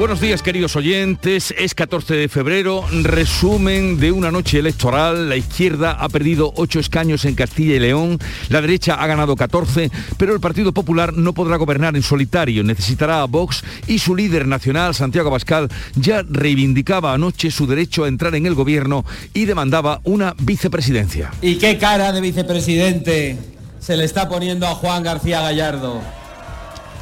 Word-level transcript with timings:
Buenos 0.00 0.22
días 0.22 0.40
queridos 0.40 0.76
oyentes, 0.76 1.52
es 1.58 1.74
14 1.74 2.14
de 2.14 2.30
febrero, 2.30 2.86
resumen 3.02 4.00
de 4.00 4.12
una 4.12 4.30
noche 4.30 4.58
electoral, 4.58 5.28
la 5.28 5.36
izquierda 5.36 5.90
ha 5.90 6.08
perdido 6.08 6.54
8 6.56 6.80
escaños 6.80 7.26
en 7.26 7.34
Castilla 7.34 7.74
y 7.74 7.80
León, 7.80 8.18
la 8.48 8.62
derecha 8.62 8.94
ha 8.94 9.06
ganado 9.06 9.36
14, 9.36 9.90
pero 10.16 10.32
el 10.32 10.40
Partido 10.40 10.72
Popular 10.72 11.12
no 11.12 11.34
podrá 11.34 11.58
gobernar 11.58 11.96
en 11.96 12.02
solitario, 12.02 12.64
necesitará 12.64 13.20
a 13.20 13.26
Vox 13.26 13.62
y 13.88 13.98
su 13.98 14.16
líder 14.16 14.46
nacional, 14.48 14.94
Santiago 14.94 15.28
Abascal, 15.28 15.68
ya 15.96 16.24
reivindicaba 16.26 17.12
anoche 17.12 17.50
su 17.50 17.66
derecho 17.66 18.04
a 18.04 18.08
entrar 18.08 18.34
en 18.34 18.46
el 18.46 18.54
gobierno 18.54 19.04
y 19.34 19.44
demandaba 19.44 20.00
una 20.04 20.34
vicepresidencia. 20.38 21.30
¿Y 21.42 21.56
qué 21.56 21.76
cara 21.76 22.10
de 22.12 22.22
vicepresidente 22.22 23.36
se 23.80 23.98
le 23.98 24.04
está 24.04 24.30
poniendo 24.30 24.66
a 24.66 24.76
Juan 24.76 25.02
García 25.02 25.42
Gallardo? 25.42 26.00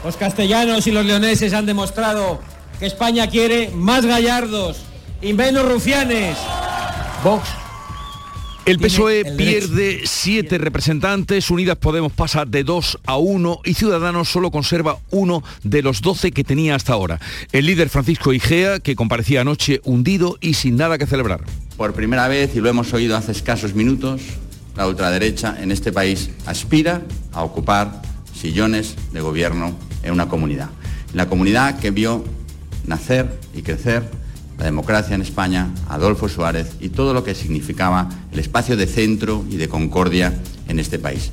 Los 0.05 0.17
castellanos 0.17 0.85
y 0.89 0.91
los 0.91 1.07
leoneses 1.07 1.53
han 1.53 1.65
demostrado 1.65 2.41
que 2.79 2.87
España 2.87 3.29
quiere 3.29 3.71
más 3.75 4.07
gallardos 4.07 4.79
y 5.21 5.33
menos 5.33 5.69
rufianes. 5.71 6.37
Vox. 7.25 7.49
El 8.65 8.79
PSOE 8.79 9.21
E 9.21 9.33
pierde 9.33 10.03
siete 10.05 10.59
representantes, 10.59 11.51
Unidas 11.51 11.79
Podemos 11.79 12.13
pasa 12.13 12.45
de 12.45 12.65
dos 12.65 12.99
a 13.07 13.17
uno 13.17 13.61
y 13.65 13.73
Ciudadanos 13.73 14.29
solo 14.29 14.51
conserva 14.51 14.99
uno 15.11 15.43
de 15.63 15.81
los 15.81 16.03
12 16.03 16.33
que 16.33 16.45
tenía 16.45 16.75
hasta 16.75 16.93
ahora. 16.93 17.19
El 17.53 17.65
líder 17.65 17.89
Francisco 17.89 18.35
Igea, 18.35 18.81
que 18.81 18.95
comparecía 18.95 19.41
anoche 19.41 19.81
hundido 19.85 20.37
y 20.43 20.53
sin 20.53 20.77
nada 20.77 20.99
que 20.99 21.07
celebrar. 21.07 21.41
Por 21.79 21.95
primera 21.95 22.29
vez, 22.29 22.55
y 22.57 22.61
lo 22.61 22.69
hemos 22.69 22.93
oído 22.93 23.17
hace 23.17 23.33
escasos 23.33 23.73
minutos, 23.73 24.21
la 24.77 24.87
ultraderecha 24.87 25.57
en 25.63 25.73
este 25.73 25.91
país 25.91 26.29
aspira 26.45 27.01
a 27.33 27.45
ocupar 27.45 28.03
sillones 28.39 28.97
de 29.15 29.23
gobierno 29.23 29.75
en 30.03 30.13
una 30.13 30.29
comunidad. 30.29 30.69
La 31.15 31.27
comunidad 31.27 31.79
que 31.79 31.91
vio 31.91 32.23
nacer 32.89 33.39
y 33.55 33.63
crecer 33.63 34.03
la 34.59 34.65
democracia 34.65 35.15
en 35.15 35.23
España, 35.23 35.69
Adolfo 35.89 36.29
Suárez 36.29 36.73
y 36.81 36.89
todo 36.89 37.15
lo 37.15 37.23
que 37.23 37.35
significaba 37.35 38.09
el 38.33 38.39
espacio 38.41 38.77
de 38.77 38.87
centro 38.87 39.45
y 39.49 39.57
de 39.57 39.69
concordia 39.69 40.35
en 40.67 40.81
este 40.81 40.99
país. 40.99 41.33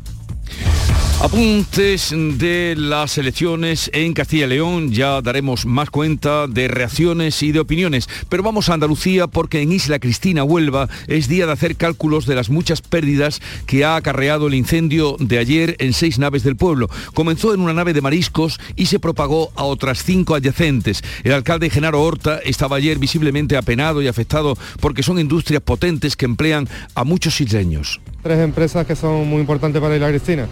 Apuntes 1.21 2.13
de 2.13 2.75
las 2.77 3.17
elecciones 3.17 3.89
en 3.93 4.13
Castilla 4.13 4.45
y 4.45 4.49
León, 4.49 4.91
ya 4.91 5.21
daremos 5.21 5.65
más 5.65 5.89
cuenta 5.89 6.45
de 6.45 6.67
reacciones 6.67 7.41
y 7.41 7.51
de 7.51 7.61
opiniones, 7.61 8.07
pero 8.29 8.43
vamos 8.43 8.69
a 8.69 8.75
Andalucía 8.75 9.25
porque 9.25 9.61
en 9.61 9.71
Isla 9.71 9.97
Cristina, 9.97 10.43
Huelva, 10.43 10.87
es 11.07 11.27
día 11.27 11.47
de 11.47 11.53
hacer 11.53 11.77
cálculos 11.77 12.27
de 12.27 12.35
las 12.35 12.51
muchas 12.51 12.81
pérdidas 12.81 13.41
que 13.65 13.85
ha 13.85 13.95
acarreado 13.95 14.47
el 14.47 14.53
incendio 14.53 15.15
de 15.17 15.39
ayer 15.39 15.75
en 15.79 15.93
seis 15.93 16.19
naves 16.19 16.43
del 16.43 16.57
pueblo. 16.57 16.89
Comenzó 17.15 17.55
en 17.55 17.61
una 17.61 17.73
nave 17.73 17.93
de 17.93 18.01
mariscos 18.01 18.59
y 18.75 18.85
se 18.85 18.99
propagó 18.99 19.51
a 19.55 19.63
otras 19.63 20.03
cinco 20.03 20.35
adyacentes. 20.35 21.01
El 21.23 21.31
alcalde 21.31 21.71
Genaro 21.71 22.03
Horta 22.03 22.39
estaba 22.43 22.75
ayer 22.75 22.99
visiblemente 22.99 23.57
apenado 23.57 24.01
y 24.01 24.07
afectado 24.07 24.57
porque 24.79 25.01
son 25.01 25.17
industrias 25.17 25.63
potentes 25.63 26.15
que 26.15 26.25
emplean 26.25 26.69
a 26.93 27.03
muchos 27.03 27.41
isleños. 27.41 27.99
Tres 28.25 28.39
empresas 28.39 28.87
que 28.87 28.95
son 28.95 29.29
muy 29.29 29.39
importantes 29.39 29.79
para 29.79 29.93
Isla 29.93 30.09
Cristina. 30.09 30.47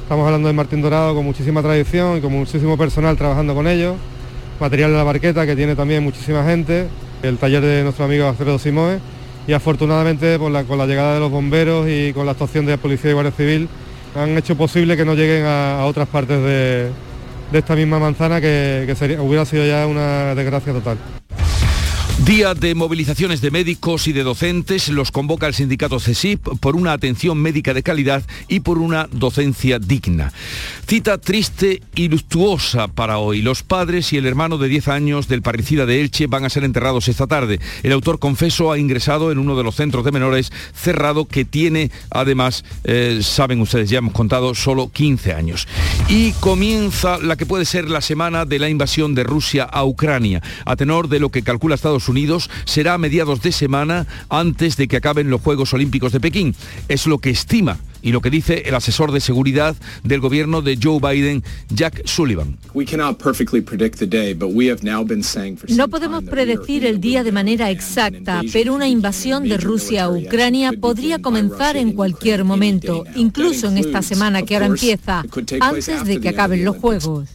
Estamos 0.00 0.24
hablando 0.24 0.48
de 0.48 0.54
Martín 0.54 0.80
Dorado 0.80 1.14
con 1.14 1.26
muchísima 1.26 1.60
tradición 1.60 2.16
y 2.16 2.22
con 2.22 2.32
muchísimo 2.32 2.78
personal 2.78 3.18
trabajando 3.18 3.54
con 3.54 3.68
ellos. 3.68 3.96
Material 4.58 4.92
de 4.92 4.96
la 4.96 5.02
barqueta 5.02 5.44
que 5.44 5.54
tiene 5.54 5.76
también 5.76 6.02
muchísima 6.02 6.42
gente. 6.42 6.88
El 7.22 7.36
taller 7.36 7.60
de 7.60 7.82
nuestro 7.82 8.06
amigo 8.06 8.26
Alfredo 8.26 8.58
Simoe. 8.58 8.98
Y 9.46 9.52
afortunadamente 9.52 10.38
con 10.38 10.54
la 10.54 10.86
llegada 10.86 11.12
de 11.12 11.20
los 11.20 11.30
bomberos 11.30 11.86
y 11.86 12.14
con 12.14 12.24
la 12.24 12.32
actuación 12.32 12.64
de 12.64 12.72
la 12.72 12.78
Policía 12.78 13.10
y 13.10 13.12
Guardia 13.12 13.32
Civil 13.32 13.68
han 14.16 14.30
hecho 14.38 14.56
posible 14.56 14.96
que 14.96 15.04
no 15.04 15.12
lleguen 15.12 15.44
a, 15.44 15.84
otras 15.84 16.08
partes 16.08 16.42
de, 16.42 16.88
esta 17.52 17.76
misma 17.76 17.98
manzana 17.98 18.40
que, 18.40 18.86
hubiera 19.20 19.44
sido 19.44 19.66
ya 19.66 19.86
una 19.86 20.34
desgracia 20.34 20.72
total. 20.72 20.96
Día 22.26 22.54
de 22.54 22.76
movilizaciones 22.76 23.40
de 23.40 23.50
médicos 23.50 24.06
y 24.06 24.12
de 24.12 24.22
docentes, 24.22 24.88
los 24.88 25.10
convoca 25.10 25.48
el 25.48 25.54
sindicato 25.54 25.98
CESIP 25.98 26.40
por 26.60 26.76
una 26.76 26.92
atención 26.92 27.36
médica 27.36 27.74
de 27.74 27.82
calidad 27.82 28.22
y 28.46 28.60
por 28.60 28.78
una 28.78 29.08
docencia 29.10 29.80
digna. 29.80 30.32
Cita 30.86 31.18
triste 31.18 31.82
y 31.96 32.06
luctuosa 32.06 32.86
para 32.86 33.18
hoy. 33.18 33.42
Los 33.42 33.64
padres 33.64 34.12
y 34.12 34.18
el 34.18 34.26
hermano 34.26 34.56
de 34.56 34.68
10 34.68 34.86
años 34.86 35.26
del 35.26 35.42
parricida 35.42 35.84
de 35.84 36.00
Elche 36.00 36.28
van 36.28 36.44
a 36.44 36.50
ser 36.50 36.62
enterrados 36.62 37.08
esta 37.08 37.26
tarde. 37.26 37.58
El 37.82 37.90
autor 37.90 38.20
confeso 38.20 38.70
ha 38.70 38.78
ingresado 38.78 39.32
en 39.32 39.38
uno 39.38 39.56
de 39.56 39.64
los 39.64 39.74
centros 39.74 40.04
de 40.04 40.12
menores 40.12 40.52
cerrado 40.76 41.24
que 41.24 41.44
tiene, 41.44 41.90
además, 42.10 42.64
eh, 42.84 43.18
saben 43.22 43.60
ustedes, 43.60 43.90
ya 43.90 43.98
hemos 43.98 44.12
contado, 44.12 44.54
solo 44.54 44.90
15 44.92 45.34
años. 45.34 45.66
Y 46.08 46.32
comienza 46.34 47.18
la 47.18 47.36
que 47.36 47.46
puede 47.46 47.64
ser 47.64 47.90
la 47.90 48.00
semana 48.00 48.44
de 48.44 48.60
la 48.60 48.68
invasión 48.68 49.16
de 49.16 49.24
Rusia 49.24 49.64
a 49.64 49.84
Ucrania. 49.84 50.40
A 50.64 50.76
tenor 50.76 51.08
de 51.08 51.18
lo 51.18 51.30
que 51.30 51.42
calcula 51.42 51.74
Estados 51.74 52.08
Unidos, 52.08 52.11
será 52.64 52.94
a 52.94 52.98
mediados 52.98 53.42
de 53.42 53.52
semana 53.52 54.06
antes 54.28 54.76
de 54.76 54.88
que 54.88 54.96
acaben 54.96 55.30
los 55.30 55.40
Juegos 55.40 55.72
Olímpicos 55.72 56.12
de 56.12 56.20
Pekín. 56.20 56.54
Es 56.88 57.06
lo 57.06 57.18
que 57.18 57.30
estima 57.30 57.78
y 58.02 58.10
lo 58.12 58.20
que 58.20 58.30
dice 58.30 58.64
el 58.66 58.74
asesor 58.74 59.12
de 59.12 59.20
seguridad 59.20 59.76
del 60.02 60.20
gobierno 60.20 60.60
de 60.60 60.78
Joe 60.82 60.98
Biden, 61.00 61.42
Jack 61.70 62.04
Sullivan. 62.04 62.58
No 65.68 65.88
podemos 65.88 66.24
predecir 66.24 66.84
el 66.84 67.00
día 67.00 67.22
de 67.22 67.32
manera 67.32 67.70
exacta, 67.70 68.42
pero 68.52 68.74
una 68.74 68.88
invasión 68.88 69.48
de 69.48 69.56
Rusia 69.56 70.04
a 70.04 70.10
Ucrania 70.10 70.72
podría 70.78 71.20
comenzar 71.20 71.76
en 71.76 71.92
cualquier 71.92 72.44
momento, 72.44 73.04
incluso 73.14 73.68
en 73.68 73.78
esta 73.78 74.02
semana 74.02 74.42
que 74.42 74.54
ahora 74.54 74.66
empieza, 74.66 75.24
antes 75.60 76.04
de 76.04 76.20
que 76.20 76.28
acaben 76.28 76.64
los 76.64 76.76
Juegos. 76.76 77.28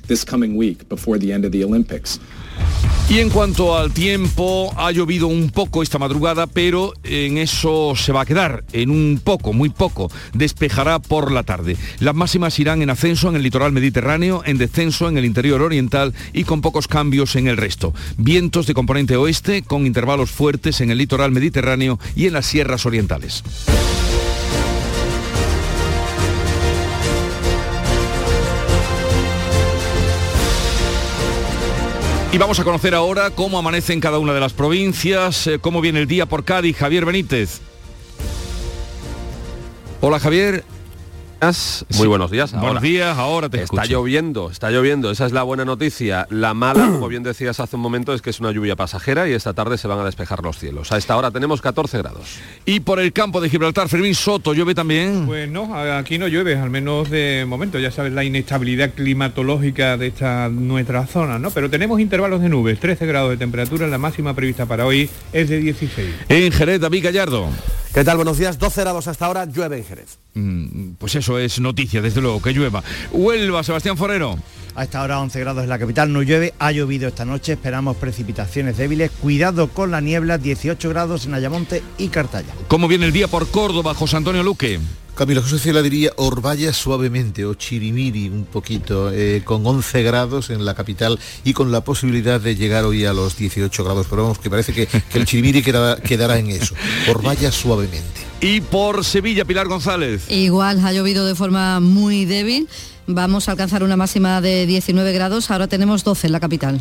Y 3.09 3.19
en 3.19 3.29
cuanto 3.29 3.77
al 3.77 3.93
tiempo, 3.93 4.73
ha 4.75 4.91
llovido 4.91 5.27
un 5.27 5.49
poco 5.49 5.81
esta 5.81 5.97
madrugada, 5.97 6.45
pero 6.45 6.91
en 7.05 7.37
eso 7.37 7.93
se 7.95 8.11
va 8.11 8.21
a 8.21 8.25
quedar, 8.25 8.65
en 8.73 8.89
un 8.89 9.21
poco, 9.23 9.53
muy 9.53 9.69
poco. 9.69 10.11
Despejará 10.33 10.99
por 10.99 11.31
la 11.31 11.43
tarde. 11.43 11.77
Las 11.99 12.15
máximas 12.15 12.59
irán 12.59 12.81
en 12.81 12.89
ascenso 12.89 13.29
en 13.29 13.37
el 13.37 13.43
litoral 13.43 13.71
mediterráneo, 13.71 14.41
en 14.45 14.57
descenso 14.57 15.07
en 15.07 15.17
el 15.17 15.23
interior 15.23 15.61
oriental 15.61 16.13
y 16.33 16.43
con 16.43 16.59
pocos 16.59 16.89
cambios 16.89 17.37
en 17.37 17.47
el 17.47 17.55
resto. 17.55 17.93
Vientos 18.17 18.67
de 18.67 18.73
componente 18.73 19.15
oeste 19.15 19.61
con 19.61 19.85
intervalos 19.85 20.29
fuertes 20.29 20.81
en 20.81 20.91
el 20.91 20.97
litoral 20.97 21.31
mediterráneo 21.31 21.99
y 22.13 22.27
en 22.27 22.33
las 22.33 22.45
sierras 22.45 22.85
orientales. 22.85 23.41
Y 32.31 32.37
vamos 32.37 32.59
a 32.59 32.65
conocer 32.65 32.93
ahora 32.93 33.31
cómo 33.31 33.57
amanece 33.57 33.93
en 33.93 34.01
cada 34.01 34.19
una 34.19 34.33
de 34.33 34.41
las 34.41 34.51
provincias, 34.51 35.47
eh, 35.47 35.59
cómo 35.59 35.79
viene 35.79 36.01
el 36.01 36.07
día 36.07 36.25
por 36.25 36.43
Cádiz. 36.43 36.75
Javier 36.75 37.05
Benítez. 37.05 37.61
Hola 40.01 40.19
Javier. 40.19 40.65
Muy 41.97 42.07
buenos 42.07 42.31
días. 42.31 42.51
Buenos 42.51 42.67
ahora. 42.69 42.81
días, 42.81 43.15
ahora 43.17 43.47
te 43.49 43.61
Está 43.61 43.81
escucho. 43.83 43.99
lloviendo, 43.99 44.49
está 44.49 44.71
lloviendo, 44.71 45.11
esa 45.11 45.27
es 45.27 45.31
la 45.33 45.43
buena 45.43 45.65
noticia. 45.65 46.25
La 46.31 46.55
mala, 46.55 46.87
como 46.87 47.07
bien 47.07 47.21
decías 47.21 47.59
hace 47.59 47.75
un 47.75 47.81
momento, 47.83 48.13
es 48.15 48.23
que 48.23 48.31
es 48.31 48.39
una 48.39 48.51
lluvia 48.51 48.75
pasajera 48.75 49.29
y 49.29 49.33
esta 49.33 49.53
tarde 49.53 49.77
se 49.77 49.87
van 49.87 49.99
a 49.99 50.03
despejar 50.03 50.41
los 50.43 50.57
cielos. 50.57 50.91
A 50.91 50.97
esta 50.97 51.15
hora 51.15 51.29
tenemos 51.29 51.61
14 51.61 51.99
grados. 51.99 52.39
Y 52.65 52.79
por 52.79 52.99
el 52.99 53.13
campo 53.13 53.39
de 53.39 53.49
Gibraltar, 53.49 53.87
Fermín 53.87 54.15
Soto, 54.15 54.53
llueve 54.55 54.73
también. 54.73 55.27
Pues 55.27 55.47
no, 55.49 55.75
aquí 55.75 56.17
no 56.17 56.27
llueve, 56.27 56.55
al 56.57 56.71
menos 56.71 57.09
de 57.11 57.45
momento, 57.47 57.77
ya 57.77 57.91
sabes 57.91 58.13
la 58.13 58.23
inestabilidad 58.23 58.91
climatológica 58.95 59.95
de 59.95 60.07
esta 60.07 60.49
nuestra 60.49 61.05
zona, 61.05 61.37
¿no? 61.37 61.51
Pero 61.51 61.69
tenemos 61.69 61.99
intervalos 61.99 62.41
de 62.41 62.49
nubes, 62.49 62.79
13 62.79 63.05
grados 63.05 63.29
de 63.29 63.37
temperatura, 63.37 63.87
la 63.87 63.99
máxima 63.99 64.33
prevista 64.33 64.65
para 64.65 64.85
hoy 64.87 65.07
es 65.33 65.49
de 65.49 65.59
16. 65.59 66.15
En 66.29 66.51
Jerez, 66.51 66.81
David 66.81 67.03
Gallardo. 67.03 67.47
¿Qué 67.93 68.03
tal? 68.03 68.17
Buenos 68.17 68.37
días. 68.37 68.59
12 68.59 68.81
grados 68.81 69.07
hasta 69.07 69.25
ahora, 69.25 69.45
llueve 69.45 69.77
en 69.79 69.85
Jerez. 69.85 70.17
Mm, 70.35 70.89
Pues 70.99 71.15
eso 71.15 71.26
es 71.35 71.59
noticia, 71.59 72.01
desde 72.01 72.21
luego, 72.21 72.41
que 72.41 72.53
llueva. 72.53 72.83
Huelva, 73.11 73.63
Sebastián 73.63 73.97
Forero. 73.97 74.37
A 74.75 74.83
esta 74.83 75.01
hora 75.01 75.19
11 75.19 75.39
grados 75.39 75.63
en 75.63 75.69
la 75.69 75.79
capital, 75.79 76.13
no 76.13 76.21
llueve, 76.21 76.53
ha 76.59 76.71
llovido 76.71 77.07
esta 77.07 77.25
noche, 77.25 77.53
esperamos 77.53 77.97
precipitaciones 77.97 78.77
débiles, 78.77 79.09
cuidado 79.09 79.69
con 79.69 79.89
la 79.89 80.01
niebla, 80.01 80.37
18 80.37 80.89
grados 80.89 81.25
en 81.25 81.33
Ayamonte 81.33 81.81
y 81.97 82.09
Cartaya. 82.09 82.53
¿Cómo 82.67 82.87
viene 82.87 83.07
el 83.07 83.11
día 83.11 83.27
por 83.27 83.49
Córdoba, 83.49 83.95
José 83.95 84.17
Antonio 84.17 84.43
Luque? 84.43 84.79
Camilo 85.17 85.41
José 85.41 85.57
Cela 85.57 85.81
diría 85.81 86.11
Orbaya 86.17 86.71
suavemente 86.71 87.43
o 87.43 87.55
Chirimiri 87.55 88.29
un 88.29 88.45
poquito, 88.45 89.11
eh, 89.11 89.41
con 89.43 89.65
11 89.65 90.03
grados 90.03 90.51
en 90.51 90.63
la 90.63 90.75
capital 90.75 91.17
y 91.43 91.53
con 91.53 91.71
la 91.71 91.81
posibilidad 91.81 92.39
de 92.39 92.55
llegar 92.55 92.85
hoy 92.85 93.03
a 93.03 93.13
los 93.13 93.35
18 93.35 93.83
grados. 93.83 94.05
Pero 94.07 94.21
vamos, 94.21 94.37
que 94.37 94.51
parece 94.51 94.73
que, 94.73 94.85
que 94.85 95.17
el 95.17 95.25
Chirimiri 95.25 95.63
quedará, 95.63 95.99
quedará 95.99 96.37
en 96.37 96.51
eso. 96.51 96.75
Orbaya 97.09 97.51
suavemente. 97.51 98.21
Y 98.41 98.61
por 98.61 99.03
Sevilla, 99.03 99.43
Pilar 99.43 99.67
González. 99.67 100.29
Igual 100.29 100.85
ha 100.85 100.93
llovido 100.93 101.25
de 101.25 101.33
forma 101.33 101.79
muy 101.79 102.25
débil. 102.25 102.69
Vamos 103.07 103.47
a 103.47 103.53
alcanzar 103.53 103.81
una 103.81 103.97
máxima 103.97 104.39
de 104.39 104.67
19 104.67 105.13
grados. 105.13 105.49
Ahora 105.49 105.65
tenemos 105.65 106.03
12 106.03 106.27
en 106.27 106.33
la 106.33 106.39
capital. 106.39 106.79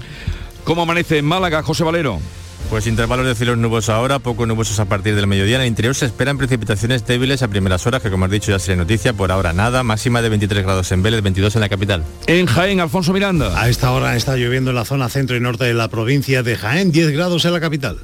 ¿Cómo 0.65 0.83
amanece 0.83 1.19
en 1.19 1.25
Málaga, 1.25 1.62
José 1.62 1.85
Valero? 1.85 2.21
Pues 2.68 2.88
intervalos 2.88 3.26
de 3.26 3.34
cielos 3.36 3.56
nubosos 3.58 3.90
ahora, 3.90 4.18
poco 4.18 4.44
nubosos 4.44 4.80
a 4.80 4.86
partir 4.86 5.14
del 5.14 5.28
mediodía. 5.28 5.56
En 5.56 5.62
el 5.62 5.68
interior 5.68 5.94
se 5.94 6.04
esperan 6.04 6.36
precipitaciones 6.36 7.06
débiles 7.06 7.42
a 7.42 7.48
primeras 7.48 7.86
horas, 7.86 8.02
que 8.02 8.10
como 8.10 8.24
has 8.24 8.30
dicho 8.30 8.50
ya 8.50 8.58
sería 8.58 8.76
noticia, 8.76 9.12
por 9.12 9.30
ahora 9.30 9.52
nada. 9.52 9.84
Máxima 9.84 10.20
de 10.20 10.28
23 10.30 10.64
grados 10.64 10.90
en 10.90 11.02
Vélez, 11.02 11.22
22 11.22 11.54
en 11.54 11.60
la 11.60 11.68
capital. 11.68 12.02
En 12.26 12.46
Jaén, 12.46 12.80
Alfonso 12.80 13.12
Miranda. 13.12 13.60
A 13.60 13.68
esta 13.68 13.92
hora 13.92 14.16
está 14.16 14.36
lloviendo 14.36 14.70
en 14.70 14.76
la 14.76 14.84
zona 14.84 15.08
centro 15.08 15.36
y 15.36 15.40
norte 15.40 15.64
de 15.64 15.74
la 15.74 15.88
provincia 15.88 16.42
de 16.42 16.56
Jaén, 16.56 16.90
10 16.90 17.12
grados 17.12 17.44
en 17.44 17.52
la 17.52 17.60
capital. 17.60 17.98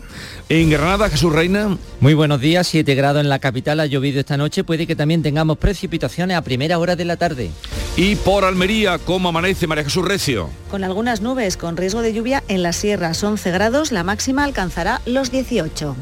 En 0.53 0.69
Granada, 0.69 1.09
Jesús 1.09 1.33
Reina. 1.33 1.79
Muy 2.01 2.13
buenos 2.13 2.39
días, 2.39 2.67
7 2.67 2.95
grados 2.95 3.23
en 3.23 3.31
la 3.31 3.39
capital, 3.39 3.81
ha 3.81 3.87
llovido 3.87 4.21
esta 4.21 4.37
noche, 4.37 4.65
puede 4.65 4.87
que 4.87 4.95
también 4.95 5.23
tengamos 5.23 5.57
precipitaciones 5.57 6.37
a 6.37 6.43
primera 6.43 6.79
hora 6.79 6.95
de 6.95 7.07
la 7.07 7.17
tarde. 7.17 7.51
Y 7.97 8.17
por 8.17 8.45
Almería, 8.45 8.99
¿cómo 8.99 9.31
amanece 9.31 9.67
María 9.67 9.85
Jesús 9.85 10.05
Recio? 10.05 10.51
Con 10.71 10.85
algunas 10.85 11.23
nubes, 11.23 11.57
con 11.57 11.79
riesgo 11.79 12.03
de 12.03 12.13
lluvia 12.13 12.45
en 12.49 12.63
las 12.63 12.77
sierras, 12.77 13.25
11 13.25 13.51
grados, 13.51 13.93
la 13.93 14.05
máxima 14.05 14.45
alcanzará 14.45 15.01
los 15.07 15.31
18. 15.31 15.97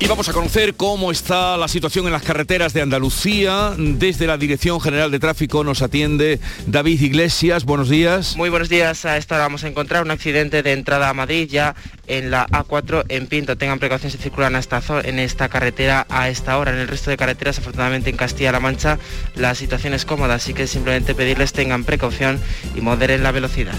Y 0.00 0.06
vamos 0.06 0.28
a 0.28 0.32
conocer 0.32 0.74
cómo 0.74 1.10
está 1.10 1.56
la 1.56 1.66
situación 1.66 2.06
en 2.06 2.12
las 2.12 2.22
carreteras 2.22 2.72
de 2.72 2.82
Andalucía. 2.82 3.72
Desde 3.76 4.28
la 4.28 4.38
Dirección 4.38 4.80
General 4.80 5.10
de 5.10 5.18
Tráfico 5.18 5.64
nos 5.64 5.82
atiende 5.82 6.38
David 6.68 7.00
Iglesias. 7.00 7.64
Buenos 7.64 7.88
días. 7.88 8.36
Muy 8.36 8.48
buenos 8.48 8.68
días. 8.68 9.04
A 9.04 9.16
esta 9.16 9.34
hora 9.34 9.44
vamos 9.44 9.64
a 9.64 9.68
encontrar 9.68 10.04
un 10.04 10.12
accidente 10.12 10.62
de 10.62 10.72
entrada 10.72 11.08
a 11.08 11.14
Madrid 11.14 11.48
ya 11.50 11.74
en 12.06 12.30
la 12.30 12.46
A4 12.46 13.06
en 13.08 13.26
Pinto. 13.26 13.58
Tengan 13.58 13.80
precaución 13.80 14.12
si 14.12 14.18
circulan 14.18 14.54
a 14.54 14.60
esta, 14.60 14.80
en 15.02 15.18
esta 15.18 15.48
carretera 15.48 16.06
a 16.08 16.28
esta 16.28 16.58
hora. 16.58 16.72
En 16.72 16.78
el 16.78 16.86
resto 16.86 17.10
de 17.10 17.16
carreteras, 17.16 17.58
afortunadamente 17.58 18.08
en 18.08 18.16
Castilla-La 18.16 18.60
Mancha, 18.60 19.00
la 19.34 19.56
situación 19.56 19.94
es 19.94 20.04
cómoda, 20.04 20.34
así 20.34 20.54
que 20.54 20.68
simplemente 20.68 21.16
pedirles 21.16 21.52
tengan 21.52 21.82
precaución 21.82 22.40
y 22.76 22.80
moderen 22.82 23.24
la 23.24 23.32
velocidad. 23.32 23.74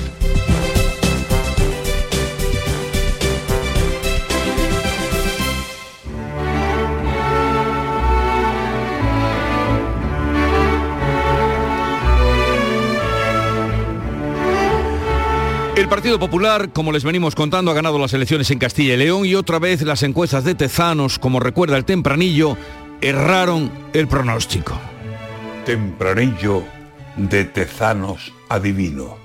Partido 15.89 16.19
Popular, 16.19 16.71
como 16.71 16.91
les 16.91 17.03
venimos 17.03 17.33
contando, 17.33 17.71
ha 17.71 17.73
ganado 17.73 17.97
las 17.97 18.13
elecciones 18.13 18.51
en 18.51 18.59
Castilla 18.59 18.93
y 18.93 18.97
León 18.97 19.25
y 19.25 19.33
otra 19.33 19.57
vez 19.57 19.81
las 19.81 20.03
encuestas 20.03 20.43
de 20.43 20.53
Tezanos, 20.53 21.17
como 21.17 21.39
recuerda 21.39 21.77
el 21.77 21.83
tempranillo, 21.83 22.55
erraron 23.01 23.71
el 23.93 24.07
pronóstico. 24.07 24.79
Tempranillo 25.65 26.63
de 27.17 27.43
Tezanos 27.45 28.31
adivino. 28.49 29.17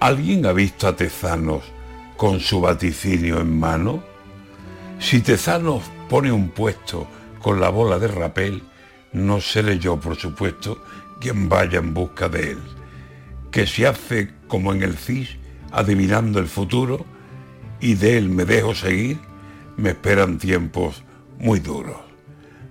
¿Alguien 0.00 0.44
ha 0.44 0.52
visto 0.52 0.86
a 0.86 0.94
Tezanos 0.94 1.64
con 2.18 2.40
su 2.40 2.60
vaticinio 2.60 3.40
en 3.40 3.58
mano? 3.58 4.02
Si 5.00 5.22
Tezanos 5.22 5.82
pone 6.10 6.30
un 6.30 6.50
puesto 6.50 7.08
con 7.40 7.58
la 7.58 7.70
bola 7.70 7.98
de 7.98 8.08
rapel, 8.08 8.62
no 9.12 9.40
seré 9.40 9.78
yo, 9.78 9.98
por 9.98 10.16
supuesto, 10.16 10.84
quien 11.20 11.48
vaya 11.48 11.78
en 11.78 11.94
busca 11.94 12.28
de 12.28 12.50
él. 12.50 12.77
Que 13.50 13.66
se 13.66 13.86
hace 13.86 14.30
como 14.46 14.72
en 14.72 14.82
el 14.82 14.96
CIS, 14.96 15.36
adivinando 15.70 16.38
el 16.38 16.46
futuro, 16.46 17.04
y 17.80 17.94
de 17.94 18.18
él 18.18 18.28
me 18.28 18.44
dejo 18.44 18.74
seguir, 18.74 19.18
me 19.76 19.90
esperan 19.90 20.38
tiempos 20.38 21.04
muy 21.38 21.60
duros. 21.60 21.96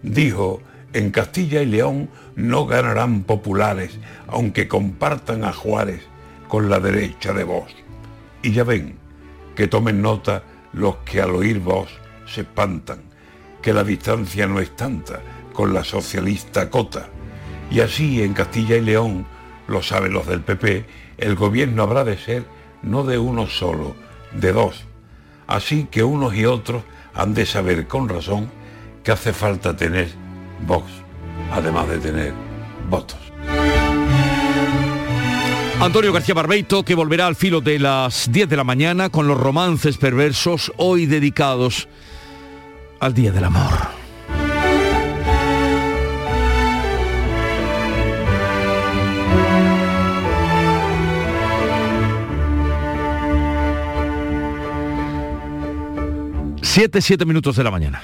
Dijo, 0.04 0.62
en 0.94 1.12
Castilla 1.12 1.62
y 1.62 1.66
León 1.66 2.10
no 2.36 2.66
ganarán 2.66 3.24
populares, 3.24 4.00
aunque 4.28 4.68
compartan 4.68 5.44
a 5.44 5.54
Juárez 5.54 6.02
con 6.48 6.70
la 6.70 6.80
derecha 6.80 7.34
de 7.34 7.44
vos. 7.44 7.74
Y 8.42 8.52
ya 8.52 8.64
ven, 8.64 8.96
que 9.56 9.68
tomen 9.68 10.02
nota 10.02 10.44
los 10.74 10.98
que 10.98 11.22
al 11.22 11.32
oír 11.32 11.60
vos 11.60 11.90
se 12.26 12.42
espantan, 12.42 13.00
que 13.62 13.74
la 13.74 13.84
distancia 13.84 14.48
no 14.48 14.60
es 14.60 14.76
tanta 14.76 15.22
con 15.54 15.74
la 15.74 15.84
socialista 15.84 16.70
cota. 16.70 17.10
Y 17.72 17.80
así 17.80 18.22
en 18.22 18.34
Castilla 18.34 18.78
y 18.78 18.82
León, 18.82 19.26
lo 19.68 19.84
saben 19.84 20.14
los 20.14 20.28
del 20.28 20.42
PP, 20.42 20.86
el 21.18 21.36
gobierno 21.36 21.84
habrá 21.84 22.04
de 22.04 22.18
ser 22.18 22.46
no 22.82 23.04
de 23.04 23.18
uno 23.18 23.48
solo, 23.48 23.96
de 24.34 24.52
dos. 24.52 24.86
Así 25.48 25.88
que 25.90 26.04
unos 26.04 26.36
y 26.36 26.46
otros 26.46 26.84
han 27.14 27.34
de 27.34 27.46
saber 27.46 27.88
con 27.88 28.10
razón 28.10 28.50
que 29.04 29.12
hace 29.12 29.34
falta 29.34 29.76
tener 29.76 30.10
Vox, 30.66 30.86
además 31.52 31.88
de 31.90 31.98
tener 32.00 32.34
votos. 32.90 33.20
Antonio 35.80 36.12
García 36.12 36.34
Barbeito, 36.34 36.84
que 36.84 36.96
volverá 36.96 37.28
al 37.28 37.36
filo 37.36 37.62
de 37.62 37.78
las 37.78 38.32
10 38.32 38.50
de 38.50 38.58
la 38.58 38.64
mañana 38.64 39.10
con 39.10 39.28
los 39.28 39.40
romances 39.40 39.98
perversos 39.98 40.72
hoy 40.78 41.06
dedicados 41.06 41.88
al 43.00 43.14
Día 43.14 43.32
del 43.32 43.44
Amor. 43.44 43.97
Siete, 56.78 57.02
siete 57.02 57.26
minutos 57.26 57.56
de 57.56 57.64
la 57.64 57.72
mañana. 57.72 58.04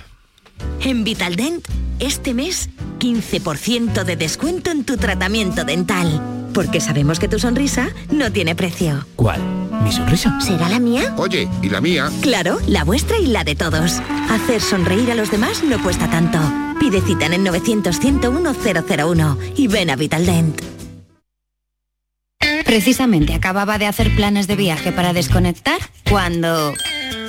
En 0.82 1.04
Vitaldent, 1.04 1.64
este 2.00 2.34
mes, 2.34 2.72
15% 2.98 4.04
de 4.04 4.16
descuento 4.16 4.72
en 4.72 4.84
tu 4.84 4.98
tratamiento 4.98 5.64
dental. 5.64 6.50
Porque 6.56 6.82
sabemos 6.82 7.20
que 7.20 7.28
tu 7.28 7.38
sonrisa 7.38 7.90
no 8.12 8.32
tiene 8.32 8.56
precio. 8.56 9.06
¿Cuál? 9.16 9.44
¿Mi 9.84 9.92
sonrisa? 9.92 10.42
¿Será 10.42 10.70
la 10.70 10.80
mía? 10.80 11.14
Oye, 11.18 11.48
¿y 11.62 11.70
la 11.70 11.82
mía? 11.82 12.10
Claro, 12.24 12.58
la 12.66 12.84
vuestra 12.84 13.20
y 13.20 13.28
la 13.28 13.44
de 13.44 13.54
todos. 13.54 14.02
Hacer 14.32 14.60
sonreír 14.60 15.12
a 15.12 15.16
los 15.16 15.30
demás 15.30 15.64
no 15.64 15.80
cuesta 15.84 16.10
tanto. 16.10 16.40
Pide 16.80 17.00
cita 17.02 17.28
en 17.28 17.34
el 17.34 17.44
900 17.44 18.00
101 18.00 18.56
001 18.98 19.38
y 19.56 19.68
ven 19.68 19.92
a 19.92 19.96
Vitaldent. 19.96 20.60
Precisamente 22.66 23.36
acababa 23.36 23.78
de 23.78 23.86
hacer 23.86 24.16
planes 24.16 24.48
de 24.48 24.56
viaje 24.56 24.92
para 24.92 25.14
desconectar 25.14 25.78
cuando 26.10 26.74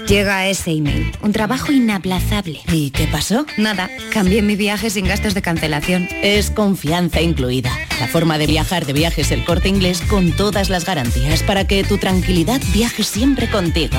llega 0.07 0.47
ese 0.47 0.73
email. 0.73 1.13
Un 1.23 1.33
trabajo 1.33 1.73
inaplazable. 1.73 2.61
¿Y 2.73 2.91
qué 2.91 3.07
pasó? 3.07 3.47
Nada, 3.57 3.91
cambié 4.13 4.43
mi 4.43 4.57
viaje 4.57 4.91
sin 4.91 5.07
gastos 5.07 5.35
de 5.35 5.43
cancelación. 5.43 6.09
Es 6.23 6.51
confianza 6.51 7.21
incluida. 7.21 7.71
La 8.01 8.09
forma 8.09 8.39
de 8.39 8.47
viajar 8.47 8.87
de 8.87 8.93
viajes 8.93 9.31
el 9.31 9.45
corte 9.45 9.69
inglés 9.69 10.01
con 10.03 10.33
todas 10.33 10.69
las 10.69 10.85
garantías 10.85 11.43
para 11.43 11.67
que 11.67 11.85
tu 11.85 11.99
tranquilidad 11.99 12.61
viaje 12.73 13.03
siempre 13.03 13.49
contigo. 13.49 13.97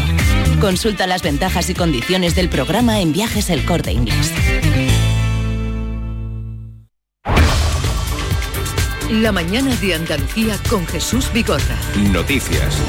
Consulta 0.59 1.07
las 1.07 1.21
ventajas 1.21 1.69
y 1.69 1.73
condiciones 1.73 2.35
del 2.35 2.49
programa 2.49 3.00
en 3.00 3.13
viajes 3.13 3.50
el 3.50 3.65
corte 3.65 3.91
inglés. 3.91 4.31
La 9.12 9.31
mañana 9.31 9.75
de 9.75 9.93
Andalucía 9.93 10.57
con 10.69 10.85
Jesús 10.88 11.31
Vigorra. 11.31 11.77
Noticias. 12.12 12.81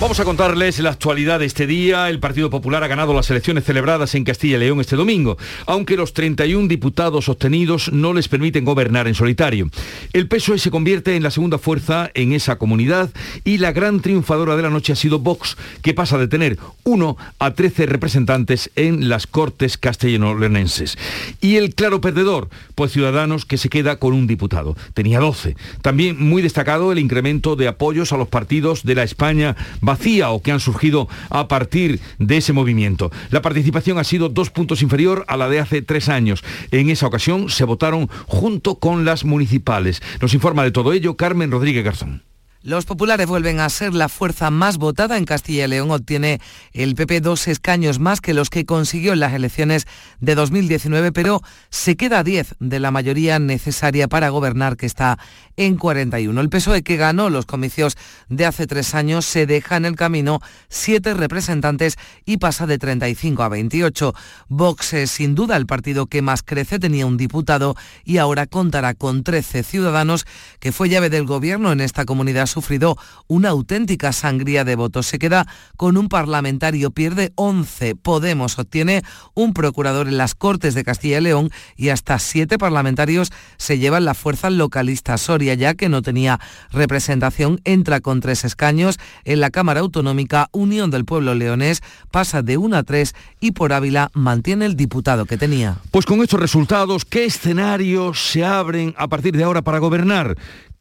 Vamos 0.00 0.20
a 0.20 0.24
contarles 0.24 0.78
la 0.78 0.90
actualidad 0.90 1.40
de 1.40 1.46
este 1.46 1.66
día. 1.66 2.08
El 2.08 2.20
Partido 2.20 2.50
Popular 2.50 2.84
ha 2.84 2.86
ganado 2.86 3.12
las 3.12 3.28
elecciones 3.30 3.64
celebradas 3.64 4.14
en 4.14 4.22
Castilla 4.22 4.56
y 4.56 4.60
León 4.60 4.78
este 4.78 4.94
domingo, 4.94 5.36
aunque 5.66 5.96
los 5.96 6.12
31 6.12 6.68
diputados 6.68 7.28
obtenidos 7.28 7.92
no 7.92 8.14
les 8.14 8.28
permiten 8.28 8.64
gobernar 8.64 9.08
en 9.08 9.16
solitario. 9.16 9.68
El 10.12 10.28
PSOE 10.28 10.60
se 10.60 10.70
convierte 10.70 11.16
en 11.16 11.24
la 11.24 11.32
segunda 11.32 11.58
fuerza 11.58 12.12
en 12.14 12.32
esa 12.32 12.58
comunidad 12.58 13.10
y 13.42 13.58
la 13.58 13.72
gran 13.72 13.98
triunfadora 13.98 14.54
de 14.54 14.62
la 14.62 14.70
noche 14.70 14.92
ha 14.92 14.96
sido 14.96 15.18
Vox, 15.18 15.56
que 15.82 15.94
pasa 15.94 16.16
de 16.16 16.28
tener 16.28 16.58
1 16.84 17.16
a 17.40 17.54
13 17.54 17.86
representantes 17.86 18.70
en 18.76 19.08
las 19.08 19.26
Cortes 19.26 19.78
castellano-leonenses. 19.78 20.96
Y 21.40 21.56
el 21.56 21.74
claro 21.74 22.00
perdedor, 22.00 22.50
pues 22.76 22.92
Ciudadanos, 22.92 23.44
que 23.44 23.58
se 23.58 23.68
queda 23.68 23.98
con 23.98 24.14
un 24.14 24.28
diputado. 24.28 24.76
Tenía 24.94 25.18
12. 25.18 25.56
También 25.82 26.24
muy 26.24 26.40
destacado 26.40 26.92
el 26.92 27.00
incremento 27.00 27.56
de 27.56 27.66
apoyos 27.66 28.12
a 28.12 28.16
los 28.16 28.28
partidos 28.28 28.84
de 28.84 28.94
la 28.94 29.02
España 29.02 29.56
vacía 29.88 30.30
o 30.30 30.42
que 30.42 30.52
han 30.52 30.60
surgido 30.60 31.08
a 31.30 31.48
partir 31.48 32.00
de 32.18 32.36
ese 32.36 32.52
movimiento. 32.52 33.10
La 33.30 33.40
participación 33.40 33.96
ha 33.96 34.04
sido 34.04 34.28
dos 34.28 34.50
puntos 34.50 34.82
inferior 34.82 35.24
a 35.28 35.38
la 35.38 35.48
de 35.48 35.60
hace 35.60 35.80
tres 35.80 36.10
años. 36.10 36.44
En 36.70 36.90
esa 36.90 37.06
ocasión 37.06 37.48
se 37.48 37.64
votaron 37.64 38.10
junto 38.26 38.74
con 38.78 39.06
las 39.06 39.24
municipales. 39.24 40.02
Nos 40.20 40.34
informa 40.34 40.62
de 40.62 40.72
todo 40.72 40.92
ello 40.92 41.16
Carmen 41.16 41.50
Rodríguez 41.50 41.84
Garzón. 41.84 42.27
Los 42.60 42.86
populares 42.86 43.28
vuelven 43.28 43.60
a 43.60 43.68
ser 43.68 43.94
la 43.94 44.08
fuerza 44.08 44.50
más 44.50 44.78
votada 44.78 45.16
en 45.16 45.26
Castilla 45.26 45.66
y 45.66 45.68
León. 45.68 45.92
Obtiene 45.92 46.40
el 46.72 46.96
PP 46.96 47.20
dos 47.20 47.46
escaños 47.46 48.00
más 48.00 48.20
que 48.20 48.34
los 48.34 48.50
que 48.50 48.64
consiguió 48.64 49.12
en 49.12 49.20
las 49.20 49.32
elecciones 49.32 49.86
de 50.18 50.34
2019, 50.34 51.12
pero 51.12 51.40
se 51.70 51.96
queda 51.96 52.18
a 52.18 52.24
10 52.24 52.56
de 52.58 52.80
la 52.80 52.90
mayoría 52.90 53.38
necesaria 53.38 54.08
para 54.08 54.30
gobernar, 54.30 54.76
que 54.76 54.86
está 54.86 55.20
en 55.56 55.76
41. 55.76 56.40
El 56.40 56.48
PSOE, 56.48 56.82
que 56.82 56.96
ganó 56.96 57.30
los 57.30 57.46
comicios 57.46 57.96
de 58.28 58.44
hace 58.44 58.66
tres 58.66 58.92
años, 58.96 59.24
se 59.24 59.46
deja 59.46 59.76
en 59.76 59.84
el 59.84 59.94
camino 59.94 60.40
siete 60.68 61.14
representantes 61.14 61.96
y 62.24 62.38
pasa 62.38 62.66
de 62.66 62.78
35 62.78 63.44
a 63.44 63.48
28. 63.50 64.14
Vox 64.48 64.94
es 64.94 65.12
sin 65.12 65.36
duda 65.36 65.56
el 65.56 65.66
partido 65.66 66.06
que 66.06 66.22
más 66.22 66.42
crece, 66.42 66.80
tenía 66.80 67.06
un 67.06 67.16
diputado 67.16 67.76
y 68.04 68.18
ahora 68.18 68.46
contará 68.46 68.94
con 68.94 69.22
13 69.22 69.62
ciudadanos, 69.62 70.26
que 70.58 70.72
fue 70.72 70.88
llave 70.88 71.08
del 71.08 71.24
gobierno 71.24 71.70
en 71.70 71.80
esta 71.80 72.04
comunidad 72.04 72.47
sufrido 72.48 72.96
una 73.28 73.50
auténtica 73.50 74.12
sangría 74.12 74.64
de 74.64 74.74
votos. 74.74 75.06
Se 75.06 75.18
queda 75.18 75.46
con 75.76 75.96
un 75.96 76.08
parlamentario, 76.08 76.90
pierde 76.90 77.32
11. 77.36 77.94
Podemos 77.94 78.58
obtiene 78.58 79.02
un 79.34 79.54
procurador 79.54 80.08
en 80.08 80.18
las 80.18 80.34
Cortes 80.34 80.74
de 80.74 80.84
Castilla 80.84 81.18
y 81.18 81.22
León 81.22 81.50
y 81.76 81.90
hasta 81.90 82.18
siete 82.18 82.58
parlamentarios 82.58 83.32
se 83.56 83.78
llevan 83.78 84.04
la 84.04 84.14
fuerza 84.14 84.50
localista 84.50 85.16
Soria, 85.18 85.54
ya 85.54 85.74
que 85.74 85.88
no 85.88 86.02
tenía 86.02 86.40
representación, 86.70 87.60
entra 87.64 88.00
con 88.00 88.20
tres 88.20 88.44
escaños 88.44 88.98
en 89.24 89.40
la 89.40 89.50
Cámara 89.50 89.80
Autonómica 89.80 90.48
Unión 90.52 90.90
del 90.90 91.04
Pueblo 91.04 91.34
Leonés, 91.34 91.82
pasa 92.10 92.42
de 92.42 92.56
1 92.56 92.76
a 92.76 92.82
3 92.82 93.14
y 93.40 93.52
por 93.52 93.72
Ávila 93.72 94.10
mantiene 94.14 94.66
el 94.66 94.76
diputado 94.76 95.26
que 95.26 95.36
tenía. 95.36 95.78
Pues 95.90 96.06
con 96.06 96.20
estos 96.22 96.40
resultados, 96.40 97.04
¿qué 97.04 97.24
escenarios 97.24 98.30
se 98.30 98.44
abren 98.44 98.94
a 98.96 99.08
partir 99.08 99.36
de 99.36 99.44
ahora 99.44 99.62
para 99.62 99.78
gobernar? 99.78 100.36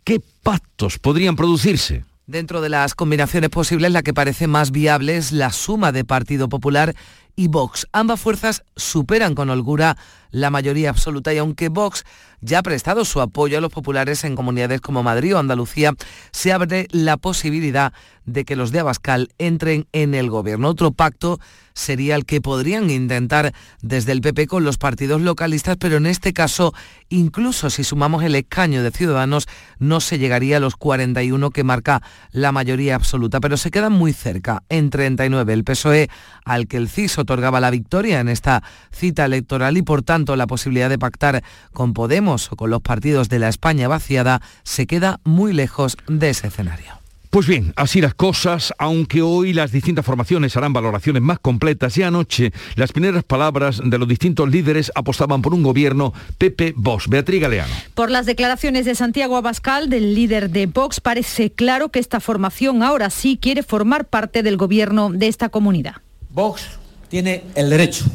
¿Qué 0.08 0.22
pactos 0.42 1.00
podrían 1.00 1.36
producirse? 1.36 2.06
Dentro 2.28 2.62
de 2.62 2.70
las 2.70 2.96
combinaciones 2.96 3.50
posibles, 3.50 3.92
la 3.92 4.04
que 4.04 4.14
parece 4.14 4.48
más 4.48 4.72
viable 4.72 5.18
es 5.18 5.34
la 5.34 5.52
suma 5.52 5.92
de 5.92 6.06
Partido 6.06 6.48
Popular 6.48 6.96
y 7.36 7.50
Vox. 7.50 7.88
Ambas 7.92 8.22
fuerzas 8.22 8.64
superan 8.78 9.36
con 9.36 9.50
holgura 9.50 9.98
la 10.32 10.50
mayoría 10.50 10.92
absoluta 10.92 11.34
y 11.34 11.40
aunque 11.40 11.68
Vox 11.68 12.06
ya 12.40 12.60
ha 12.60 12.64
prestado 12.64 13.04
su 13.04 13.20
apoyo 13.20 13.58
a 13.58 13.62
los 13.62 13.74
populares 13.74 14.24
en 14.24 14.38
comunidades 14.38 14.80
como 14.80 15.04
Madrid 15.04 15.36
o 15.36 15.40
Andalucía, 15.40 15.94
se 16.32 16.54
abre 16.54 16.88
la 16.92 17.18
posibilidad 17.18 17.92
de 18.28 18.46
que 18.46 18.56
los 18.56 18.72
de 18.72 18.82
Abascal 18.82 19.30
entren 19.40 19.88
en 19.94 20.14
el 20.14 20.30
gobierno. 20.30 20.68
Otro 20.68 20.92
pacto 20.92 21.40
sería 21.74 22.16
el 22.16 22.26
que 22.26 22.42
podrían 22.42 22.90
intentar 22.90 23.54
desde 23.82 24.12
el 24.12 24.22
PP 24.22 24.48
con 24.48 24.64
los 24.64 24.78
partidos 24.78 25.22
localistas, 25.22 25.78
pero 25.80 25.98
en 25.98 26.06
este 26.06 26.34
caso, 26.34 26.74
incluso 27.10 27.70
si 27.70 27.84
sumamos 27.84 28.24
el 28.24 28.36
escaño 28.36 28.84
de 28.84 28.92
Ciudadanos, 28.92 29.48
no 29.80 30.02
se 30.02 30.20
llegaría 30.20 30.58
a 30.58 30.60
los 30.60 30.76
41 30.76 31.52
que 31.52 31.64
marca 31.64 32.02
la 32.32 32.52
mayoría 32.52 32.96
absoluta, 32.96 33.40
pero 33.40 33.58
se 33.58 33.72
quedan 33.72 33.94
muy 33.94 34.12
cerca, 34.12 34.64
en 34.70 34.90
39. 34.90 35.54
El 35.54 35.64
PSOE, 35.64 36.10
al 36.44 36.68
que 36.68 36.78
el 36.78 36.90
CIS 36.90 37.20
otorgaba 37.20 37.60
la 37.60 37.72
victoria 37.72 38.20
en 38.20 38.28
esta 38.28 38.64
cita 38.92 39.26
electoral 39.26 39.78
y 39.78 39.84
por 39.84 40.02
tanto 40.02 40.36
la 40.36 40.48
posibilidad 40.48 40.90
de 40.90 41.00
pactar 41.00 41.44
con 41.72 41.94
Podemos 41.94 42.52
o 42.52 42.56
con 42.56 42.70
los 42.70 42.82
partidos 42.82 43.30
de 43.30 43.40
la 43.40 43.48
España 43.48 43.88
vaciada, 43.88 44.42
se 44.64 44.86
queda 44.86 45.20
muy 45.24 45.54
lejos 45.54 45.98
de 46.08 46.30
ese 46.30 46.48
escenario. 46.48 47.07
Pues 47.30 47.46
bien, 47.46 47.74
así 47.76 48.00
las 48.00 48.14
cosas, 48.14 48.74
aunque 48.78 49.22
hoy 49.22 49.54
las 49.54 49.72
distintas 49.72 50.06
formaciones 50.06 50.56
harán 50.56 50.74
valoraciones 50.74 51.22
más 51.22 51.40
completas 51.40 51.98
y 51.98 52.04
anoche 52.04 52.54
las 52.76 52.92
primeras 52.94 53.24
palabras 53.24 53.82
de 53.84 53.98
los 53.98 54.08
distintos 54.08 54.50
líderes 54.50 54.92
apostaban 54.96 55.42
por 55.42 55.54
un 55.54 55.62
gobierno 55.62 56.14
Pepe 56.38 56.74
Vox. 56.76 57.08
Beatriz 57.10 57.42
Galeano. 57.42 57.74
Por 57.94 58.12
las 58.12 58.26
declaraciones 58.26 58.86
de 58.86 58.96
Santiago 58.96 59.36
Abascal, 59.36 59.90
del 59.90 60.16
líder 60.16 60.50
de 60.50 60.68
Vox, 60.68 61.02
parece 61.02 61.52
claro 61.52 61.90
que 61.90 62.00
esta 62.00 62.20
formación 62.20 62.82
ahora 62.82 63.10
sí 63.10 63.38
quiere 63.42 63.62
formar 63.62 64.06
parte 64.06 64.42
del 64.42 64.58
gobierno 64.58 65.10
de 65.12 65.28
esta 65.28 65.50
comunidad. 65.50 65.96
Vox 66.30 66.80
tiene 67.10 67.44
el 67.56 67.70
derecho 67.70 68.06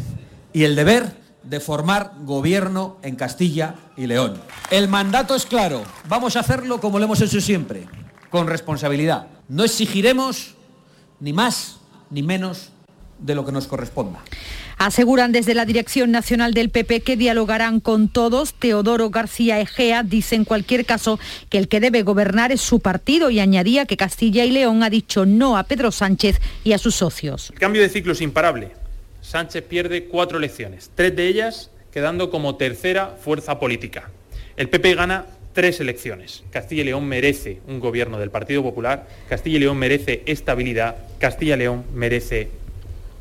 y 0.52 0.64
el 0.64 0.75
deber 0.75 1.23
de 1.42 1.61
formar 1.61 2.12
gobierno 2.25 2.99
en 3.02 3.16
Castilla 3.16 3.75
y 3.97 4.07
León. 4.07 4.40
El 4.71 4.88
mandato 4.88 5.35
es 5.35 5.45
claro, 5.45 5.83
vamos 6.09 6.37
a 6.37 6.40
hacerlo 6.40 6.81
como 6.81 6.99
lo 6.99 7.04
hemos 7.04 7.21
hecho 7.21 7.40
siempre, 7.40 7.87
con 8.33 8.49
responsabilidad. 8.49 9.29
No 9.49 9.62
exigiremos 9.62 10.55
ni 11.21 11.33
más 11.33 11.79
ni 12.11 12.23
menos 12.23 12.71
de 13.19 13.35
lo 13.37 13.45
que 13.45 13.53
nos 13.53 13.69
corresponda. 13.69 14.21
Aseguran 14.79 15.31
desde 15.31 15.55
la 15.55 15.65
Dirección 15.65 16.11
Nacional 16.11 16.55
del 16.55 16.71
PP 16.71 17.03
que 17.03 17.17
dialogarán 17.17 17.79
con 17.79 18.09
todos. 18.09 18.55
Teodoro 18.55 19.11
García 19.11 19.61
Egea 19.61 20.03
dice 20.03 20.35
en 20.35 20.45
cualquier 20.45 20.85
caso 20.85 21.21
que 21.51 21.59
el 21.59 21.69
que 21.69 21.79
debe 21.79 22.03
gobernar 22.03 22.51
es 22.51 22.62
su 22.62 22.81
partido 22.81 23.31
y 23.31 23.39
añadía 23.39 23.87
que 23.87 23.97
Castilla 23.97 24.45
y 24.45 24.51
León 24.51 24.83
ha 24.83 24.91
dicho 24.91 25.25
no 25.25 25.57
a 25.57 25.65
Pedro 25.65 25.93
Sánchez 25.93 26.41
y 26.65 26.73
a 26.73 26.79
sus 26.79 26.97
socios. 26.97 27.51
El 27.51 27.61
cambio 27.61 27.83
de 27.83 27.91
ciclo 27.91 28.12
es 28.12 28.21
imparable. 28.23 28.73
Sánchez 29.21 29.62
pierde 29.62 30.07
cuatro 30.07 30.39
elecciones, 30.39 30.91
tres 30.95 31.15
de 31.15 31.29
ellas 31.29 31.71
quedando 31.93 32.31
como 32.31 32.57
tercera 32.57 33.15
fuerza 33.23 33.61
política. 33.61 34.11
El 34.57 34.69
PP 34.69 34.95
gana 34.95 35.27
tres 35.52 35.80
elecciones. 35.80 36.42
Castilla 36.50 36.82
y 36.82 36.87
León 36.87 37.06
merece 37.06 37.59
un 37.66 37.80
gobierno 37.80 38.18
del 38.18 38.30
Partido 38.30 38.62
Popular, 38.62 39.06
Castilla 39.28 39.56
y 39.56 39.61
León 39.61 39.78
merece 39.78 40.23
estabilidad, 40.26 40.97
Castilla 41.18 41.54
y 41.54 41.59
León 41.59 41.85
merece, 41.94 42.49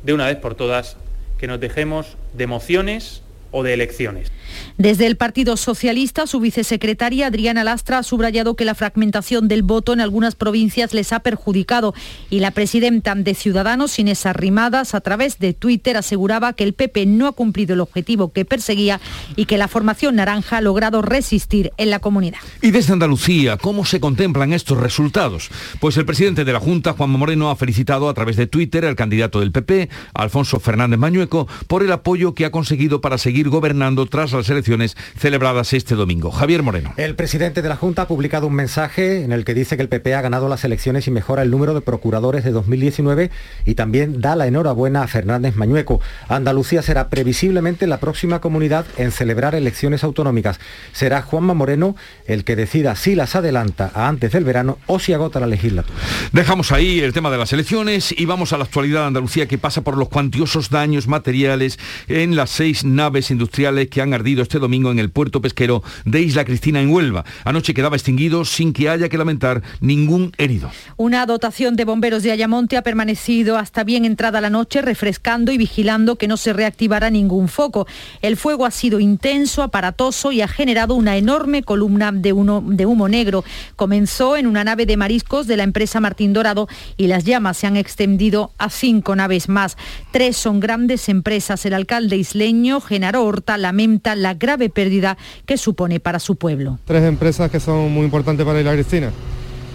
de 0.02 0.12
una 0.12 0.26
vez 0.26 0.36
por 0.36 0.54
todas, 0.54 0.96
que 1.38 1.46
nos 1.46 1.60
dejemos 1.60 2.16
de 2.34 2.44
emociones 2.44 3.22
o 3.50 3.62
de 3.62 3.74
elecciones. 3.74 4.30
Desde 4.78 5.06
el 5.06 5.16
Partido 5.16 5.56
Socialista, 5.56 6.26
su 6.26 6.40
vicesecretaria 6.40 7.28
Adriana 7.28 7.64
Lastra 7.64 7.98
ha 7.98 8.02
subrayado 8.02 8.56
que 8.56 8.64
la 8.64 8.74
fragmentación 8.74 9.48
del 9.48 9.62
voto 9.62 9.92
en 9.92 10.00
algunas 10.00 10.34
provincias 10.34 10.94
les 10.94 11.12
ha 11.12 11.20
perjudicado 11.20 11.94
y 12.30 12.40
la 12.40 12.50
presidenta 12.50 13.14
de 13.14 13.34
Ciudadanos, 13.34 13.98
Inés 13.98 14.26
Arrimadas, 14.26 14.94
a 14.94 15.00
través 15.00 15.38
de 15.38 15.52
Twitter 15.52 15.96
aseguraba 15.96 16.52
que 16.52 16.64
el 16.64 16.72
PP 16.72 17.06
no 17.06 17.26
ha 17.26 17.32
cumplido 17.32 17.74
el 17.74 17.80
objetivo 17.80 18.32
que 18.32 18.44
perseguía 18.44 19.00
y 19.36 19.46
que 19.46 19.58
la 19.58 19.68
formación 19.68 20.16
naranja 20.16 20.58
ha 20.58 20.60
logrado 20.60 21.02
resistir 21.02 21.72
en 21.76 21.90
la 21.90 21.98
comunidad. 21.98 22.38
Y 22.60 22.70
desde 22.70 22.92
Andalucía, 22.92 23.56
¿cómo 23.56 23.84
se 23.84 24.00
contemplan 24.00 24.52
estos 24.52 24.78
resultados? 24.78 25.50
Pues 25.80 25.96
el 25.96 26.06
presidente 26.06 26.44
de 26.44 26.52
la 26.52 26.60
Junta, 26.60 26.92
Juan 26.92 27.10
Moreno, 27.10 27.50
ha 27.50 27.56
felicitado 27.56 28.08
a 28.08 28.14
través 28.14 28.36
de 28.36 28.46
Twitter 28.46 28.84
al 28.84 28.96
candidato 28.96 29.40
del 29.40 29.52
PP, 29.52 29.88
Alfonso 30.14 30.60
Fernández 30.60 30.98
Mañueco, 30.98 31.48
por 31.66 31.82
el 31.82 31.92
apoyo 31.92 32.34
que 32.34 32.44
ha 32.44 32.50
conseguido 32.50 33.00
para 33.00 33.18
seguir 33.18 33.48
gobernando 33.48 34.06
tras 34.06 34.32
las 34.42 34.50
elecciones 34.50 34.96
celebradas 35.16 35.72
este 35.72 35.94
domingo. 35.94 36.32
Javier 36.32 36.64
Moreno. 36.64 36.92
El 36.96 37.14
presidente 37.14 37.62
de 37.62 37.68
la 37.68 37.76
Junta 37.76 38.02
ha 38.02 38.08
publicado 38.08 38.48
un 38.48 38.54
mensaje 38.54 39.22
en 39.22 39.30
el 39.30 39.44
que 39.44 39.54
dice 39.54 39.76
que 39.76 39.82
el 39.82 39.88
PP 39.88 40.16
ha 40.16 40.20
ganado 40.20 40.48
las 40.48 40.64
elecciones 40.64 41.06
y 41.06 41.12
mejora 41.12 41.42
el 41.42 41.50
número 41.50 41.74
de 41.74 41.80
procuradores 41.80 42.42
de 42.42 42.50
2019 42.50 43.30
y 43.64 43.74
también 43.76 44.20
da 44.20 44.34
la 44.34 44.48
enhorabuena 44.48 45.04
a 45.04 45.06
Fernández 45.06 45.54
Mañueco. 45.54 46.00
Andalucía 46.28 46.82
será 46.82 47.08
previsiblemente 47.08 47.86
la 47.86 48.00
próxima 48.00 48.40
comunidad 48.40 48.84
en 48.96 49.12
celebrar 49.12 49.54
elecciones 49.54 50.02
autonómicas. 50.02 50.58
Será 50.92 51.22
Juanma 51.22 51.54
Moreno 51.54 51.94
el 52.26 52.42
que 52.42 52.56
decida 52.56 52.96
si 52.96 53.14
las 53.14 53.36
adelanta 53.36 53.92
a 53.94 54.08
antes 54.08 54.32
del 54.32 54.42
verano 54.42 54.78
o 54.86 54.98
si 54.98 55.12
agota 55.12 55.38
la 55.38 55.46
legislatura. 55.46 55.96
Dejamos 56.32 56.72
ahí 56.72 56.98
el 56.98 57.12
tema 57.12 57.30
de 57.30 57.38
las 57.38 57.52
elecciones 57.52 58.12
y 58.18 58.26
vamos 58.26 58.52
a 58.52 58.58
la 58.58 58.64
actualidad 58.64 59.02
de 59.02 59.06
Andalucía 59.06 59.46
que 59.46 59.58
pasa 59.58 59.82
por 59.82 59.96
los 59.96 60.08
cuantiosos 60.08 60.68
daños 60.68 61.06
materiales 61.06 61.78
en 62.08 62.34
las 62.34 62.50
seis 62.50 62.84
naves 62.84 63.30
industriales 63.30 63.88
que 63.88 64.02
han 64.02 64.14
ardido 64.14 64.31
este 64.40 64.58
domingo 64.58 64.90
en 64.90 64.98
el 64.98 65.10
puerto 65.10 65.42
pesquero 65.42 65.82
de 66.06 66.22
Isla 66.22 66.46
Cristina 66.46 66.80
en 66.80 66.88
Huelva. 66.88 67.24
Anoche 67.44 67.74
quedaba 67.74 67.96
extinguido 67.96 68.46
sin 68.46 68.72
que 68.72 68.88
haya 68.88 69.10
que 69.10 69.18
lamentar 69.18 69.62
ningún 69.80 70.32
herido. 70.38 70.70
Una 70.96 71.26
dotación 71.26 71.76
de 71.76 71.84
bomberos 71.84 72.22
de 72.22 72.32
Ayamonte 72.32 72.78
ha 72.78 72.82
permanecido 72.82 73.58
hasta 73.58 73.84
bien 73.84 74.06
entrada 74.06 74.40
la 74.40 74.48
noche 74.48 74.80
refrescando 74.80 75.52
y 75.52 75.58
vigilando 75.58 76.16
que 76.16 76.28
no 76.28 76.36
se 76.36 76.54
reactivara 76.54 77.10
ningún 77.10 77.48
foco. 77.48 77.86
El 78.22 78.36
fuego 78.36 78.64
ha 78.64 78.70
sido 78.70 79.00
intenso, 79.00 79.62
aparatoso 79.62 80.32
y 80.32 80.40
ha 80.40 80.48
generado 80.48 80.94
una 80.94 81.16
enorme 81.16 81.62
columna 81.62 82.12
de, 82.12 82.32
de 82.32 82.86
humo 82.86 83.08
negro. 83.08 83.44
Comenzó 83.76 84.36
en 84.36 84.46
una 84.46 84.64
nave 84.64 84.86
de 84.86 84.96
mariscos 84.96 85.48
de 85.48 85.56
la 85.56 85.64
empresa 85.64 86.00
Martín 86.00 86.32
Dorado 86.32 86.68
y 86.96 87.08
las 87.08 87.24
llamas 87.24 87.56
se 87.56 87.66
han 87.66 87.76
extendido 87.76 88.52
a 88.58 88.70
cinco 88.70 89.16
naves 89.16 89.48
más. 89.48 89.76
Tres 90.12 90.36
son 90.36 90.60
grandes 90.60 91.08
empresas. 91.08 91.66
El 91.66 91.74
alcalde 91.74 92.16
isleño, 92.16 92.80
Genaro 92.80 93.24
Horta, 93.24 93.58
lamenta 93.58 94.14
la 94.14 94.21
grave 94.34 94.70
pérdida 94.70 95.18
que 95.44 95.56
supone 95.56 96.00
para 96.00 96.18
su 96.18 96.36
pueblo. 96.36 96.78
Tres 96.84 97.02
empresas 97.04 97.50
que 97.50 97.60
son 97.60 97.92
muy 97.92 98.04
importantes 98.04 98.46
para 98.46 98.60
Isla 98.60 98.72
Cristina. 98.72 99.10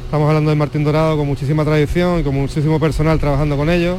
Estamos 0.05 0.27
hablando 0.27 0.49
de 0.49 0.55
Martín 0.55 0.83
Dorado 0.85 1.17
con 1.17 1.27
muchísima 1.27 1.65
tradición 1.65 2.21
y 2.21 2.23
con 2.23 2.33
muchísimo 2.33 2.79
personal 2.79 3.19
trabajando 3.19 3.57
con 3.57 3.69
ellos. 3.69 3.97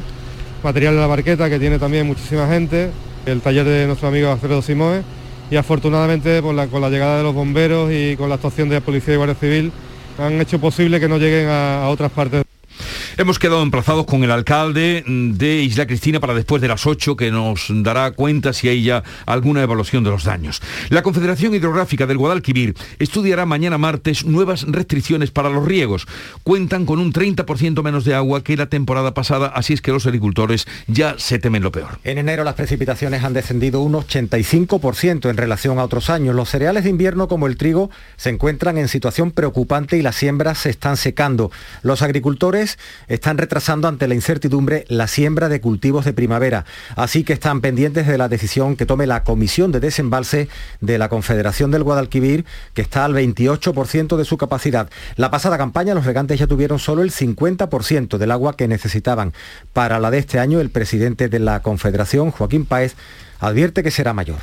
Material 0.64 0.94
de 0.94 1.00
la 1.00 1.06
barqueta 1.06 1.50
que 1.50 1.58
tiene 1.58 1.78
también 1.78 2.06
muchísima 2.06 2.48
gente. 2.48 2.90
El 3.26 3.42
taller 3.42 3.66
de 3.66 3.86
nuestro 3.86 4.08
amigo 4.08 4.30
Alfredo 4.30 4.62
Simoe. 4.62 5.02
Y 5.50 5.56
afortunadamente 5.56 6.40
con 6.42 6.56
la 6.56 6.66
llegada 6.66 7.18
de 7.18 7.22
los 7.22 7.34
bomberos 7.34 7.90
y 7.92 8.16
con 8.16 8.28
la 8.28 8.36
actuación 8.36 8.68
de 8.68 8.76
la 8.76 8.80
Policía 8.80 9.14
y 9.14 9.16
Guardia 9.18 9.36
Civil 9.36 9.72
han 10.18 10.40
hecho 10.40 10.58
posible 10.58 10.98
que 10.98 11.08
no 11.08 11.18
lleguen 11.18 11.48
a, 11.48 11.84
a 11.84 11.88
otras 11.90 12.10
partes. 12.10 12.42
Hemos 13.20 13.40
quedado 13.40 13.64
emplazados 13.64 14.06
con 14.06 14.22
el 14.22 14.30
alcalde 14.30 15.02
de 15.04 15.62
Isla 15.62 15.88
Cristina 15.88 16.20
para 16.20 16.34
después 16.34 16.62
de 16.62 16.68
las 16.68 16.86
8 16.86 17.16
que 17.16 17.32
nos 17.32 17.66
dará 17.68 18.12
cuenta 18.12 18.52
si 18.52 18.68
hay 18.68 18.84
ya 18.84 19.02
alguna 19.26 19.60
evaluación 19.60 20.04
de 20.04 20.10
los 20.10 20.22
daños. 20.22 20.62
La 20.88 21.02
Confederación 21.02 21.52
Hidrográfica 21.52 22.06
del 22.06 22.16
Guadalquivir 22.16 22.76
estudiará 23.00 23.44
mañana 23.44 23.76
martes 23.76 24.24
nuevas 24.24 24.62
restricciones 24.68 25.32
para 25.32 25.50
los 25.50 25.66
riegos. 25.66 26.06
Cuentan 26.44 26.86
con 26.86 27.00
un 27.00 27.12
30% 27.12 27.82
menos 27.82 28.04
de 28.04 28.14
agua 28.14 28.44
que 28.44 28.56
la 28.56 28.68
temporada 28.68 29.14
pasada, 29.14 29.48
así 29.48 29.72
es 29.72 29.80
que 29.80 29.90
los 29.90 30.06
agricultores 30.06 30.68
ya 30.86 31.16
se 31.18 31.40
temen 31.40 31.64
lo 31.64 31.72
peor. 31.72 31.98
En 32.04 32.18
enero 32.18 32.44
las 32.44 32.54
precipitaciones 32.54 33.24
han 33.24 33.32
descendido 33.32 33.80
un 33.80 33.94
85% 33.94 35.28
en 35.28 35.36
relación 35.36 35.80
a 35.80 35.84
otros 35.84 36.08
años. 36.08 36.36
Los 36.36 36.50
cereales 36.50 36.84
de 36.84 36.90
invierno 36.90 37.26
como 37.26 37.48
el 37.48 37.56
trigo 37.56 37.90
se 38.16 38.30
encuentran 38.30 38.78
en 38.78 38.86
situación 38.86 39.32
preocupante 39.32 39.96
y 39.96 40.02
las 40.02 40.14
siembras 40.14 40.58
se 40.58 40.70
están 40.70 40.96
secando. 40.96 41.50
Los 41.82 42.02
agricultores 42.02 42.78
están 43.08 43.38
retrasando 43.38 43.88
ante 43.88 44.08
la 44.08 44.14
incertidumbre 44.14 44.84
la 44.88 45.06
siembra 45.06 45.48
de 45.48 45.60
cultivos 45.60 46.04
de 46.04 46.12
primavera. 46.12 46.64
Así 46.96 47.24
que 47.24 47.32
están 47.32 47.60
pendientes 47.60 48.06
de 48.06 48.18
la 48.18 48.28
decisión 48.28 48.76
que 48.76 48.86
tome 48.86 49.06
la 49.06 49.24
Comisión 49.24 49.72
de 49.72 49.80
Desembalse 49.80 50.48
de 50.80 50.98
la 50.98 51.08
Confederación 51.08 51.70
del 51.70 51.84
Guadalquivir, 51.84 52.44
que 52.74 52.82
está 52.82 53.04
al 53.04 53.14
28% 53.14 54.16
de 54.16 54.24
su 54.24 54.36
capacidad. 54.38 54.90
La 55.16 55.30
pasada 55.30 55.58
campaña 55.58 55.94
los 55.94 56.06
regantes 56.06 56.38
ya 56.38 56.46
tuvieron 56.46 56.78
solo 56.78 57.02
el 57.02 57.10
50% 57.10 58.18
del 58.18 58.30
agua 58.30 58.56
que 58.56 58.68
necesitaban. 58.68 59.32
Para 59.72 59.98
la 59.98 60.10
de 60.10 60.18
este 60.18 60.38
año, 60.38 60.60
el 60.60 60.70
presidente 60.70 61.28
de 61.28 61.38
la 61.38 61.62
Confederación, 61.62 62.30
Joaquín 62.30 62.66
Páez, 62.66 62.94
advierte 63.40 63.82
que 63.82 63.90
será 63.90 64.12
mayor. 64.12 64.38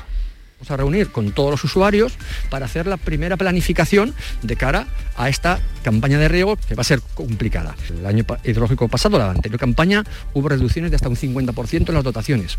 Vamos 0.58 0.72
a 0.72 0.78
reunir 0.78 1.12
con 1.12 1.32
todos 1.32 1.52
los 1.52 1.64
usuarios 1.66 2.14
para 2.50 2.66
hacer 2.66 2.88
la 2.88 2.96
primera 2.96 3.36
planificación 3.36 4.14
de 4.42 4.56
cara 4.56 4.88
a 5.18 5.28
esta 5.28 5.60
campaña 5.84 6.18
de 6.18 6.30
riego 6.30 6.56
que 6.56 6.76
va 6.76 6.82
a 6.82 6.86
ser 6.86 7.02
complicada. 7.14 7.76
El 7.90 8.06
año 8.06 8.26
hidrológico 8.44 8.88
pasado, 8.88 9.18
la 9.18 9.32
anterior 9.32 9.60
campaña, 9.60 10.04
hubo 10.34 10.48
reducciones 10.48 10.92
de 10.92 10.96
hasta 10.96 11.10
un 11.10 11.18
50% 11.18 11.90
en 11.90 11.96
las 11.96 12.04
dotaciones. 12.04 12.58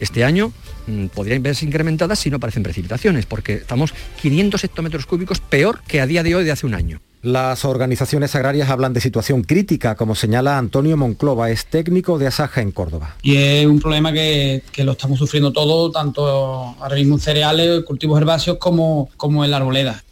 Este 0.00 0.24
año 0.24 0.52
mmm, 0.86 1.06
podrían 1.06 1.42
verse 1.42 1.66
incrementadas 1.66 2.18
si 2.18 2.30
no 2.30 2.36
aparecen 2.38 2.62
precipitaciones, 2.62 3.26
porque 3.26 3.54
estamos 3.54 3.92
500 4.22 4.64
hectómetros 4.64 5.04
cúbicos 5.04 5.40
peor 5.40 5.82
que 5.86 6.00
a 6.00 6.06
día 6.06 6.22
de 6.22 6.34
hoy 6.34 6.44
de 6.44 6.52
hace 6.52 6.64
un 6.64 6.74
año. 6.74 7.00
Las 7.24 7.64
organizaciones 7.64 8.34
agrarias 8.34 8.68
hablan 8.68 8.92
de 8.92 9.00
situación 9.00 9.44
crítica, 9.44 9.94
como 9.94 10.14
señala 10.14 10.58
Antonio 10.58 10.98
Monclova, 10.98 11.50
es 11.50 11.64
técnico 11.64 12.18
de 12.18 12.26
Asaja 12.26 12.60
en 12.60 12.70
Córdoba. 12.70 13.16
Y 13.22 13.36
es 13.36 13.64
un 13.66 13.80
problema 13.80 14.12
que, 14.12 14.62
que 14.70 14.84
lo 14.84 14.92
estamos 14.92 15.18
sufriendo 15.18 15.50
todo, 15.50 15.90
tanto 15.90 16.26
ahora 16.26 16.96
mismo 16.96 17.18
cereales, 17.18 17.82
cultivos 17.84 18.20
herbáceos, 18.20 18.58
como, 18.58 19.08
como 19.16 19.42
en 19.42 19.52
la 19.52 19.56
arboleda. 19.56 20.03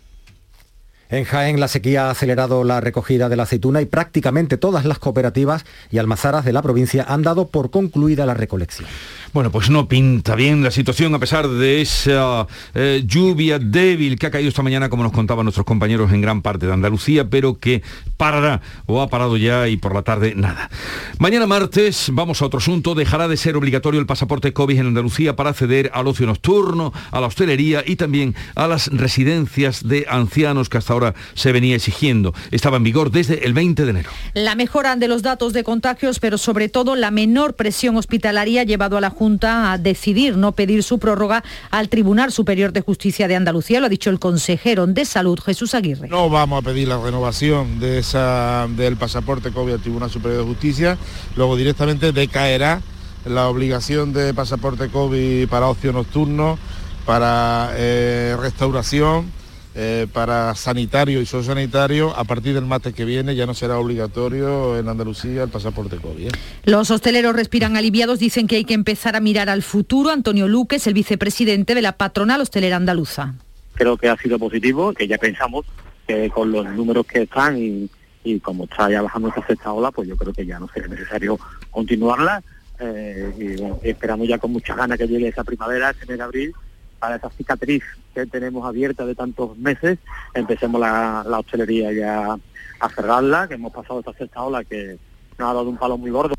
En 1.13 1.25
Jaén 1.25 1.61
la 1.61 1.69
sequía 1.69 2.07
ha 2.07 2.11
acelerado 2.11 2.65
la 2.65 2.81
recogida 2.81 3.29
de 3.29 3.37
la 3.37 3.43
aceituna 3.43 3.83
y 3.83 3.85
prácticamente 3.85 4.57
todas 4.57 4.87
las 4.87 4.99
cooperativas 4.99 5.67
y 5.91 5.99
almazaras 5.99 6.43
de 6.43 6.55
la 6.55 6.63
provincia 6.63 7.05
han 7.07 7.21
dado 7.21 7.49
por 7.49 7.71
concluida 7.71 8.25
la 8.25 8.33
recolección. 8.33 8.89
Bueno, 9.35 9.51
pues 9.51 9.69
no 9.69 9.89
pinta 9.89 10.35
bien 10.37 10.63
la 10.63 10.71
situación 10.71 11.15
a 11.15 11.19
pesar 11.19 11.49
de 11.49 11.83
esa 11.83 12.47
eh, 12.75 13.03
lluvia 13.07 13.59
débil 13.59 14.19
que 14.19 14.27
ha 14.27 14.31
caído 14.31 14.49
esta 14.49 14.63
mañana, 14.63 14.89
como 14.89 15.03
nos 15.03 15.13
contaban 15.13 15.45
nuestros 15.45 15.67
compañeros 15.67 16.13
en 16.13 16.23
gran 16.23 16.41
parte 16.41 16.67
de 16.67 16.73
Andalucía, 16.73 17.29
pero 17.29 17.59
que 17.59 17.83
parará 18.17 18.63
o 18.87 19.03
ha 19.03 19.09
parado 19.09 19.37
ya 19.37 19.69
y 19.69 19.77
por 19.77 19.95
la 19.95 20.03
tarde 20.03 20.35
nada. 20.35 20.71
Mañana 21.19 21.47
martes 21.47 22.09
vamos 22.11 22.41
a 22.41 22.47
otro 22.47 22.59
asunto. 22.59 22.95
Dejará 22.95 23.29
de 23.29 23.37
ser 23.37 23.57
obligatorio 23.57 24.01
el 24.01 24.07
pasaporte 24.07 24.55
COVID 24.55 24.79
en 24.79 24.87
Andalucía 24.87 25.37
para 25.37 25.51
acceder 25.51 25.91
al 25.93 26.07
ocio 26.07 26.27
nocturno, 26.27 26.95
a 27.11 27.21
la 27.21 27.27
hostelería 27.27 27.83
y 27.87 27.97
también 27.97 28.35
a 28.55 28.67
las 28.67 28.89
residencias 28.89 29.87
de 29.87 30.07
ancianos 30.09 30.71
que 30.71 30.79
hasta 30.79 30.95
ahora 30.95 31.02
se 31.35 31.53
venía 31.53 31.77
exigiendo. 31.77 32.35
Estaba 32.51 32.77
en 32.77 32.85
vigor 32.85 33.11
desde 33.11 33.45
el 33.47 33.53
20 33.53 33.85
de 33.85 33.91
enero. 33.91 34.11
La 34.35 34.55
mejora 34.55 34.97
de 34.97 35.09
los 35.09 35.23
datos 35.23 35.53
de 35.53 35.65
contagios, 35.65 36.19
pero 36.19 36.39
sobre 36.39 36.69
todo 36.69 36.97
la 36.97 37.11
menor 37.11 37.55
presión 37.55 37.97
hospitalaria 37.97 38.63
ha 38.63 38.65
llevado 38.65 38.97
a 38.97 39.01
la 39.01 39.11
Junta 39.11 39.73
a 39.73 39.79
decidir 39.79 40.37
no 40.37 40.53
pedir 40.53 40.83
su 40.83 40.99
prórroga 40.99 41.43
al 41.71 41.89
Tribunal 41.89 42.33
Superior 42.33 42.73
de 42.73 42.81
Justicia 42.81 43.29
de 43.29 43.37
Andalucía, 43.37 43.81
lo 43.81 43.87
ha 43.87 43.89
dicho 43.89 44.11
el 44.11 44.19
consejero 44.19 44.87
de 44.87 45.05
Salud, 45.05 45.39
Jesús 45.41 45.75
Aguirre. 45.75 46.09
No 46.09 46.29
vamos 46.31 46.63
a 46.63 46.67
pedir 46.67 46.89
la 46.89 46.99
renovación 46.99 47.79
de 47.79 47.99
esa, 47.99 48.67
del 48.77 48.97
pasaporte 48.97 49.51
COVID 49.51 49.75
al 49.75 49.81
Tribunal 49.81 50.11
Superior 50.11 50.43
de 50.43 50.49
Justicia, 50.49 50.99
luego 51.37 51.57
directamente 51.57 52.13
decaerá 52.13 52.81
la 53.25 53.49
obligación 53.49 54.13
de 54.13 54.35
pasaporte 54.35 54.89
COVID 54.89 55.49
para 55.49 55.69
ocio 55.69 55.93
nocturno, 55.93 56.59
para 57.07 57.71
eh, 57.75 58.37
restauración 58.41 59.31
eh, 59.75 60.07
para 60.13 60.55
sanitario 60.55 61.21
y 61.21 61.27
sociosanitario, 61.27 62.15
a 62.17 62.25
partir 62.25 62.55
del 62.55 62.67
martes 62.67 62.95
que 62.95 63.05
viene 63.05 63.35
ya 63.35 63.47
no 63.47 63.55
será 63.55 63.79
obligatorio 63.79 64.79
en 64.79 64.89
Andalucía 64.89 65.45
el 65.45 65.49
pasaporte 65.49 65.97
COVID. 65.97 66.29
¿eh? 66.29 66.33
Los 66.65 66.91
hosteleros 66.91 67.35
respiran 67.35 67.77
aliviados, 67.77 68.19
dicen 68.19 68.47
que 68.47 68.57
hay 68.57 68.65
que 68.65 68.75
empezar 68.75 69.17
a 69.17 69.21
mirar 69.21 69.49
al 69.49 69.63
futuro. 69.63 70.11
Antonio 70.11 70.49
Luque 70.49 70.77
es 70.77 70.87
el 70.87 70.95
vicepresidente 70.95 71.75
de 71.75 71.83
la 71.83 71.93
patronal 71.93 72.41
hostelera 72.41 72.77
andaluza. 72.77 73.35
Creo 73.75 73.97
que 73.97 74.09
ha 74.09 74.17
sido 74.17 74.39
positivo, 74.39 74.93
que 74.93 75.09
ya 75.09 75.17
pensamos 75.17 75.65
que 76.07 76.29
con 76.31 76.53
los 76.53 76.67
números 76.67 77.07
que 77.07 77.23
están 77.23 77.57
y, 77.57 77.89
y 78.25 78.41
como 78.41 78.65
está 78.65 78.91
ya 78.91 79.03
bajando 79.03 79.29
esta 79.29 79.47
sexta 79.47 79.73
ola, 79.73 79.91
pues 79.91 80.09
yo 80.09 80.17
creo 80.17 80.33
que 80.33 80.45
ya 80.45 80.59
no 80.59 80.69
será 80.69 80.89
necesario 80.89 81.39
continuarla. 81.71 82.43
Eh, 82.79 83.33
y 83.39 83.61
bueno, 83.61 83.79
esperamos 83.83 84.29
ya 84.29 84.39
con 84.39 84.53
muchas 84.53 84.77
ganas 84.77 84.99
que 84.99 85.07
llegue 85.07 85.29
esa 85.29 85.45
primavera, 85.45 85.91
ese 85.91 86.07
mes 86.07 86.19
de 86.19 86.25
abril, 86.25 86.55
para 87.03 87.17
esa 87.17 87.31
cicatriz 87.31 87.83
que 88.15 88.27
tenemos 88.27 88.65
abierta 88.65 89.05
de 89.05 89.17
tantos 89.17 89.59
meses, 89.59 89.99
empecemos 90.35 90.81
la, 90.81 91.25
la 91.27 91.41
hostelería 91.41 91.93
ya 91.93 92.39
a 92.79 92.89
cerrarla, 92.91 93.49
que 93.49 93.55
hemos 93.55 93.73
pasado 93.73 93.99
esta 93.99 94.13
sexta 94.13 94.41
ola 94.41 94.63
que 94.63 94.99
nos 95.37 95.51
ha 95.51 95.53
dado 95.53 95.69
un 95.69 95.77
palo 95.77 95.99
muy 95.99 96.13
gordo. 96.13 96.37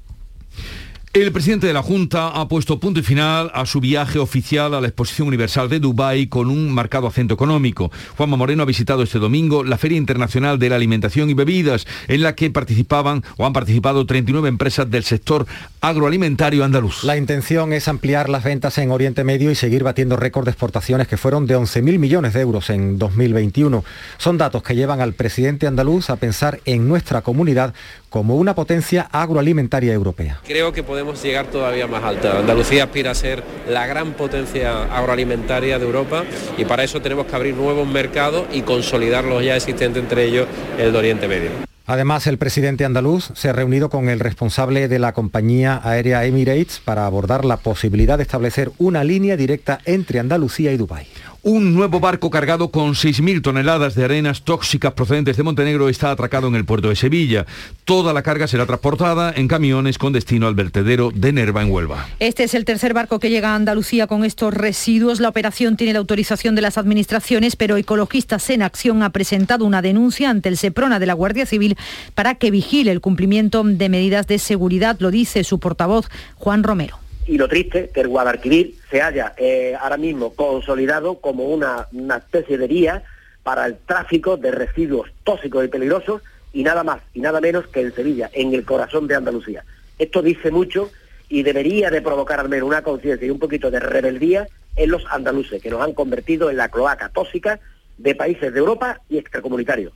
El 1.14 1.32
presidente 1.32 1.68
de 1.68 1.74
la 1.74 1.84
Junta 1.84 2.30
ha 2.30 2.48
puesto 2.48 2.80
punto 2.80 3.00
y 3.00 3.04
final 3.04 3.52
a 3.54 3.68
su 3.68 3.80
viaje 3.80 4.18
oficial 4.18 4.74
a 4.74 4.82
la 4.82 4.88
Exposición 4.88 5.28
Universal 5.28 5.70
de 5.70 5.80
Dubái 5.80 6.26
con 6.26 6.50
un 6.50 6.72
marcado 6.72 7.06
acento 7.06 7.36
económico. 7.36 7.92
Juanma 8.18 8.36
Moreno 8.36 8.64
ha 8.64 8.66
visitado 8.66 9.04
este 9.04 9.20
domingo 9.20 9.64
la 9.64 9.78
Feria 9.78 10.00
Internacional 10.00 10.58
de 10.58 10.70
la 10.70 10.76
Alimentación 10.78 11.30
y 11.30 11.36
Bebidas, 11.36 11.86
en 12.08 12.24
la 12.24 12.34
que 12.34 12.50
participaban 12.50 13.24
o 13.38 13.46
han 13.46 13.54
participado 13.54 14.08
39 14.08 14.50
empresas 14.50 14.90
del 14.90 15.04
sector 15.04 15.46
agroalimentario 15.82 16.64
andaluz. 16.64 17.04
La 17.04 17.16
intención 17.16 17.74
es 17.74 17.88
ampliar 17.88 18.28
las 18.28 18.44
ventas 18.44 18.80
en 18.80 18.90
Oriente 18.90 19.24
Medio 19.24 19.52
y 19.52 19.56
seguir 19.56 19.84
batiendo 19.84 20.16
récord 20.16 20.46
de 20.46 20.52
exportaciones 20.52 21.08
que 21.08 21.18
fueron 21.18 21.46
de 21.46 21.56
11.000 21.56 22.00
millones 22.00 22.34
de 22.34 22.42
euros 22.42 22.72
en 22.72 22.98
2021. 22.98 23.86
Son 24.18 24.40
datos 24.40 24.64
que 24.64 24.76
llevan 24.76 25.00
al 25.00 25.14
presidente 25.14 25.68
andaluz 25.68 26.10
a 26.10 26.16
pensar 26.16 26.60
en 26.66 26.88
nuestra 26.88 27.22
comunidad 27.22 27.76
como 28.14 28.36
una 28.36 28.54
potencia 28.54 29.10
agroalimentaria 29.12 29.92
europea. 29.92 30.40
Creo 30.46 30.72
que 30.72 30.84
podemos 30.84 31.24
llegar 31.24 31.48
todavía 31.48 31.88
más 31.88 32.04
alta. 32.04 32.38
Andalucía 32.38 32.84
aspira 32.84 33.10
a 33.10 33.16
ser 33.16 33.44
la 33.68 33.88
gran 33.88 34.14
potencia 34.14 34.84
agroalimentaria 34.96 35.80
de 35.80 35.86
Europa 35.86 36.24
y 36.56 36.66
para 36.66 36.84
eso 36.84 37.02
tenemos 37.02 37.26
que 37.26 37.36
abrir 37.36 37.56
nuevos 37.56 37.88
mercados 37.88 38.46
y 38.54 38.62
consolidar 38.62 39.24
los 39.24 39.44
ya 39.44 39.56
existentes, 39.56 40.04
entre 40.04 40.26
ellos 40.26 40.48
el 40.78 40.92
de 40.92 40.98
Oriente 41.00 41.28
Medio. 41.28 41.50
Además, 41.88 42.28
el 42.28 42.38
presidente 42.38 42.86
andaluz 42.86 43.32
se 43.34 43.50
ha 43.50 43.54
reunido 43.54 43.90
con 43.90 44.08
el 44.08 44.20
responsable 44.20 44.88
de 44.88 45.00
la 45.00 45.12
compañía 45.14 45.82
aérea 45.84 46.24
Emirates 46.24 46.82
para 46.86 47.08
abordar 47.08 47.44
la 47.44 47.58
posibilidad 47.58 48.18
de 48.18 48.24
establecer 48.24 48.72
una 48.78 49.04
línea 49.04 49.36
directa 49.36 49.80
entre 49.86 50.20
Andalucía 50.20 50.72
y 50.72 50.78
Dubái. 50.78 51.08
Un 51.46 51.74
nuevo 51.74 52.00
barco 52.00 52.30
cargado 52.30 52.72
con 52.72 52.94
6.000 52.94 53.42
toneladas 53.42 53.96
de 53.96 54.06
arenas 54.06 54.44
tóxicas 54.44 54.94
procedentes 54.94 55.36
de 55.36 55.44
Montenegro 55.44 55.90
está 55.90 56.10
atracado 56.10 56.48
en 56.48 56.56
el 56.56 56.64
puerto 56.64 56.88
de 56.88 56.96
Sevilla. 56.96 57.46
Toda 57.84 58.14
la 58.14 58.22
carga 58.22 58.48
será 58.48 58.66
transportada 58.66 59.34
en 59.36 59.50
camiones 59.50 59.98
con 59.98 60.14
destino 60.14 60.48
al 60.48 60.56
vertedero 60.56 61.12
de 61.14 61.34
Nerva 61.34 61.62
en 61.62 61.70
Huelva. 61.70 62.08
Este 62.20 62.46
es 62.46 62.54
el 62.54 62.64
tercer 62.64 62.94
barco 62.94 63.20
que 63.20 63.30
llega 63.30 63.50
a 63.52 63.56
Andalucía 63.56 64.08
con 64.08 64.24
estos 64.24 64.54
residuos. 64.54 65.20
La 65.20 65.28
operación 65.28 65.76
tiene 65.76 65.92
la 65.92 66.00
autorización 66.00 66.56
de 66.56 66.62
las 66.62 66.78
administraciones, 66.78 67.58
pero 67.58 67.76
Ecologistas 67.76 68.50
en 68.50 68.62
Acción 68.62 69.04
ha 69.04 69.10
presentado 69.10 69.66
una 69.66 69.82
denuncia 69.82 70.30
ante 70.30 70.48
el 70.48 70.56
SEPRONA 70.56 71.00
de 71.00 71.08
la 71.08 71.14
Guardia 71.14 71.46
Civil 71.46 71.76
para 72.16 72.36
que 72.36 72.52
vigile 72.52 72.92
el 72.92 73.02
cumplimiento 73.02 73.64
de 73.66 73.90
medidas 73.90 74.28
de 74.28 74.40
seguridad, 74.40 74.96
lo 75.00 75.12
dice 75.12 75.44
su 75.44 75.60
portavoz 75.60 76.08
Juan 76.36 76.64
Romero 76.64 77.03
y 77.28 77.38
lo 77.38 77.48
triste 77.48 77.90
que 77.94 78.02
el 78.02 78.08
Guadalquivir 78.08 78.76
se 78.90 79.02
haya 79.02 79.34
eh, 79.38 79.76
ahora 79.80 79.98
mismo 79.98 80.34
consolidado 80.34 81.16
como 81.16 81.46
una, 81.46 81.88
una 81.92 82.18
especie 82.18 82.58
de 82.58 82.68
vía 82.68 83.04
para 83.44 83.66
el 83.66 83.78
tráfico 83.78 84.38
de 84.38 84.52
residuos 84.52 85.10
tóxicos 85.24 85.66
y 85.66 85.68
peligrosos 85.68 86.22
y 86.54 86.64
nada 86.64 86.84
más 86.84 87.02
y 87.14 87.22
nada 87.22 87.42
menos 87.42 87.68
que 87.68 87.82
en 87.82 87.94
Sevilla, 87.94 88.30
en 88.34 88.54
el 88.54 88.64
corazón 88.64 89.08
de 89.08 89.16
Andalucía. 89.16 89.64
Esto 89.98 90.22
dice 90.22 90.52
mucho 90.52 90.92
y 91.30 91.44
debería 91.44 91.90
de 91.90 92.02
provocar 92.02 92.40
al 92.40 92.50
menos 92.50 92.68
una 92.68 92.84
conciencia 92.84 93.26
y 93.26 93.32
un 93.32 93.40
poquito 93.40 93.72
de 93.72 93.80
rebeldía 93.80 94.48
en 94.76 94.92
los 94.92 95.04
andaluces, 95.10 95.62
que 95.62 95.70
nos 95.70 95.82
han 95.82 95.94
convertido 95.94 96.50
en 96.50 96.58
la 96.58 96.70
cloaca 96.70 97.10
tóxica 97.10 97.60
de 97.98 98.16
países 98.16 98.54
de 98.54 98.60
Europa 98.60 99.02
y 99.10 99.18
extracomunitarios. 99.18 99.94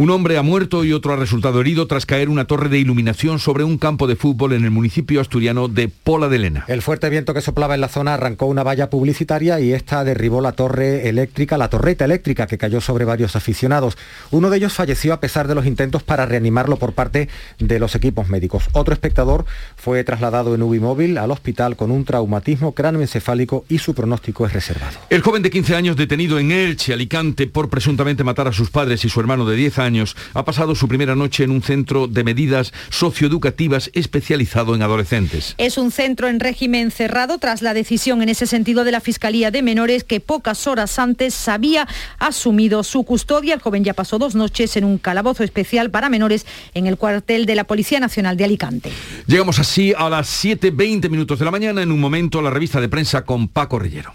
Un 0.00 0.08
hombre 0.08 0.38
ha 0.38 0.42
muerto 0.42 0.82
y 0.82 0.94
otro 0.94 1.12
ha 1.12 1.16
resultado 1.16 1.60
herido 1.60 1.86
tras 1.86 2.06
caer 2.06 2.30
una 2.30 2.46
torre 2.46 2.70
de 2.70 2.78
iluminación 2.78 3.38
sobre 3.38 3.64
un 3.64 3.76
campo 3.76 4.06
de 4.06 4.16
fútbol 4.16 4.54
en 4.54 4.64
el 4.64 4.70
municipio 4.70 5.20
asturiano 5.20 5.68
de 5.68 5.88
Pola 5.88 6.30
de 6.30 6.38
Lena. 6.38 6.64
El 6.68 6.80
fuerte 6.80 7.10
viento 7.10 7.34
que 7.34 7.42
soplaba 7.42 7.74
en 7.74 7.82
la 7.82 7.88
zona 7.90 8.14
arrancó 8.14 8.46
una 8.46 8.62
valla 8.62 8.88
publicitaria 8.88 9.60
y 9.60 9.74
esta 9.74 10.02
derribó 10.02 10.40
la 10.40 10.52
torre 10.52 11.10
eléctrica, 11.10 11.58
la 11.58 11.68
torreta 11.68 12.06
eléctrica 12.06 12.46
que 12.46 12.56
cayó 12.56 12.80
sobre 12.80 13.04
varios 13.04 13.36
aficionados. 13.36 13.98
Uno 14.30 14.48
de 14.48 14.56
ellos 14.56 14.72
falleció 14.72 15.12
a 15.12 15.20
pesar 15.20 15.48
de 15.48 15.54
los 15.54 15.66
intentos 15.66 16.02
para 16.02 16.24
reanimarlo 16.24 16.76
por 16.76 16.94
parte 16.94 17.28
de 17.58 17.78
los 17.78 17.94
equipos 17.94 18.30
médicos. 18.30 18.70
Otro 18.72 18.94
espectador 18.94 19.44
fue 19.76 20.02
trasladado 20.02 20.54
en 20.54 20.62
UBI 20.62 20.80
móvil 20.80 21.18
al 21.18 21.30
hospital 21.30 21.76
con 21.76 21.90
un 21.90 22.06
traumatismo 22.06 22.74
cráneoencefálico 22.74 23.66
y 23.68 23.76
su 23.76 23.94
pronóstico 23.94 24.46
es 24.46 24.54
reservado. 24.54 24.96
El 25.10 25.20
joven 25.20 25.42
de 25.42 25.50
15 25.50 25.76
años 25.76 25.96
detenido 25.96 26.38
en 26.38 26.52
Elche, 26.52 26.94
Alicante, 26.94 27.46
por 27.46 27.68
presuntamente 27.68 28.24
matar 28.24 28.48
a 28.48 28.52
sus 28.54 28.70
padres 28.70 29.04
y 29.04 29.10
su 29.10 29.20
hermano 29.20 29.44
de 29.44 29.56
10 29.56 29.78
años 29.78 29.89
años, 29.90 30.16
ha 30.34 30.44
pasado 30.44 30.74
su 30.74 30.86
primera 30.86 31.16
noche 31.16 31.42
en 31.44 31.50
un 31.50 31.62
centro 31.62 32.06
de 32.06 32.22
medidas 32.22 32.72
socioeducativas 32.90 33.90
especializado 33.92 34.74
en 34.74 34.82
adolescentes. 34.82 35.54
Es 35.58 35.78
un 35.78 35.90
centro 35.90 36.28
en 36.28 36.38
régimen 36.38 36.90
cerrado 36.90 37.38
tras 37.38 37.60
la 37.60 37.74
decisión 37.74 38.22
en 38.22 38.28
ese 38.28 38.46
sentido 38.46 38.84
de 38.84 38.92
la 38.92 39.00
Fiscalía 39.00 39.50
de 39.50 39.62
Menores 39.62 40.04
que 40.04 40.20
pocas 40.20 40.66
horas 40.66 40.98
antes 40.98 41.48
había 41.48 41.88
asumido 42.18 42.84
su 42.84 43.02
custodia. 43.02 43.54
El 43.54 43.60
joven 43.60 43.84
ya 43.84 43.94
pasó 43.94 44.18
dos 44.18 44.34
noches 44.34 44.76
en 44.76 44.84
un 44.84 44.98
calabozo 44.98 45.42
especial 45.42 45.90
para 45.90 46.08
menores 46.08 46.46
en 46.74 46.86
el 46.86 46.96
cuartel 46.96 47.46
de 47.46 47.56
la 47.56 47.64
Policía 47.64 48.00
Nacional 48.00 48.36
de 48.36 48.44
Alicante. 48.44 48.92
Llegamos 49.26 49.58
así 49.58 49.92
a 49.96 50.08
las 50.08 50.44
7.20 50.44 51.10
minutos 51.10 51.38
de 51.38 51.44
la 51.44 51.50
mañana, 51.50 51.82
en 51.82 51.90
un 51.90 52.00
momento 52.00 52.40
la 52.42 52.50
revista 52.50 52.80
de 52.80 52.88
prensa 52.88 53.24
con 53.24 53.48
Paco 53.48 53.78
Rellero. 53.78 54.14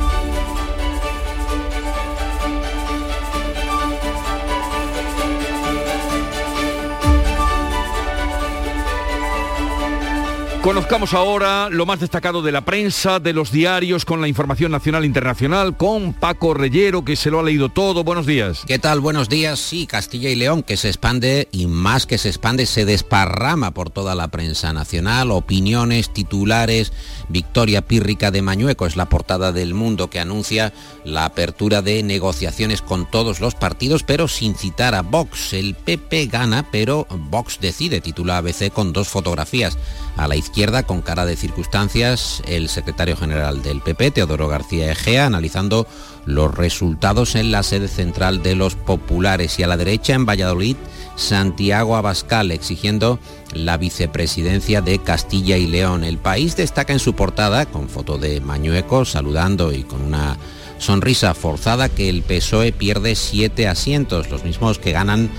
Conozcamos 10.61 11.15
ahora 11.15 11.69
lo 11.71 11.87
más 11.87 11.99
destacado 11.99 12.43
de 12.43 12.51
la 12.51 12.61
prensa, 12.61 13.19
de 13.19 13.33
los 13.33 13.51
diarios, 13.51 14.05
con 14.05 14.21
la 14.21 14.27
información 14.27 14.71
nacional 14.71 15.01
e 15.01 15.07
internacional, 15.07 15.75
con 15.75 16.13
Paco 16.13 16.53
Reyero, 16.53 17.03
que 17.03 17.15
se 17.15 17.31
lo 17.31 17.39
ha 17.39 17.43
leído 17.43 17.69
todo. 17.69 18.03
Buenos 18.03 18.27
días. 18.27 18.61
¿Qué 18.67 18.77
tal? 18.77 18.99
Buenos 18.99 19.27
días. 19.27 19.59
Sí, 19.59 19.87
Castilla 19.87 20.29
y 20.29 20.35
León, 20.35 20.61
que 20.61 20.77
se 20.77 20.89
expande 20.89 21.47
y 21.51 21.65
más 21.65 22.05
que 22.05 22.19
se 22.19 22.29
expande, 22.29 22.67
se 22.67 22.85
desparrama 22.85 23.71
por 23.71 23.89
toda 23.89 24.13
la 24.13 24.27
prensa 24.27 24.71
nacional. 24.71 25.31
Opiniones, 25.31 26.13
titulares. 26.13 26.93
Victoria 27.27 27.81
pírrica 27.81 28.29
de 28.29 28.43
Mañueco 28.43 28.85
es 28.85 28.95
la 28.95 29.09
portada 29.09 29.51
del 29.51 29.73
mundo 29.73 30.11
que 30.11 30.19
anuncia 30.19 30.73
la 31.03 31.25
apertura 31.25 31.81
de 31.81 32.03
negociaciones 32.03 32.83
con 32.83 33.09
todos 33.09 33.39
los 33.39 33.55
partidos, 33.55 34.03
pero 34.03 34.27
sin 34.27 34.53
citar 34.53 34.93
a 34.93 35.01
Vox. 35.01 35.53
El 35.53 35.73
PP 35.73 36.27
gana, 36.27 36.67
pero 36.71 37.07
Vox 37.09 37.59
decide, 37.59 37.99
titula 37.99 38.37
ABC 38.37 38.71
con 38.71 38.93
dos 38.93 39.07
fotografías. 39.07 39.75
A 40.17 40.27
la 40.27 40.35
izquierda, 40.35 40.50
con 40.85 41.01
cara 41.01 41.25
de 41.25 41.37
circunstancias, 41.37 42.43
el 42.45 42.67
secretario 42.67 43.15
general 43.15 43.63
del 43.63 43.81
PP, 43.81 44.11
Teodoro 44.11 44.47
García 44.49 44.91
Egea, 44.91 45.25
analizando 45.25 45.87
los 46.25 46.53
resultados 46.53 47.35
en 47.35 47.51
la 47.51 47.63
sede 47.63 47.87
central 47.87 48.43
de 48.43 48.55
los 48.55 48.75
populares 48.75 49.57
y 49.57 49.63
a 49.63 49.67
la 49.67 49.77
derecha, 49.77 50.13
en 50.13 50.25
Valladolid, 50.25 50.75
Santiago 51.15 51.95
Abascal, 51.95 52.51
exigiendo 52.51 53.17
la 53.53 53.77
vicepresidencia 53.77 54.81
de 54.81 54.99
Castilla 54.99 55.57
y 55.57 55.67
León. 55.67 56.03
El 56.03 56.17
país 56.17 56.55
destaca 56.55 56.91
en 56.93 56.99
su 56.99 57.13
portada, 57.15 57.65
con 57.65 57.87
foto 57.87 58.17
de 58.17 58.41
Mañueco, 58.41 59.05
saludando 59.05 59.71
y 59.71 59.83
con 59.83 60.01
una 60.01 60.37
sonrisa 60.79 61.33
forzada, 61.33 61.89
que 61.89 62.09
el 62.09 62.23
PSOE 62.23 62.73
pierde 62.73 63.15
siete 63.15 63.67
asientos, 63.67 64.29
los 64.29 64.43
mismos 64.43 64.79
que 64.79 64.91
ganan 64.91 65.29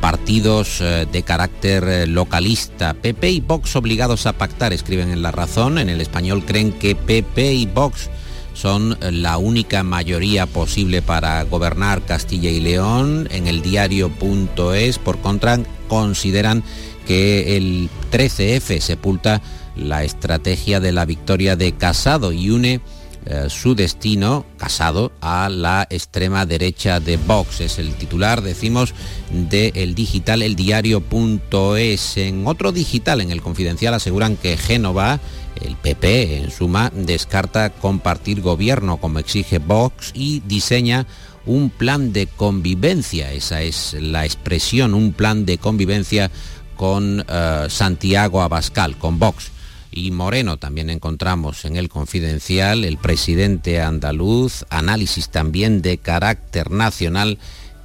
partidos 0.00 0.80
eh, 0.80 1.06
de 1.10 1.22
carácter 1.22 1.84
eh, 1.84 2.06
localista. 2.06 2.94
PP 2.94 3.30
y 3.30 3.40
Vox 3.40 3.76
obligados 3.76 4.26
a 4.26 4.34
pactar, 4.34 4.72
escriben 4.72 5.10
en 5.10 5.22
La 5.22 5.32
Razón. 5.32 5.78
En 5.78 5.88
el 5.88 6.00
español 6.00 6.44
creen 6.44 6.72
que 6.72 6.94
PP 6.94 7.52
y 7.54 7.66
Vox 7.66 8.10
son 8.52 8.98
la 9.00 9.38
única 9.38 9.82
mayoría 9.82 10.44
posible 10.44 11.00
para 11.00 11.42
gobernar 11.44 12.02
Castilla 12.04 12.50
y 12.50 12.60
León. 12.60 13.26
En 13.30 13.46
el 13.46 13.62
diario.es, 13.62 14.98
por 14.98 15.18
contra, 15.20 15.58
consideran 15.88 16.62
que 17.06 17.56
el 17.56 17.88
13F 18.12 18.80
sepulta 18.80 19.40
la 19.76 20.04
estrategia 20.04 20.78
de 20.80 20.92
la 20.92 21.06
victoria 21.06 21.56
de 21.56 21.72
Casado 21.72 22.32
y 22.32 22.50
une 22.50 22.80
eh, 23.26 23.46
su 23.50 23.74
destino, 23.74 24.46
casado, 24.56 25.12
a 25.20 25.50
la 25.50 25.86
extrema 25.90 26.46
derecha 26.46 27.00
de 27.00 27.18
Vox. 27.18 27.60
Es 27.60 27.78
el 27.78 27.94
titular, 27.94 28.40
decimos, 28.40 28.94
del 29.30 29.72
el 29.74 29.94
digital 29.94 30.42
El 30.42 30.56
Diario.es. 30.56 32.16
En 32.16 32.46
otro 32.46 32.72
digital, 32.72 33.20
en 33.20 33.30
el 33.30 33.42
confidencial, 33.42 33.92
aseguran 33.92 34.36
que 34.36 34.56
Génova, 34.56 35.20
el 35.60 35.76
PP, 35.76 36.38
en 36.38 36.50
suma, 36.50 36.90
descarta 36.94 37.68
compartir 37.70 38.40
gobierno 38.40 38.96
como 38.96 39.18
exige 39.18 39.58
Vox 39.58 40.12
y 40.14 40.40
diseña 40.40 41.06
un 41.44 41.68
plan 41.68 42.14
de 42.14 42.26
convivencia. 42.26 43.32
Esa 43.32 43.60
es 43.60 43.94
la 44.00 44.24
expresión, 44.24 44.94
un 44.94 45.12
plan 45.12 45.44
de 45.44 45.58
convivencia 45.58 46.30
con 46.76 47.22
eh, 47.28 47.66
Santiago 47.68 48.40
Abascal, 48.40 48.96
con 48.96 49.18
Vox 49.18 49.50
y 49.90 50.10
Moreno 50.10 50.56
también 50.56 50.90
encontramos 50.90 51.64
en 51.64 51.76
el 51.76 51.88
confidencial, 51.88 52.84
el 52.84 52.96
presidente 52.96 53.80
andaluz, 53.80 54.64
análisis 54.70 55.28
también 55.28 55.82
de 55.82 55.98
carácter 55.98 56.70
nacional 56.70 57.38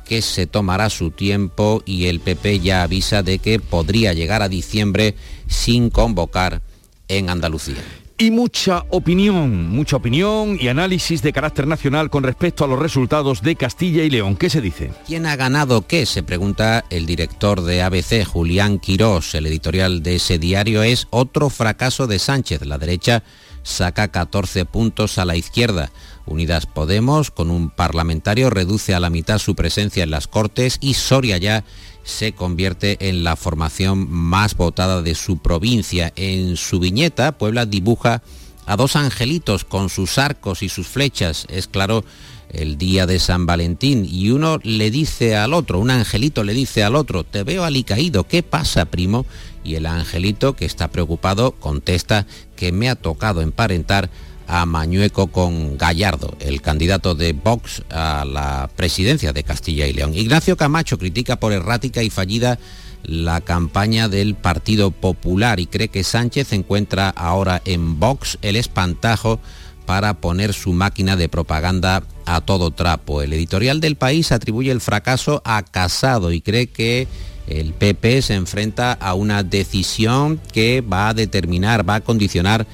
que 0.05 0.21
se 0.21 0.45
tomará 0.45 0.89
su 0.89 1.11
tiempo 1.11 1.81
y 1.85 2.05
el 2.05 2.19
PP 2.19 2.59
ya 2.59 2.83
avisa 2.83 3.23
de 3.23 3.39
que 3.39 3.59
podría 3.59 4.13
llegar 4.13 4.41
a 4.41 4.49
diciembre 4.49 5.15
sin 5.47 5.89
convocar 5.89 6.61
en 7.07 7.29
Andalucía 7.29 7.83
y 8.17 8.31
mucha 8.31 8.85
opinión, 8.89 9.69
mucha 9.69 9.97
opinión 9.97 10.57
y 10.59 10.69
análisis 10.69 11.21
de 11.21 11.33
carácter 11.33 11.67
nacional 11.67 12.09
con 12.09 12.23
respecto 12.23 12.63
a 12.63 12.67
los 12.67 12.79
resultados 12.79 13.41
de 13.41 13.55
Castilla 13.55 14.03
y 14.03 14.09
León. 14.09 14.37
¿Qué 14.37 14.49
se 14.49 14.61
dice? 14.61 14.91
¿Quién 15.05 15.25
ha 15.25 15.35
ganado 15.35 15.85
qué? 15.85 16.05
Se 16.05 16.23
pregunta 16.23 16.85
el 16.89 17.05
director 17.05 17.61
de 17.61 17.81
ABC, 17.81 18.25
Julián 18.25 18.79
Quirós. 18.79 19.35
El 19.35 19.47
editorial 19.47 20.01
de 20.01 20.15
ese 20.15 20.39
diario 20.39 20.83
es 20.83 21.07
otro 21.09 21.49
fracaso 21.49 22.07
de 22.07 22.19
Sánchez. 22.19 22.65
La 22.65 22.77
derecha 22.77 23.23
saca 23.63 24.07
14 24.07 24.63
puntos 24.65 25.17
a 25.17 25.25
la 25.25 25.35
izquierda. 25.35 25.91
Unidas 26.25 26.65
Podemos, 26.65 27.31
con 27.31 27.51
un 27.51 27.69
parlamentario, 27.69 28.49
reduce 28.49 28.95
a 28.95 28.99
la 28.99 29.09
mitad 29.09 29.39
su 29.39 29.55
presencia 29.55 30.03
en 30.03 30.11
las 30.11 30.27
Cortes 30.27 30.77
y 30.79 30.93
Soria 30.93 31.37
ya 31.37 31.65
se 32.05 32.33
convierte 32.33 33.09
en 33.09 33.25
la 33.25 33.35
formación 33.35 34.09
más 34.09 34.55
votada 34.55 35.01
de 35.01 35.15
su 35.15 35.39
provincia. 35.39 36.13
En 36.15 36.55
su 36.55 36.79
viñeta, 36.79 37.37
Puebla 37.37 37.65
dibuja 37.65 38.21
a 38.65 38.77
dos 38.77 38.95
angelitos 38.95 39.65
con 39.65 39.89
sus 39.89 40.17
arcos 40.17 40.63
y 40.63 40.69
sus 40.69 40.87
flechas. 40.87 41.47
Es 41.49 41.67
claro 41.67 42.05
el 42.49 42.77
día 42.77 43.07
de 43.07 43.19
San 43.19 43.47
Valentín 43.47 44.07
y 44.09 44.29
uno 44.29 44.59
le 44.63 44.91
dice 44.91 45.35
al 45.35 45.53
otro, 45.53 45.79
un 45.79 45.89
angelito 45.89 46.43
le 46.43 46.53
dice 46.53 46.83
al 46.83 46.95
otro, 46.95 47.23
te 47.23 47.43
veo 47.43 47.63
alicaído, 47.63 48.25
¿qué 48.25 48.43
pasa, 48.43 48.85
primo? 48.85 49.25
Y 49.63 49.75
el 49.75 49.87
angelito, 49.87 50.55
que 50.55 50.65
está 50.65 50.89
preocupado, 50.89 51.53
contesta 51.53 52.27
que 52.55 52.71
me 52.71 52.87
ha 52.87 52.95
tocado 52.95 53.41
emparentar 53.41 54.11
a 54.47 54.65
Mañueco 54.65 55.27
con 55.27 55.77
Gallardo, 55.77 56.35
el 56.39 56.61
candidato 56.61 57.15
de 57.15 57.33
Vox 57.33 57.83
a 57.89 58.25
la 58.25 58.69
presidencia 58.75 59.33
de 59.33 59.43
Castilla 59.43 59.87
y 59.87 59.93
León. 59.93 60.13
Ignacio 60.13 60.57
Camacho 60.57 60.97
critica 60.97 61.39
por 61.39 61.53
errática 61.53 62.03
y 62.03 62.09
fallida 62.09 62.59
la 63.03 63.41
campaña 63.41 64.09
del 64.09 64.35
Partido 64.35 64.91
Popular 64.91 65.59
y 65.59 65.67
cree 65.67 65.89
que 65.89 66.03
Sánchez 66.03 66.53
encuentra 66.53 67.09
ahora 67.09 67.61
en 67.65 67.99
Vox 67.99 68.37
el 68.41 68.55
espantajo 68.55 69.39
para 69.85 70.15
poner 70.15 70.53
su 70.53 70.73
máquina 70.73 71.15
de 71.15 71.29
propaganda 71.29 72.03
a 72.25 72.41
todo 72.41 72.71
trapo. 72.71 73.21
El 73.21 73.33
editorial 73.33 73.79
del 73.79 73.95
país 73.95 74.31
atribuye 74.31 74.71
el 74.71 74.81
fracaso 74.81 75.41
a 75.45 75.63
Casado 75.63 76.31
y 76.31 76.41
cree 76.41 76.67
que 76.67 77.07
el 77.47 77.73
PP 77.73 78.23
se 78.23 78.33
enfrenta 78.33 78.93
a 78.93 79.13
una 79.13 79.43
decisión 79.43 80.41
que 80.51 80.81
va 80.81 81.09
a 81.09 81.13
determinar, 81.13 81.87
va 81.87 81.95
a 81.95 82.01
condicionar 82.01 82.65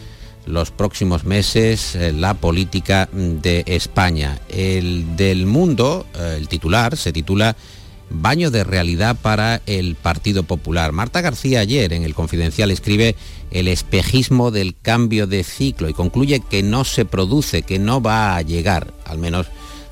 los 0.52 0.72
próximos 0.72 1.24
meses 1.24 1.96
eh, 1.96 2.12
la 2.12 2.34
política 2.34 3.10
de 3.12 3.64
España. 3.66 4.40
El 4.50 5.16
del 5.16 5.46
mundo, 5.46 6.06
eh, 6.14 6.36
el 6.38 6.48
titular, 6.48 6.98
se 6.98 7.14
titula 7.14 7.56
Baño 8.10 8.52
de 8.52 8.66
realidad 8.66 9.16
para 9.22 9.62
el 9.66 9.96
Partido 9.96 10.44
Popular. 10.44 10.92
Marta 10.92 11.22
García 11.22 11.62
ayer 11.62 11.94
en 11.94 12.04
el 12.04 12.14
Confidencial 12.14 12.70
escribe 12.70 13.16
el 13.52 13.70
espejismo 13.70 14.52
del 14.52 14.76
cambio 14.80 15.28
de 15.28 15.44
ciclo 15.46 15.88
y 15.88 15.94
concluye 15.94 16.42
que 16.42 16.62
no 16.62 16.84
se 16.84 17.06
produce, 17.06 17.62
que 17.62 17.80
no 17.80 18.02
va 18.02 18.36
a 18.36 18.42
llegar, 18.42 18.94
al 19.06 19.18
menos 19.18 19.48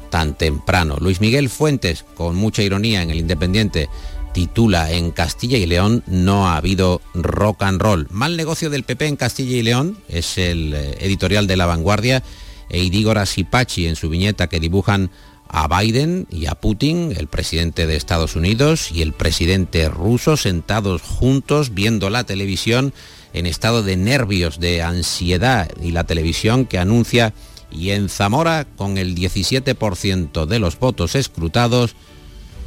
tan 0.10 0.34
temprano. 0.34 0.98
Luis 1.00 1.22
Miguel 1.22 1.50
Fuentes, 1.50 2.04
con 2.16 2.36
mucha 2.36 2.62
ironía 2.62 3.02
en 3.02 3.10
el 3.10 3.20
Independiente, 3.20 3.88
titula 4.34 4.92
En 4.92 5.12
Castilla 5.12 5.58
y 5.58 5.66
León 5.66 6.04
no 6.08 6.48
ha 6.48 6.58
habido 6.58 7.02
rock 7.14 7.64
and 7.64 7.82
roll. 7.82 8.08
Mal 8.12 8.38
negocio 8.38 8.70
del 8.70 8.84
PP 8.84 9.08
en 9.08 9.16
Castilla 9.16 9.58
y 9.58 9.64
León 9.64 9.98
es 10.08 10.38
el 10.38 10.74
eh, 10.74 10.98
editorial 11.02 11.48
de 11.48 11.58
La 11.58 11.66
Vanguardia 11.66 12.24
e 12.70 12.84
Idígora 12.84 13.26
Sipachi 13.26 13.88
en 13.88 13.96
su 13.96 14.10
viñeta 14.10 14.48
que 14.48 14.60
dibujan 14.60 15.10
a 15.48 15.68
Biden 15.68 16.28
y 16.30 16.46
a 16.46 16.56
Putin, 16.56 17.14
el 17.18 17.28
presidente 17.28 17.88
de 17.88 17.96
Estados 17.96 18.36
Unidos 18.36 18.92
y 18.92 19.02
el 19.02 19.14
presidente 19.14 19.90
ruso 19.90 20.38
sentados 20.38 21.02
juntos 21.02 21.74
viendo 21.74 22.12
la 22.12 22.24
televisión 22.24 22.94
en 23.34 23.48
estado 23.48 23.82
de 23.82 23.98
nervios, 23.98 24.60
de 24.60 24.84
ansiedad 24.84 25.70
y 25.82 25.92
la 25.92 26.04
televisión 26.04 26.66
que 26.66 26.78
anuncia 26.78 27.34
y 27.72 27.92
en 27.92 28.10
Zamora 28.10 28.66
con 28.76 28.98
el 28.98 29.16
17% 29.16 30.46
de 30.46 30.60
los 30.60 30.80
votos 30.80 31.16
escrutados 31.16 31.96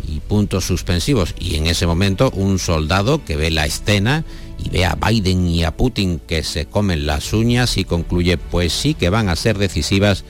y 0.06 0.20
puntos 0.20 0.64
suspensivos. 0.64 1.34
Y 1.38 1.56
en 1.56 1.66
ese 1.66 1.86
momento 1.86 2.30
un 2.34 2.58
soldado 2.58 3.24
que 3.24 3.36
ve 3.36 3.50
la 3.50 3.66
escena 3.66 4.24
y 4.64 4.70
ve 4.70 4.84
a 4.84 4.94
Biden 4.96 5.48
y 5.48 5.64
a 5.64 5.76
Putin 5.76 6.20
que 6.20 6.42
se 6.42 6.66
comen 6.66 7.06
las 7.06 7.32
uñas 7.32 7.76
y 7.78 7.84
concluye 7.84 8.38
pues 8.38 8.72
sí 8.72 8.94
que 8.94 9.10
van 9.10 9.28
a 9.28 9.36
ser 9.36 9.58
decisivas 9.58 10.24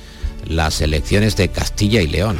las 0.47 0.81
elecciones 0.81 1.37
de 1.37 1.49
Castilla 1.49 2.01
y 2.01 2.09
León. 2.09 2.37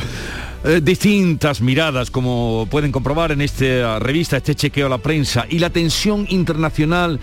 Eh, 0.65 0.81
distintas 0.81 1.61
miradas, 1.61 2.13
como 2.13 2.69
pueden 2.71 2.93
comprobar 2.93 3.33
en 3.33 3.41
esta 3.41 3.99
revista, 3.99 4.37
este 4.37 4.55
chequeo 4.55 4.87
a 4.87 4.91
la 4.91 4.99
prensa, 4.99 5.45
y 5.51 5.59
la 5.59 5.71
tensión 5.71 6.25
internacional 6.29 7.19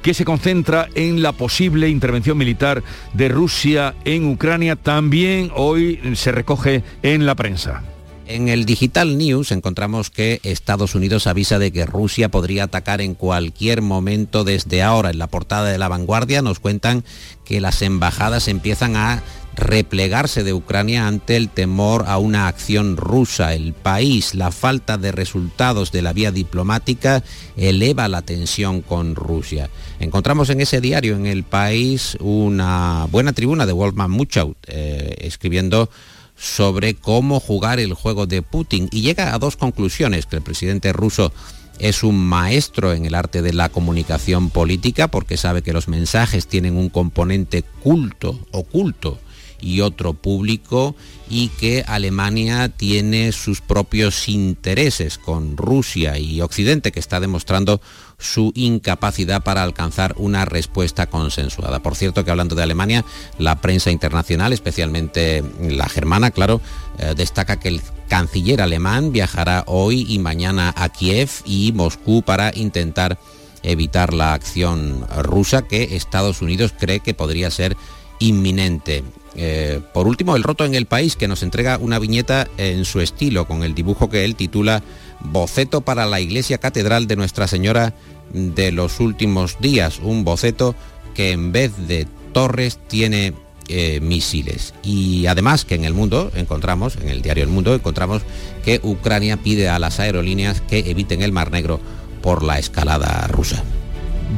que 0.00 0.14
se 0.14 0.24
concentra 0.24 0.88
en 0.94 1.20
la 1.20 1.32
posible 1.32 1.88
intervención 1.88 2.38
militar 2.38 2.84
de 3.12 3.28
Rusia 3.28 3.96
en 4.04 4.28
Ucrania, 4.28 4.76
también 4.76 5.50
hoy 5.56 5.98
se 6.14 6.30
recoge 6.30 6.84
en 7.02 7.26
la 7.26 7.34
prensa. 7.34 7.82
En 8.26 8.48
el 8.48 8.64
Digital 8.64 9.18
News 9.18 9.52
encontramos 9.52 10.08
que 10.08 10.40
Estados 10.44 10.94
Unidos 10.94 11.26
avisa 11.26 11.58
de 11.58 11.70
que 11.72 11.84
Rusia 11.84 12.30
podría 12.30 12.64
atacar 12.64 13.02
en 13.02 13.14
cualquier 13.14 13.82
momento 13.82 14.44
desde 14.44 14.82
ahora. 14.82 15.10
En 15.10 15.18
la 15.18 15.26
portada 15.26 15.70
de 15.70 15.76
la 15.76 15.88
vanguardia 15.88 16.40
nos 16.40 16.58
cuentan 16.58 17.04
que 17.44 17.60
las 17.60 17.82
embajadas 17.82 18.48
empiezan 18.48 18.96
a 18.96 19.22
replegarse 19.56 20.42
de 20.42 20.52
Ucrania 20.52 21.06
ante 21.06 21.36
el 21.36 21.50
temor 21.50 22.04
a 22.08 22.16
una 22.16 22.48
acción 22.48 22.96
rusa. 22.96 23.54
El 23.54 23.74
país, 23.74 24.34
la 24.34 24.50
falta 24.50 24.96
de 24.96 25.12
resultados 25.12 25.92
de 25.92 26.02
la 26.02 26.14
vía 26.14 26.32
diplomática 26.32 27.22
eleva 27.56 28.08
la 28.08 28.22
tensión 28.22 28.80
con 28.80 29.14
Rusia. 29.14 29.68
Encontramos 30.00 30.48
en 30.50 30.62
ese 30.62 30.80
diario, 30.80 31.14
en 31.14 31.26
el 31.26 31.44
país, 31.44 32.16
una 32.20 33.06
buena 33.10 33.32
tribuna 33.32 33.66
de 33.66 33.72
Wolfman 33.72 34.10
Muchout, 34.10 34.56
eh, 34.66 35.14
escribiendo 35.18 35.90
sobre 36.36 36.94
cómo 36.94 37.40
jugar 37.40 37.80
el 37.80 37.94
juego 37.94 38.26
de 38.26 38.42
Putin. 38.42 38.88
Y 38.90 39.02
llega 39.02 39.34
a 39.34 39.38
dos 39.38 39.56
conclusiones, 39.56 40.26
que 40.26 40.36
el 40.36 40.42
presidente 40.42 40.92
ruso 40.92 41.32
es 41.78 42.02
un 42.02 42.16
maestro 42.16 42.92
en 42.92 43.04
el 43.04 43.14
arte 43.14 43.42
de 43.42 43.52
la 43.52 43.68
comunicación 43.68 44.50
política 44.50 45.08
porque 45.08 45.36
sabe 45.36 45.62
que 45.62 45.72
los 45.72 45.88
mensajes 45.88 46.46
tienen 46.46 46.76
un 46.76 46.88
componente 46.88 47.62
culto, 47.82 48.38
oculto 48.52 49.18
y 49.60 49.80
otro 49.80 50.12
público 50.12 50.94
y 51.28 51.48
que 51.48 51.84
Alemania 51.86 52.68
tiene 52.68 53.32
sus 53.32 53.60
propios 53.60 54.28
intereses 54.28 55.18
con 55.18 55.56
Rusia 55.56 56.18
y 56.18 56.40
Occidente 56.42 56.92
que 56.92 57.00
está 57.00 57.18
demostrando 57.18 57.80
su 58.18 58.52
incapacidad 58.54 59.42
para 59.42 59.62
alcanzar 59.62 60.14
una 60.18 60.44
respuesta 60.44 61.06
consensuada. 61.08 61.80
Por 61.80 61.96
cierto 61.96 62.24
que 62.24 62.30
hablando 62.30 62.54
de 62.54 62.62
Alemania, 62.62 63.04
la 63.38 63.60
prensa 63.60 63.90
internacional, 63.90 64.52
especialmente 64.52 65.42
la 65.60 65.88
germana, 65.88 66.30
claro, 66.30 66.60
eh, 66.98 67.14
destaca 67.16 67.58
que 67.58 67.68
el 67.68 67.82
canciller 68.08 68.62
alemán 68.62 69.12
viajará 69.12 69.64
hoy 69.66 70.06
y 70.08 70.18
mañana 70.18 70.72
a 70.76 70.88
Kiev 70.88 71.30
y 71.44 71.72
Moscú 71.72 72.22
para 72.22 72.52
intentar 72.54 73.18
evitar 73.62 74.12
la 74.12 74.34
acción 74.34 75.06
rusa 75.16 75.62
que 75.62 75.96
Estados 75.96 76.42
Unidos 76.42 76.74
cree 76.78 77.00
que 77.00 77.14
podría 77.14 77.50
ser 77.50 77.76
inminente. 78.18 79.02
Eh, 79.36 79.80
por 79.92 80.06
último, 80.06 80.36
el 80.36 80.42
roto 80.42 80.64
en 80.64 80.74
el 80.74 80.86
país, 80.86 81.16
que 81.16 81.28
nos 81.28 81.42
entrega 81.42 81.78
una 81.78 81.98
viñeta 81.98 82.48
en 82.56 82.84
su 82.84 83.00
estilo, 83.00 83.46
con 83.46 83.62
el 83.64 83.74
dibujo 83.74 84.08
que 84.08 84.24
él 84.24 84.36
titula 84.36 84.82
Boceto 85.20 85.80
para 85.80 86.06
la 86.06 86.20
Iglesia 86.20 86.58
Catedral 86.58 87.06
de 87.06 87.16
Nuestra 87.16 87.46
Señora 87.46 87.94
de 88.32 88.72
los 88.72 89.00
últimos 89.00 89.58
días. 89.60 90.00
Un 90.02 90.24
boceto 90.24 90.74
que 91.14 91.32
en 91.32 91.52
vez 91.52 91.72
de 91.88 92.06
torres 92.32 92.78
tiene 92.88 93.34
eh, 93.68 94.00
misiles. 94.00 94.74
Y 94.82 95.26
además 95.26 95.64
que 95.64 95.74
en 95.74 95.84
el 95.84 95.94
mundo 95.94 96.30
encontramos, 96.34 96.96
en 96.96 97.08
el 97.08 97.22
diario 97.22 97.44
El 97.44 97.50
Mundo, 97.50 97.74
encontramos 97.74 98.22
que 98.64 98.80
Ucrania 98.82 99.38
pide 99.38 99.68
a 99.68 99.78
las 99.78 100.00
aerolíneas 100.00 100.60
que 100.60 100.90
eviten 100.90 101.22
el 101.22 101.32
Mar 101.32 101.50
Negro 101.50 101.80
por 102.20 102.42
la 102.42 102.58
escalada 102.58 103.26
rusa. 103.28 103.64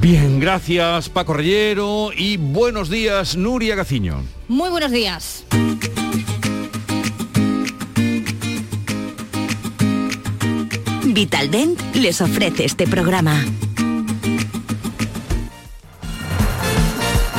Bien, 0.00 0.38
gracias 0.40 1.08
Paco 1.08 1.32
Reyero 1.32 2.10
y 2.16 2.36
buenos 2.36 2.90
días 2.90 3.36
Nuria 3.36 3.74
Gaciño. 3.74 4.35
Muy 4.48 4.70
buenos 4.70 4.92
días. 4.92 5.44
Vitaldent 11.04 11.80
les 11.94 12.20
ofrece 12.20 12.64
este 12.64 12.86
programa. 12.86 13.42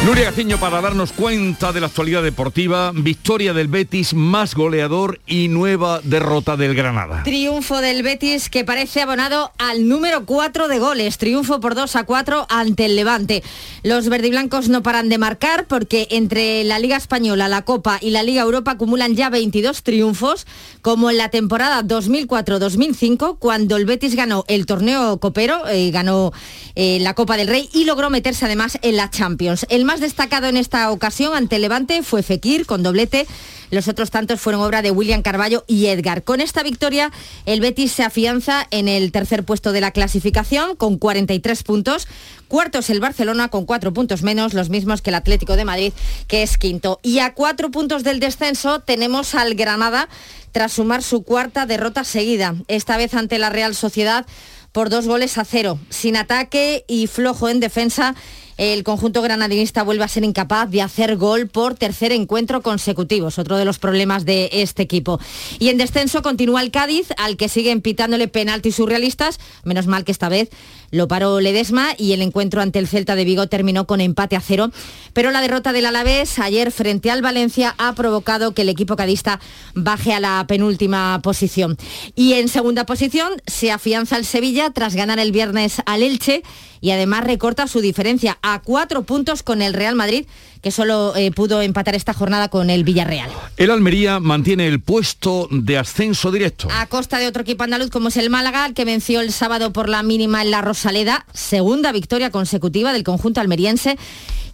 Nuria 0.08 0.24
Gaciño 0.24 0.58
para 0.58 0.80
darnos 0.80 1.12
cuenta 1.12 1.74
de 1.74 1.82
la 1.82 1.88
actualidad 1.88 2.24
deportiva, 2.24 2.93
victoria 2.96 3.52
del 3.52 3.67
Betis 3.67 4.13
más 4.13 4.56
goleador 4.56 5.20
y 5.28 5.50
nueva 5.50 6.00
derrota 6.02 6.56
del 6.56 6.76
Granada. 6.76 7.24
Triunfo 7.24 7.82
del 7.82 8.04
Betis 8.04 8.50
que 8.50 8.63
parece 8.63 9.02
abonado 9.02 9.52
al 9.58 9.89
número 9.89 10.26
4 10.26 10.70
de 10.70 10.80
goles, 10.80 11.17
triunfo 11.17 11.60
por 11.60 11.76
2 11.76 11.98
a 11.98 12.06
4 12.06 12.46
ante 12.48 12.86
el 12.86 12.96
Levante. 12.96 13.43
Los 13.84 14.08
verdiblancos 14.08 14.70
no 14.70 14.82
paran 14.82 15.10
de 15.10 15.17
marcar 15.17 15.67
porque 15.67 16.08
entre 16.10 16.63
la 16.63 16.80
Liga 16.80 16.96
Española, 16.96 17.50
la 17.50 17.63
Copa 17.63 17.98
y 18.00 18.12
la 18.12 18.24
Liga 18.24 18.43
Europa 18.43 18.72
acumulan 18.72 19.13
ya 19.13 19.30
22 19.30 19.84
triunfos, 19.84 20.48
como 20.82 21.10
en 21.10 21.17
la 21.17 21.28
temporada 21.28 21.84
2004-2005 21.84 23.39
cuando 23.39 23.76
el 23.76 23.86
Betis 23.86 24.15
ganó 24.15 24.46
el 24.48 24.67
torneo 24.67 25.20
copero, 25.20 25.67
eh, 25.67 25.91
ganó 25.91 26.32
eh, 26.76 27.00
la 27.02 27.13
Copa 27.13 27.36
del 27.36 27.50
Rey 27.50 27.67
y 27.74 27.84
logró 27.84 28.10
meterse 28.10 28.46
además 28.46 28.78
en 28.82 28.96
la 28.96 29.10
Champions. 29.10 29.65
El 29.67 29.84
más 29.84 29.97
destacado 30.00 30.48
en 30.48 30.58
esta 30.58 30.92
ocasión 30.92 31.36
ante 31.36 31.60
Levante 31.60 32.04
fue 32.04 32.24
Fekir 32.24 32.66
con 32.66 32.84
doblete. 32.84 33.28
Los 33.70 33.88
otros 33.88 34.12
tantos 34.12 34.40
fueron 34.40 34.62
obra 34.62 34.82
de 34.82 34.92
William 34.92 35.22
Carballo 35.22 35.66
y 35.68 35.88
Edgar. 35.88 36.24
Con 36.24 36.40
esta 36.40 36.64
victoria, 36.64 37.12
el 37.46 37.60
Betis 37.60 37.92
se 37.92 38.04
afianza 38.04 38.66
en 38.72 38.88
el 38.88 39.12
tercer 39.12 39.44
puesto 39.44 39.72
de 39.72 39.82
la 39.82 39.92
clasificación 39.92 40.76
con 40.76 40.98
43 40.98 41.64
puntos. 41.64 42.08
Cuarto 42.48 42.80
es 42.80 42.90
el 42.90 43.02
Barcelona 43.02 43.50
con 43.50 43.66
cuatro 43.66 43.92
puntos 43.94 44.24
menos, 44.24 44.54
los 44.54 44.70
mismos 44.70 45.02
que 45.02 45.10
el 45.10 45.16
Atlético 45.16 45.56
de 45.56 45.66
Madrid, 45.66 45.94
que 46.28 46.44
es 46.44 46.58
quinto. 46.58 47.00
Y 47.04 47.20
a 47.20 47.34
cuatro 47.34 47.72
puntos 47.72 48.04
del 48.04 48.20
descenso 48.20 48.80
tenemos 48.80 49.36
al 49.36 49.56
Granada 49.56 50.08
tras 50.54 50.74
sumar 50.74 51.04
su 51.04 51.24
cuarta 51.24 51.66
derrota 51.66 52.04
seguida, 52.04 52.56
esta 52.68 52.98
vez 52.98 53.14
ante 53.14 53.38
la 53.38 53.50
Real 53.50 53.76
Sociedad 53.76 54.26
por 54.72 54.90
dos 54.90 55.08
goles 55.08 55.38
a 55.38 55.46
cero, 55.46 55.80
sin 55.90 56.16
ataque 56.16 56.86
y 56.88 57.08
flojo 57.08 57.50
en 57.50 57.60
defensa 57.60 58.16
el 58.58 58.84
conjunto 58.84 59.22
granadinista 59.22 59.84
vuelve 59.84 60.04
a 60.04 60.08
ser 60.08 60.24
incapaz 60.24 60.70
de 60.70 60.82
hacer 60.82 61.15
gol 61.15 61.48
por 61.48 61.76
tercer 61.76 62.12
encuentro 62.12 62.62
consecutivo, 62.62 63.28
es 63.30 63.39
otro 63.39 63.58
de 63.58 63.65
los 63.65 63.80
problemas 63.80 64.26
de 64.26 64.50
este 64.52 64.84
equipo. 64.84 65.20
Y 65.60 65.70
en 65.70 65.78
descenso 65.78 66.22
continúa 66.22 66.62
el 66.62 66.72
Cádiz, 66.72 67.10
al 67.17 67.38
que 67.38 67.50
siguen 67.50 67.82
pitándole 67.82 68.28
penaltis 68.28 68.76
surrealistas, 68.76 69.39
menos 69.63 69.88
mal 69.88 70.04
que 70.04 70.12
esta 70.12 70.30
vez 70.30 70.50
lo 70.89 71.08
paró 71.08 71.39
Ledesma 71.39 71.89
y 71.98 72.13
el 72.13 72.22
encuentro 72.22 72.62
ante 72.62 72.80
el 72.80 72.88
Celta 72.88 73.15
de 73.15 73.26
Vigo 73.26 73.48
terminó 73.48 73.86
con 73.86 74.02
empate 74.02 74.36
a 74.36 74.41
cero, 74.41 74.72
pero 75.13 75.32
la 75.32 75.41
derrota 75.41 75.74
del 75.74 75.86
Alavés 75.86 76.39
ayer 76.39 76.72
frente 76.72 77.12
al 77.12 77.22
Valencia 77.22 77.76
ha 77.78 77.93
provocado 77.93 78.54
que 78.54 78.62
el 78.62 78.70
equipo 78.70 78.96
cadista 78.96 79.39
baje 79.76 80.13
a 80.13 80.20
la 80.20 80.46
penúltima 80.48 81.20
posición. 81.22 81.78
Y 82.15 82.34
en 82.34 82.48
segunda 82.48 82.86
posición 82.86 83.34
se 83.46 83.72
afianza 83.72 84.17
el 84.17 84.26
Sevilla 84.26 84.72
tras 84.72 84.96
ganar 84.96 85.20
el 85.20 85.32
viernes 85.32 85.82
al 85.86 86.04
Elche 86.04 86.43
y 86.82 86.92
además 86.92 87.24
recorta 87.24 87.68
su 87.68 87.82
diferencia 87.82 88.38
a 88.42 88.62
cuatro 88.62 89.04
puntos 89.04 89.44
con 89.44 89.62
el 89.62 89.74
Real 89.74 89.96
Madrid, 89.96 90.26
que 90.62 90.72
solo 90.72 91.15
eh, 91.15 91.32
pudo 91.32 91.62
empatar 91.62 91.96
esta 91.96 92.13
jornada 92.13 92.50
con 92.50 92.70
el 92.70 92.84
Villarreal. 92.84 93.30
El 93.58 93.72
Almería 93.72 94.20
mantiene 94.20 94.67
el 94.67 94.82
puesto 94.82 95.48
de 95.52 95.78
ascenso 95.78 96.32
directo. 96.32 96.67
A 96.72 96.86
costa 96.88 97.20
de 97.20 97.28
otro 97.28 97.43
equipo 97.43 97.63
andaluz 97.63 97.89
como 97.89 98.10
es 98.10 98.17
el 98.17 98.30
Málaga, 98.30 98.74
que 98.74 98.86
venció 98.86 99.22
el 99.22 99.32
sábado 99.32 99.74
por 99.74 99.89
la 99.89 100.04
mínima 100.04 100.41
en 100.41 100.52
la 100.52 100.62
Rosaleda, 100.62 101.26
segunda 101.34 101.91
victoria 101.91 102.32
consecutiva 102.32 102.93
del 102.93 103.04
conjunto 103.04 103.41
almeriense 103.41 103.98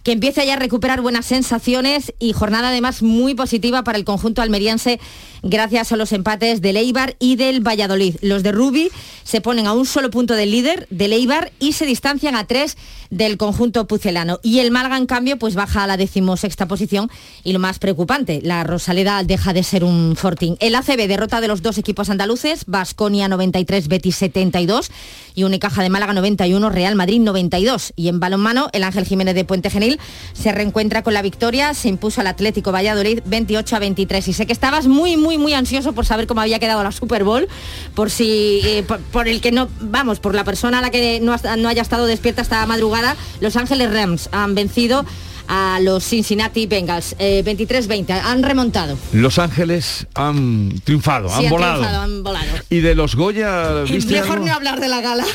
que 0.04 0.12
empieza 0.12 0.44
ya 0.44 0.54
a 0.54 0.58
recuperar 0.58 1.00
buenas 1.00 1.24
sensaciones 1.24 2.12
y 2.18 2.34
jornada 2.34 2.68
además 2.68 3.02
muy 3.02 3.34
positiva 3.34 3.82
para 3.84 3.96
el 3.96 4.04
conjunto 4.04 4.42
almeriense 4.42 5.00
gracias 5.42 5.92
a 5.92 5.96
los 5.96 6.12
empates 6.12 6.60
del 6.60 6.76
Eibar 6.76 7.16
y 7.18 7.36
del 7.36 7.66
Valladolid. 7.66 8.16
Los 8.20 8.42
de 8.42 8.52
Rubi 8.52 8.90
se 9.24 9.40
ponen 9.40 9.66
a 9.66 9.72
un 9.72 9.86
solo 9.86 10.10
punto 10.10 10.34
del 10.34 10.50
líder, 10.50 10.86
del 10.90 11.14
Eibar, 11.14 11.52
y 11.58 11.72
se 11.72 11.86
distancian 11.86 12.36
a 12.36 12.46
tres 12.46 12.76
del 13.10 13.38
conjunto 13.38 13.86
pucelano. 13.86 14.40
Y 14.42 14.58
el 14.58 14.70
Málaga, 14.70 14.98
en 14.98 15.06
cambio, 15.06 15.38
pues 15.38 15.54
baja 15.54 15.84
a 15.84 15.86
la 15.86 15.93
decimosexta 15.96 16.66
posición 16.66 17.10
y 17.42 17.52
lo 17.52 17.58
más 17.58 17.78
preocupante, 17.78 18.40
la 18.42 18.64
Rosaleda 18.64 19.22
deja 19.22 19.52
de 19.52 19.62
ser 19.62 19.84
un 19.84 20.16
fortín. 20.16 20.56
El 20.60 20.74
ACB 20.74 21.06
derrota 21.06 21.40
de 21.40 21.48
los 21.48 21.62
dos 21.62 21.78
equipos 21.78 22.10
andaluces, 22.10 22.64
Basconia 22.66 23.28
93, 23.28 23.88
Betis 23.88 24.16
72 24.16 24.90
y 25.34 25.44
Unicaja 25.44 25.82
de 25.82 25.90
Málaga 25.90 26.12
91, 26.14 26.70
Real 26.70 26.94
Madrid 26.94 27.20
92. 27.20 27.92
Y 27.96 28.08
en 28.08 28.20
balonmano, 28.20 28.68
el 28.72 28.84
Ángel 28.84 29.04
Jiménez 29.04 29.34
de 29.34 29.44
Puente 29.44 29.70
Genil 29.70 30.00
se 30.32 30.52
reencuentra 30.52 31.02
con 31.02 31.14
la 31.14 31.22
victoria, 31.22 31.74
se 31.74 31.88
impuso 31.88 32.20
al 32.20 32.28
Atlético 32.28 32.72
Valladolid 32.72 33.20
28 33.24 33.76
a 33.76 33.78
23. 33.78 34.28
Y 34.28 34.32
sé 34.32 34.46
que 34.46 34.52
estabas 34.52 34.86
muy, 34.86 35.16
muy 35.16 35.34
muy, 35.38 35.54
ansioso 35.54 35.92
por 35.92 36.06
saber 36.06 36.26
cómo 36.26 36.40
había 36.40 36.58
quedado 36.58 36.82
la 36.82 36.92
Super 36.92 37.24
Bowl, 37.24 37.48
por 37.94 38.10
si, 38.10 38.60
eh, 38.64 38.84
por, 39.12 39.28
el 39.28 39.40
que 39.40 39.52
no, 39.52 39.68
vamos, 39.80 40.20
por 40.20 40.34
la 40.34 40.44
persona 40.44 40.78
a 40.78 40.82
la 40.82 40.90
que 40.90 41.20
no, 41.20 41.36
no 41.58 41.68
haya 41.68 41.82
estado 41.82 42.06
despierta 42.06 42.42
esta 42.42 42.64
madrugada, 42.66 43.16
Los 43.40 43.56
Ángeles 43.56 43.92
Rams 43.92 44.28
han 44.32 44.54
vencido 44.54 45.04
a 45.48 45.78
los 45.80 46.04
Cincinnati 46.04 46.66
Bengals. 46.66 47.16
23-20, 47.18 48.10
eh, 48.10 48.12
han 48.12 48.42
remontado. 48.42 48.96
Los 49.12 49.38
Ángeles 49.38 50.06
han 50.14 50.80
triunfado, 50.84 51.32
han, 51.32 51.48
volado. 51.48 51.84
han 51.84 52.22
volado. 52.22 52.46
Y 52.70 52.80
de 52.80 52.94
los 52.94 53.14
Goya... 53.14 53.82
¿viste 53.82 54.14
Mejor 54.14 54.40
no 54.40 54.52
hablar 54.52 54.80
de 54.80 54.88
la 54.88 55.00
gala. 55.00 55.24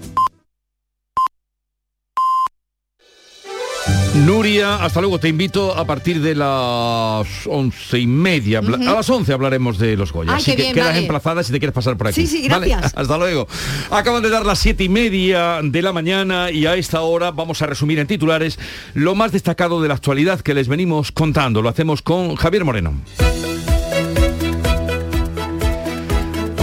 Nuria, 4.25 4.75
hasta 4.75 4.99
luego. 4.99 5.19
Te 5.19 5.29
invito 5.29 5.75
a 5.75 5.85
partir 5.85 6.21
de 6.21 6.35
las 6.35 7.27
once 7.47 7.99
y 7.99 8.07
media. 8.07 8.59
A 8.59 8.93
las 8.93 9.09
once 9.09 9.31
hablaremos 9.33 9.77
de 9.77 9.95
los 9.95 10.11
Goya. 10.11 10.35
Así 10.35 10.55
que 10.55 10.73
quedas 10.73 10.97
emplazada 10.97 11.43
si 11.43 11.51
te 11.51 11.59
quieres 11.59 11.73
pasar 11.73 11.97
por 11.97 12.07
aquí. 12.07 12.21
Sí, 12.21 12.27
sí, 12.27 12.47
gracias. 12.47 12.93
Hasta 12.95 13.17
luego. 13.17 13.47
Acaban 13.89 14.21
de 14.21 14.29
dar 14.29 14.45
las 14.45 14.59
siete 14.59 14.83
y 14.83 14.89
media 14.89 15.59
de 15.63 15.81
la 15.81 15.93
mañana 15.93 16.51
y 16.51 16.65
a 16.65 16.75
esta 16.75 17.01
hora 17.01 17.31
vamos 17.31 17.61
a 17.61 17.67
resumir 17.67 17.99
en 17.99 18.07
titulares 18.07 18.59
lo 18.93 19.15
más 19.15 19.31
destacado 19.31 19.81
de 19.81 19.87
la 19.87 19.95
actualidad 19.95 20.41
que 20.41 20.53
les 20.53 20.67
venimos 20.67 21.11
contando. 21.11 21.61
Lo 21.61 21.69
hacemos 21.69 22.01
con 22.01 22.35
Javier 22.35 22.65
Moreno. 22.65 22.93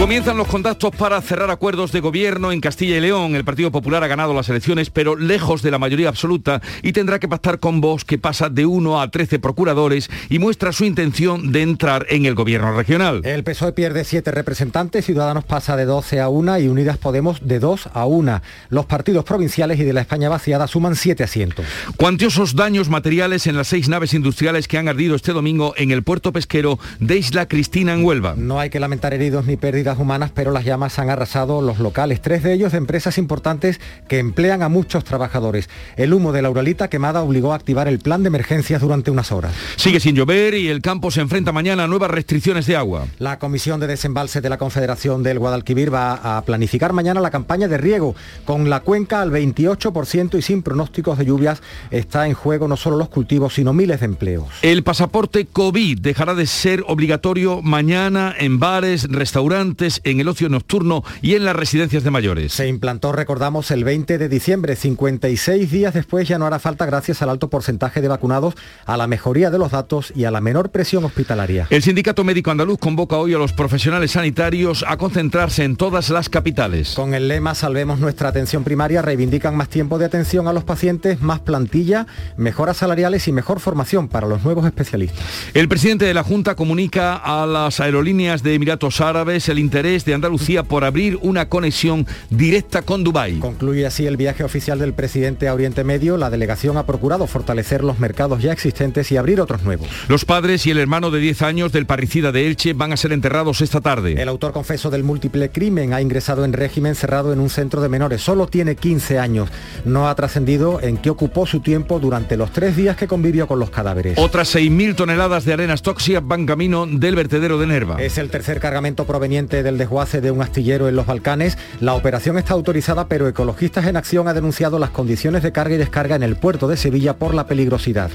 Comienzan 0.09 0.37
los 0.37 0.47
contactos 0.47 0.89
para 0.95 1.21
cerrar 1.21 1.51
acuerdos 1.51 1.91
de 1.91 1.99
gobierno 1.99 2.51
en 2.51 2.61
Castilla 2.61 2.97
y 2.97 2.99
León. 2.99 3.35
El 3.35 3.45
Partido 3.45 3.71
Popular 3.71 4.03
ha 4.03 4.07
ganado 4.07 4.33
las 4.33 4.49
elecciones, 4.49 4.89
pero 4.89 5.15
lejos 5.15 5.61
de 5.61 5.69
la 5.69 5.77
mayoría 5.77 6.09
absoluta 6.09 6.63
y 6.81 6.93
tendrá 6.93 7.19
que 7.19 7.27
pactar 7.27 7.59
con 7.59 7.79
Vox, 7.79 8.05
que 8.05 8.17
pasa 8.17 8.49
de 8.49 8.65
1 8.65 9.01
a 9.01 9.11
13 9.11 9.37
procuradores 9.37 10.09
y 10.27 10.39
muestra 10.39 10.71
su 10.71 10.83
intención 10.83 11.51
de 11.51 11.61
entrar 11.61 12.07
en 12.09 12.25
el 12.25 12.33
gobierno 12.33 12.75
regional. 12.75 13.21
El 13.23 13.43
PSOE 13.43 13.73
pierde 13.73 14.03
7 14.03 14.31
representantes, 14.31 15.05
Ciudadanos 15.05 15.43
pasa 15.43 15.75
de 15.75 15.85
12 15.85 16.21
a 16.21 16.29
1 16.29 16.57
y 16.57 16.67
Unidas 16.69 16.97
Podemos 16.97 17.45
de 17.47 17.59
2 17.59 17.89
a 17.93 18.07
1. 18.07 18.41
Los 18.71 18.87
partidos 18.87 19.23
provinciales 19.25 19.79
y 19.79 19.83
de 19.83 19.93
la 19.93 20.01
España 20.01 20.27
vaciada 20.27 20.65
suman 20.65 20.95
7 20.95 21.23
asientos. 21.23 21.67
Cuantiosos 21.97 22.55
daños 22.55 22.89
materiales 22.89 23.45
en 23.45 23.55
las 23.55 23.67
seis 23.67 23.87
naves 23.89 24.15
industriales 24.15 24.67
que 24.67 24.79
han 24.79 24.87
ardido 24.87 25.15
este 25.15 25.33
domingo 25.33 25.75
en 25.77 25.91
el 25.91 26.01
puerto 26.01 26.33
pesquero 26.33 26.79
de 26.99 27.19
Isla 27.19 27.47
Cristina 27.47 27.93
en 27.93 28.03
Huelva. 28.03 28.33
No 28.35 28.59
hay 28.59 28.71
que 28.71 28.79
lamentar 28.79 29.13
heridos 29.13 29.45
ni 29.45 29.55
pérdidas 29.55 29.98
humanas, 29.99 30.31
pero 30.33 30.51
las 30.51 30.65
llamas 30.65 30.99
han 30.99 31.09
arrasado 31.09 31.61
los 31.61 31.79
locales, 31.79 32.21
tres 32.21 32.43
de 32.43 32.53
ellos 32.53 32.71
de 32.71 32.77
empresas 32.77 33.17
importantes 33.17 33.79
que 34.07 34.19
emplean 34.19 34.63
a 34.63 34.69
muchos 34.69 35.03
trabajadores. 35.03 35.69
El 35.95 36.13
humo 36.13 36.31
de 36.31 36.41
la 36.41 36.49
Uralita 36.49 36.89
quemada 36.89 37.21
obligó 37.21 37.53
a 37.53 37.55
activar 37.55 37.87
el 37.87 37.99
plan 37.99 38.23
de 38.23 38.27
emergencias 38.27 38.81
durante 38.81 39.11
unas 39.11 39.31
horas. 39.31 39.53
Sigue 39.75 39.99
sin 39.99 40.15
llover 40.15 40.53
y 40.53 40.67
el 40.69 40.81
campo 40.81 41.11
se 41.11 41.21
enfrenta 41.21 41.51
mañana 41.51 41.83
a 41.83 41.87
nuevas 41.87 42.11
restricciones 42.11 42.65
de 42.65 42.75
agua. 42.75 43.05
La 43.17 43.39
Comisión 43.39 43.79
de 43.79 43.87
Desembalse 43.87 44.41
de 44.41 44.49
la 44.49 44.57
Confederación 44.57 45.23
del 45.23 45.39
Guadalquivir 45.39 45.93
va 45.93 46.37
a 46.37 46.41
planificar 46.43 46.93
mañana 46.93 47.21
la 47.21 47.31
campaña 47.31 47.67
de 47.67 47.77
riego. 47.77 48.15
Con 48.45 48.69
la 48.69 48.81
cuenca 48.81 49.21
al 49.21 49.31
28% 49.31 50.37
y 50.37 50.41
sin 50.41 50.61
pronósticos 50.61 51.17
de 51.17 51.25
lluvias 51.25 51.61
está 51.91 52.27
en 52.27 52.33
juego 52.33 52.67
no 52.67 52.77
solo 52.77 52.97
los 52.97 53.09
cultivos, 53.09 53.53
sino 53.53 53.73
miles 53.73 53.99
de 53.99 54.05
empleos. 54.05 54.47
El 54.61 54.83
pasaporte 54.83 55.45
COVID 55.45 55.99
dejará 55.99 56.35
de 56.35 56.45
ser 56.45 56.83
obligatorio 56.87 57.61
mañana 57.61 58.35
en 58.37 58.59
bares, 58.59 59.07
restaurantes, 59.09 59.88
en 60.03 60.19
el 60.19 60.27
ocio 60.27 60.49
nocturno 60.49 61.03
y 61.21 61.35
en 61.35 61.45
las 61.45 61.55
residencias 61.55 62.03
de 62.03 62.11
mayores. 62.11 62.53
Se 62.53 62.67
implantó, 62.67 63.11
recordamos, 63.11 63.71
el 63.71 63.83
20 63.83 64.17
de 64.17 64.29
diciembre. 64.29 64.75
56 64.75 65.71
días 65.71 65.93
después 65.93 66.27
ya 66.27 66.37
no 66.37 66.45
hará 66.45 66.59
falta 66.59 66.85
gracias 66.85 67.21
al 67.21 67.29
alto 67.29 67.49
porcentaje 67.49 68.01
de 68.01 68.07
vacunados, 68.07 68.55
a 68.85 68.97
la 68.97 69.07
mejoría 69.07 69.49
de 69.49 69.57
los 69.57 69.71
datos 69.71 70.13
y 70.15 70.25
a 70.25 70.31
la 70.31 70.41
menor 70.41 70.69
presión 70.69 71.03
hospitalaria. 71.05 71.67
El 71.69 71.83
Sindicato 71.83 72.23
Médico 72.23 72.51
Andaluz 72.51 72.79
convoca 72.79 73.17
hoy 73.17 73.33
a 73.33 73.37
los 73.37 73.53
profesionales 73.53 74.11
sanitarios 74.11 74.85
a 74.87 74.97
concentrarse 74.97 75.63
en 75.63 75.75
todas 75.75 76.09
las 76.09 76.29
capitales. 76.29 76.93
Con 76.95 77.13
el 77.13 77.27
lema 77.27 77.55
Salvemos 77.55 77.99
nuestra 77.99 78.29
atención 78.29 78.63
primaria 78.63 79.01
reivindican 79.01 79.55
más 79.55 79.69
tiempo 79.69 79.97
de 79.97 80.05
atención 80.05 80.47
a 80.47 80.53
los 80.53 80.63
pacientes, 80.63 81.21
más 81.21 81.39
plantilla, 81.39 82.07
mejoras 82.37 82.77
salariales 82.77 83.27
y 83.27 83.31
mejor 83.31 83.59
formación 83.59 84.07
para 84.07 84.27
los 84.27 84.43
nuevos 84.43 84.65
especialistas. 84.65 85.23
El 85.53 85.67
presidente 85.67 86.05
de 86.05 86.13
la 86.13 86.23
Junta 86.23 86.55
comunica 86.55 87.15
a 87.15 87.45
las 87.45 87.79
aerolíneas 87.79 88.43
de 88.43 88.55
Emiratos 88.55 89.01
Árabes 89.01 89.49
el 89.49 89.59
interés 89.69 90.03
de 90.03 90.15
Andalucía 90.15 90.63
por 90.63 90.83
abrir 90.83 91.19
una 91.21 91.47
conexión 91.47 92.07
directa 92.31 92.81
con 92.81 93.03
Dubái. 93.03 93.37
Concluye 93.37 93.85
así 93.85 94.07
el 94.07 94.17
viaje 94.17 94.43
oficial 94.43 94.79
del 94.79 94.93
presidente 94.93 95.47
a 95.47 95.53
Oriente 95.53 95.83
Medio. 95.83 96.17
La 96.17 96.31
delegación 96.31 96.75
ha 96.77 96.87
procurado 96.87 97.27
fortalecer 97.27 97.83
los 97.83 97.99
mercados 97.99 98.41
ya 98.41 98.51
existentes 98.51 99.11
y 99.11 99.17
abrir 99.17 99.39
otros 99.39 99.61
nuevos. 99.61 99.87
Los 100.07 100.25
padres 100.25 100.65
y 100.65 100.71
el 100.71 100.79
hermano 100.79 101.11
de 101.11 101.19
10 101.19 101.43
años 101.43 101.71
del 101.71 101.85
parricida 101.85 102.31
de 102.31 102.47
Elche 102.47 102.73
van 102.73 102.93
a 102.93 102.97
ser 102.97 103.11
enterrados 103.11 103.61
esta 103.61 103.79
tarde. 103.79 104.19
El 104.19 104.27
autor 104.27 104.53
confeso 104.53 104.89
del 104.89 105.03
múltiple 105.03 105.51
crimen 105.51 105.93
ha 105.93 106.01
ingresado 106.01 106.45
en 106.45 106.53
régimen 106.53 106.95
cerrado 106.95 107.31
en 107.31 107.39
un 107.39 107.51
centro 107.51 107.79
de 107.79 107.89
menores. 107.89 108.23
Solo 108.23 108.47
tiene 108.47 108.75
15 108.75 109.19
años. 109.19 109.49
No 109.85 110.09
ha 110.09 110.15
trascendido 110.15 110.81
en 110.81 110.97
qué 110.97 111.11
ocupó 111.11 111.45
su 111.45 111.59
tiempo 111.59 111.99
durante 111.99 112.37
los 112.37 112.51
tres 112.51 112.75
días 112.75 112.97
que 112.97 113.07
convivió 113.07 113.45
con 113.45 113.59
los 113.59 113.69
cadáveres. 113.69 114.17
Otras 114.17 114.55
6.000 114.55 114.95
toneladas 114.95 115.45
de 115.45 115.53
arenas 115.53 115.83
tóxicas 115.83 116.25
van 116.25 116.47
camino 116.47 116.87
del 116.87 117.15
vertedero 117.15 117.59
de 117.59 117.67
Nerva. 117.67 118.01
Es 118.01 118.17
el 118.17 118.31
tercer 118.31 118.59
cargamento 118.59 119.05
proveniente 119.05 119.58
del 119.63 119.77
desguace 119.77 120.21
de 120.21 120.31
un 120.31 120.41
astillero 120.41 120.87
en 120.87 120.95
los 120.95 121.05
Balcanes. 121.05 121.57
La 121.79 121.93
operación 121.93 122.37
está 122.37 122.53
autorizada, 122.53 123.07
pero 123.07 123.27
Ecologistas 123.27 123.85
en 123.85 123.97
Acción 123.97 124.27
ha 124.27 124.33
denunciado 124.33 124.79
las 124.79 124.89
condiciones 124.89 125.43
de 125.43 125.51
carga 125.51 125.75
y 125.75 125.77
descarga 125.77 126.15
en 126.15 126.23
el 126.23 126.35
puerto 126.35 126.67
de 126.67 126.77
Sevilla 126.77 127.17
por 127.17 127.33
la 127.33 127.47
peligrosidad. 127.47 128.09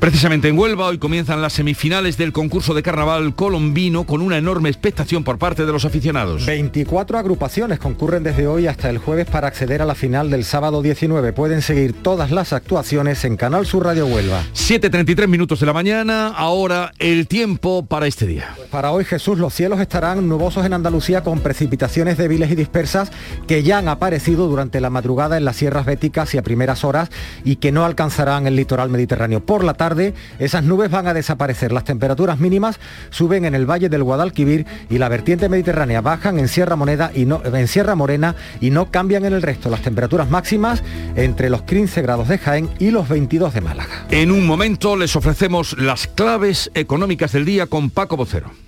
Precisamente 0.00 0.48
en 0.48 0.58
Huelva 0.58 0.86
hoy 0.86 0.98
comienzan 0.98 1.42
las 1.42 1.54
semifinales 1.54 2.16
del 2.16 2.32
concurso 2.32 2.74
de 2.74 2.82
carnaval 2.82 3.34
colombino 3.34 4.04
con 4.04 4.20
una 4.20 4.38
enorme 4.38 4.68
expectación 4.68 5.24
por 5.24 5.38
parte 5.38 5.64
de 5.64 5.72
los 5.72 5.84
aficionados. 5.84 6.46
24 6.46 7.18
agrupaciones 7.18 7.78
concurren 7.78 8.22
desde 8.22 8.46
hoy 8.46 8.66
hasta 8.66 8.90
el 8.90 8.98
jueves 8.98 9.26
para 9.26 9.48
acceder 9.48 9.82
a 9.82 9.86
la 9.86 9.94
final 9.94 10.30
del 10.30 10.44
sábado 10.44 10.82
19. 10.82 11.32
Pueden 11.32 11.62
seguir 11.62 11.94
todas 12.02 12.30
las 12.30 12.52
actuaciones 12.52 13.24
en 13.24 13.36
Canal 13.36 13.66
Sur 13.66 13.84
Radio 13.84 14.06
Huelva. 14.06 14.42
7.33 14.54 15.28
minutos 15.28 15.60
de 15.60 15.66
la 15.66 15.72
mañana, 15.72 16.28
ahora 16.28 16.92
el 16.98 17.26
tiempo 17.26 17.86
para 17.86 18.06
este 18.06 18.26
día. 18.26 18.54
Para 18.70 18.92
hoy 18.92 19.04
Jesús, 19.04 19.38
los 19.38 19.54
cielos 19.54 19.80
estarán 19.80 20.28
nubosos 20.28 20.64
en 20.66 20.72
Andalucía 20.72 20.87
Andalucía 20.88 21.22
con 21.22 21.40
precipitaciones 21.40 22.16
débiles 22.16 22.50
y 22.50 22.54
dispersas 22.54 23.12
que 23.46 23.62
ya 23.62 23.76
han 23.76 23.88
aparecido 23.88 24.48
durante 24.48 24.80
la 24.80 24.88
madrugada 24.88 25.36
en 25.36 25.44
las 25.44 25.56
sierras 25.56 25.84
béticas 25.84 26.32
y 26.32 26.38
a 26.38 26.42
primeras 26.42 26.82
horas 26.82 27.10
y 27.44 27.56
que 27.56 27.72
no 27.72 27.84
alcanzarán 27.84 28.46
el 28.46 28.56
litoral 28.56 28.88
mediterráneo. 28.88 29.44
Por 29.44 29.64
la 29.64 29.74
tarde 29.74 30.14
esas 30.38 30.64
nubes 30.64 30.90
van 30.90 31.06
a 31.06 31.12
desaparecer. 31.12 31.72
Las 31.72 31.84
temperaturas 31.84 32.40
mínimas 32.40 32.80
suben 33.10 33.44
en 33.44 33.54
el 33.54 33.70
valle 33.70 33.90
del 33.90 34.02
Guadalquivir 34.02 34.64
y 34.88 34.96
la 34.96 35.10
vertiente 35.10 35.50
mediterránea 35.50 36.00
bajan 36.00 36.38
en 36.38 36.48
Sierra 36.48 36.74
Moneda 36.74 37.10
y 37.14 37.26
no 37.26 37.42
en 37.44 37.68
Sierra 37.68 37.94
Morena 37.94 38.34
y 38.62 38.70
no 38.70 38.90
cambian 38.90 39.26
en 39.26 39.34
el 39.34 39.42
resto. 39.42 39.68
Las 39.68 39.82
temperaturas 39.82 40.30
máximas 40.30 40.82
entre 41.16 41.50
los 41.50 41.64
15 41.64 42.00
grados 42.00 42.28
de 42.28 42.38
Jaén 42.38 42.70
y 42.78 42.92
los 42.92 43.10
22 43.10 43.52
de 43.52 43.60
Málaga. 43.60 44.06
En 44.10 44.30
un 44.30 44.46
momento 44.46 44.96
les 44.96 45.14
ofrecemos 45.16 45.76
las 45.78 46.06
claves 46.06 46.70
económicas 46.72 47.32
del 47.32 47.44
día 47.44 47.66
con 47.66 47.90
Paco 47.90 48.16
Vocero. 48.16 48.67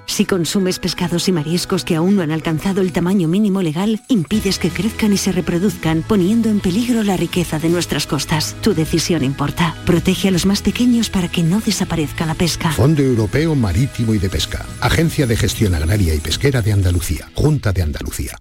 Si 0.11 0.25
consumes 0.25 0.77
pescados 0.77 1.29
y 1.29 1.31
mariscos 1.31 1.85
que 1.85 1.95
aún 1.95 2.17
no 2.17 2.21
han 2.21 2.31
alcanzado 2.31 2.81
el 2.81 2.91
tamaño 2.91 3.29
mínimo 3.29 3.61
legal, 3.61 4.01
impides 4.09 4.59
que 4.59 4.69
crezcan 4.69 5.13
y 5.13 5.17
se 5.17 5.31
reproduzcan, 5.31 6.03
poniendo 6.05 6.49
en 6.49 6.59
peligro 6.59 7.01
la 7.01 7.15
riqueza 7.15 7.59
de 7.59 7.69
nuestras 7.69 8.07
costas. 8.07 8.57
Tu 8.61 8.73
decisión 8.73 9.23
importa. 9.23 9.73
Protege 9.85 10.27
a 10.27 10.31
los 10.31 10.45
más 10.45 10.61
pequeños 10.61 11.09
para 11.09 11.29
que 11.29 11.43
no 11.43 11.61
desaparezca 11.61 12.25
la 12.25 12.33
pesca. 12.33 12.73
Fondo 12.73 13.01
Europeo 13.01 13.55
Marítimo 13.55 14.13
y 14.13 14.17
de 14.17 14.29
Pesca. 14.29 14.65
Agencia 14.81 15.25
de 15.25 15.37
Gestión 15.37 15.75
Agraria 15.75 16.13
y 16.13 16.19
Pesquera 16.19 16.61
de 16.61 16.73
Andalucía. 16.73 17.31
Junta 17.33 17.71
de 17.71 17.81
Andalucía. 17.81 18.37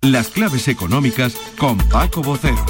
Las 0.00 0.26
claves 0.26 0.66
económicas 0.66 1.34
con 1.56 1.78
Paco 1.78 2.20
Bocero. 2.20 2.66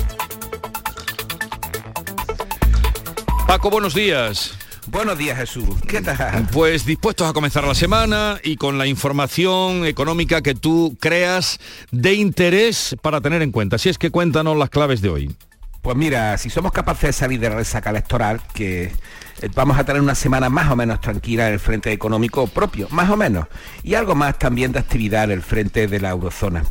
Paco, 3.47 3.70
buenos 3.70 3.95
días. 3.95 4.59
Buenos 4.87 5.18
días 5.18 5.37
Jesús, 5.39 5.68
¿qué 5.87 6.01
tal? 6.01 6.49
Pues 6.53 6.87
dispuestos 6.87 7.28
a 7.28 7.33
comenzar 7.33 7.64
la 7.64 7.74
semana 7.74 8.39
y 8.43 8.57
con 8.57 8.78
la 8.78 8.87
información 8.87 9.85
económica 9.85 10.41
que 10.43 10.55
tú 10.55 10.97
creas 10.99 11.61
de 11.91 12.14
interés 12.14 12.97
para 13.03 13.20
tener 13.20 13.43
en 13.43 13.53
cuenta. 13.53 13.78
Si 13.78 13.89
es 13.89 13.99
que 13.99 14.11
cuéntanos 14.11 14.57
las 14.57 14.70
claves 14.70 15.03
de 15.03 15.11
hoy. 15.11 15.37
Pues 15.83 15.97
mira, 15.97 16.37
si 16.39 16.51
somos 16.51 16.72
capaces 16.72 17.09
de 17.09 17.12
salir 17.12 17.41
de 17.41 17.51
la 17.51 17.57
resaca 17.57 17.91
electoral, 17.91 18.41
que 18.53 18.85
eh, 18.85 19.49
vamos 19.55 19.78
a 19.78 19.85
tener 19.85 20.03
una 20.03 20.14
semana 20.14 20.49
más 20.51 20.70
o 20.70 20.76
menos 20.76 21.01
tranquila 21.01 21.49
en 21.49 21.55
el 21.55 21.61
frente 21.61 21.93
económico 21.93 22.47
propio, 22.47 22.87
más 22.91 23.09
o 23.11 23.16
menos, 23.16 23.47
y 23.83 23.95
algo 23.95 24.14
más 24.14 24.39
también 24.39 24.72
de 24.72 24.78
actividad 24.78 25.24
en 25.24 25.31
el 25.33 25.43
frente 25.43 25.87
de 25.87 26.01
la 26.01 26.11
eurozona. 26.11 26.64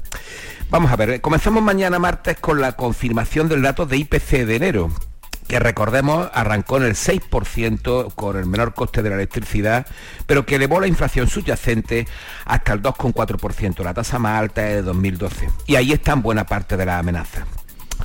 Vamos 0.70 0.91
a 0.91 0.95
ver, 0.95 1.10
eh, 1.10 1.22
comenzamos 1.22 1.64
mañana 1.64 1.97
martes 1.97 2.39
con 2.39 2.62
la 2.62 2.74
confirmación 2.74 3.49
del 3.49 3.64
dato 3.64 3.88
de 3.88 3.97
IPC 3.97 4.45
de 4.45 4.55
enero, 4.55 4.91
que 5.50 5.60
recordemos 5.60 6.30
arrancó 6.32 6.78
en 6.78 6.84
el 6.84 6.93
6% 6.93 8.14
con 8.14 8.38
el 8.38 8.45
menor 8.45 8.76
coste 8.76 9.02
de 9.02 9.10
la 9.10 9.16
electricidad, 9.16 9.88
pero 10.28 10.45
que 10.45 10.56
elevó 10.56 10.80
la 10.80 10.86
inflación 10.86 11.28
subyacente 11.28 12.08
hasta 12.45 12.74
el 12.74 12.84
2,4%, 12.84 13.84
la 13.84 13.95
tasa 13.95 14.20
más 14.20 14.39
alta 14.39 14.62
de 14.62 14.84
2012. 14.84 15.50
Y 15.66 15.76
ahí 15.76 15.91
está 15.91 16.14
en 16.14 16.22
buena 16.22 16.45
parte 16.45 16.78
de 16.78 16.86
la 16.86 17.00
amenaza 17.00 17.47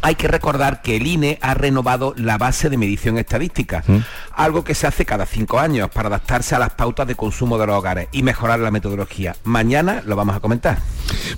hay 0.02 0.14
que 0.14 0.28
recordar 0.28 0.82
que 0.82 0.96
el 0.96 1.06
INE 1.06 1.38
ha 1.40 1.54
renovado 1.54 2.14
la 2.16 2.38
base 2.38 2.70
de 2.70 2.76
medición 2.76 3.18
estadística, 3.18 3.82
mm. 3.86 3.98
algo 4.32 4.64
que 4.64 4.74
se 4.74 4.86
hace 4.86 5.04
cada 5.04 5.26
cinco 5.26 5.58
años 5.58 5.90
para 5.90 6.08
adaptarse 6.08 6.54
a 6.54 6.58
las 6.58 6.70
pautas 6.70 7.06
de 7.06 7.14
consumo 7.14 7.58
de 7.58 7.66
los 7.66 7.76
hogares 7.76 8.08
y 8.12 8.22
mejorar 8.22 8.60
la 8.60 8.70
metodología. 8.70 9.36
Mañana 9.44 10.02
lo 10.04 10.16
vamos 10.16 10.36
a 10.36 10.40
comentar. 10.40 10.78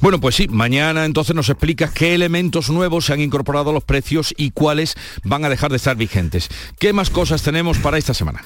Bueno, 0.00 0.20
pues 0.20 0.34
sí, 0.34 0.48
mañana 0.48 1.04
entonces 1.04 1.34
nos 1.34 1.48
explicas 1.48 1.90
qué 1.90 2.14
elementos 2.14 2.70
nuevos 2.70 3.06
se 3.06 3.12
han 3.12 3.20
incorporado 3.20 3.70
a 3.70 3.72
los 3.72 3.84
precios 3.84 4.34
y 4.36 4.50
cuáles 4.50 4.94
van 5.24 5.44
a 5.44 5.48
dejar 5.48 5.70
de 5.70 5.76
estar 5.76 5.96
vigentes. 5.96 6.48
¿Qué 6.78 6.92
más 6.92 7.10
cosas 7.10 7.42
tenemos 7.42 7.78
para 7.78 7.98
esta 7.98 8.14
semana? 8.14 8.42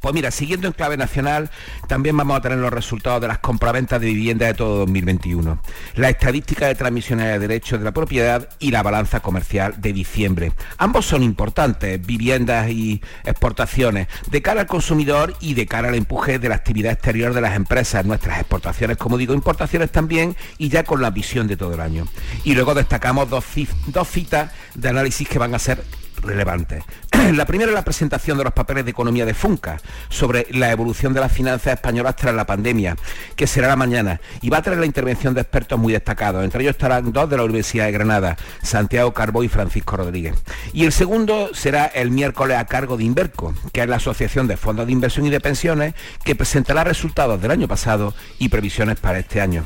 Pues 0.00 0.14
mira, 0.14 0.30
siguiendo 0.30 0.66
en 0.66 0.72
clave 0.72 0.96
nacional, 0.96 1.50
también 1.86 2.16
vamos 2.16 2.38
a 2.38 2.40
tener 2.40 2.56
los 2.56 2.72
resultados 2.72 3.20
de 3.20 3.28
las 3.28 3.38
compraventas 3.38 4.00
de 4.00 4.06
vivienda 4.06 4.46
de 4.46 4.54
todo 4.54 4.78
2021, 4.78 5.60
la 5.96 6.08
estadística 6.08 6.66
de 6.66 6.74
transmisiones 6.74 7.26
de 7.26 7.38
derechos 7.38 7.78
de 7.78 7.84
la 7.84 7.92
propiedad 7.92 8.48
y 8.58 8.70
la 8.70 8.82
balanza 8.82 9.20
comercial 9.20 9.74
de 9.78 9.92
diciembre. 9.92 10.52
Ambos 10.78 11.04
son 11.04 11.22
importantes, 11.22 12.04
viviendas 12.04 12.70
y 12.70 13.02
exportaciones, 13.24 14.08
de 14.30 14.40
cara 14.40 14.62
al 14.62 14.66
consumidor 14.66 15.34
y 15.38 15.52
de 15.52 15.66
cara 15.66 15.90
al 15.90 15.94
empuje 15.94 16.38
de 16.38 16.48
la 16.48 16.54
actividad 16.54 16.92
exterior 16.92 17.34
de 17.34 17.42
las 17.42 17.54
empresas, 17.54 18.06
nuestras 18.06 18.38
exportaciones, 18.40 18.96
como 18.96 19.18
digo, 19.18 19.34
importaciones 19.34 19.92
también 19.92 20.34
y 20.56 20.70
ya 20.70 20.82
con 20.82 21.02
la 21.02 21.10
visión 21.10 21.46
de 21.46 21.58
todo 21.58 21.74
el 21.74 21.80
año. 21.80 22.06
Y 22.44 22.54
luego 22.54 22.74
destacamos 22.74 23.28
dos, 23.28 23.44
dos 23.88 24.08
citas 24.08 24.50
de 24.74 24.88
análisis 24.88 25.28
que 25.28 25.38
van 25.38 25.54
a 25.54 25.58
ser 25.58 25.84
relevantes. 26.22 26.84
La 27.34 27.44
primera 27.44 27.70
es 27.70 27.74
la 27.74 27.84
presentación 27.84 28.38
de 28.38 28.44
los 28.44 28.52
papeles 28.52 28.84
de 28.84 28.90
economía 28.90 29.26
de 29.26 29.34
Funca 29.34 29.80
sobre 30.08 30.46
la 30.50 30.70
evolución 30.70 31.12
de 31.12 31.20
las 31.20 31.32
finanzas 31.32 31.74
españolas 31.74 32.16
tras 32.16 32.34
la 32.34 32.46
pandemia, 32.46 32.96
que 33.36 33.46
será 33.46 33.68
la 33.68 33.76
mañana, 33.76 34.20
y 34.40 34.50
va 34.50 34.58
a 34.58 34.62
traer 34.62 34.78
la 34.78 34.86
intervención 34.86 35.34
de 35.34 35.40
expertos 35.42 35.78
muy 35.78 35.92
destacados. 35.92 36.44
Entre 36.44 36.62
ellos 36.62 36.72
estarán 36.72 37.12
dos 37.12 37.28
de 37.28 37.36
la 37.36 37.44
Universidad 37.44 37.86
de 37.86 37.92
Granada, 37.92 38.36
Santiago 38.62 39.12
Carbó 39.12 39.42
y 39.42 39.48
Francisco 39.48 39.96
Rodríguez. 39.96 40.34
Y 40.72 40.84
el 40.84 40.92
segundo 40.92 41.50
será 41.54 41.86
el 41.86 42.10
miércoles 42.10 42.56
a 42.56 42.64
cargo 42.64 42.96
de 42.96 43.04
Inverco, 43.04 43.54
que 43.72 43.82
es 43.82 43.88
la 43.88 43.96
Asociación 43.96 44.46
de 44.46 44.56
Fondos 44.56 44.86
de 44.86 44.92
Inversión 44.92 45.26
y 45.26 45.30
de 45.30 45.40
Pensiones, 45.40 45.94
que 46.24 46.34
presentará 46.34 46.84
resultados 46.84 47.40
del 47.40 47.50
año 47.50 47.68
pasado 47.68 48.14
y 48.38 48.48
previsiones 48.48 48.98
para 48.98 49.18
este 49.18 49.40
año. 49.40 49.64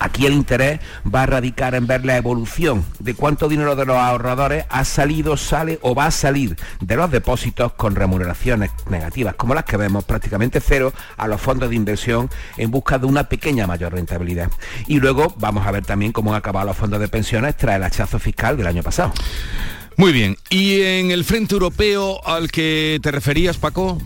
Aquí 0.00 0.26
el 0.26 0.32
interés 0.32 0.80
va 1.12 1.22
a 1.22 1.26
radicar 1.26 1.74
en 1.74 1.86
ver 1.86 2.04
la 2.04 2.16
evolución 2.16 2.84
de 2.98 3.14
cuánto 3.14 3.48
dinero 3.48 3.76
de 3.76 3.86
los 3.86 3.96
ahorradores 3.96 4.64
ha 4.68 4.84
salido, 4.84 5.36
sale 5.36 5.78
o 5.82 5.94
va 5.94 6.06
a 6.06 6.10
salir 6.10 6.56
de 6.80 6.96
los 6.96 7.10
depósitos 7.10 7.72
con 7.72 7.94
remuneraciones 7.94 8.70
negativas, 8.88 9.34
como 9.34 9.54
las 9.54 9.64
que 9.64 9.76
vemos 9.76 10.04
prácticamente 10.04 10.60
cero 10.60 10.92
a 11.16 11.28
los 11.28 11.40
fondos 11.40 11.70
de 11.70 11.76
inversión 11.76 12.30
en 12.56 12.70
busca 12.70 12.98
de 12.98 13.06
una 13.06 13.28
pequeña 13.28 13.66
mayor 13.66 13.92
rentabilidad. 13.92 14.50
Y 14.86 15.00
luego 15.00 15.34
vamos 15.38 15.66
a 15.66 15.70
ver 15.70 15.84
también 15.84 16.12
cómo 16.12 16.32
han 16.32 16.38
acabado 16.38 16.66
los 16.66 16.76
fondos 16.76 17.00
de 17.00 17.08
pensiones 17.08 17.56
tras 17.56 17.76
el 17.76 17.82
hachazo 17.82 18.18
fiscal 18.18 18.56
del 18.56 18.66
año 18.66 18.82
pasado. 18.82 19.12
Muy 19.96 20.12
bien, 20.12 20.36
¿y 20.48 20.82
en 20.82 21.10
el 21.10 21.24
frente 21.24 21.54
europeo 21.54 22.24
al 22.24 22.52
que 22.52 23.00
te 23.02 23.10
referías, 23.10 23.56
Paco? 23.56 23.98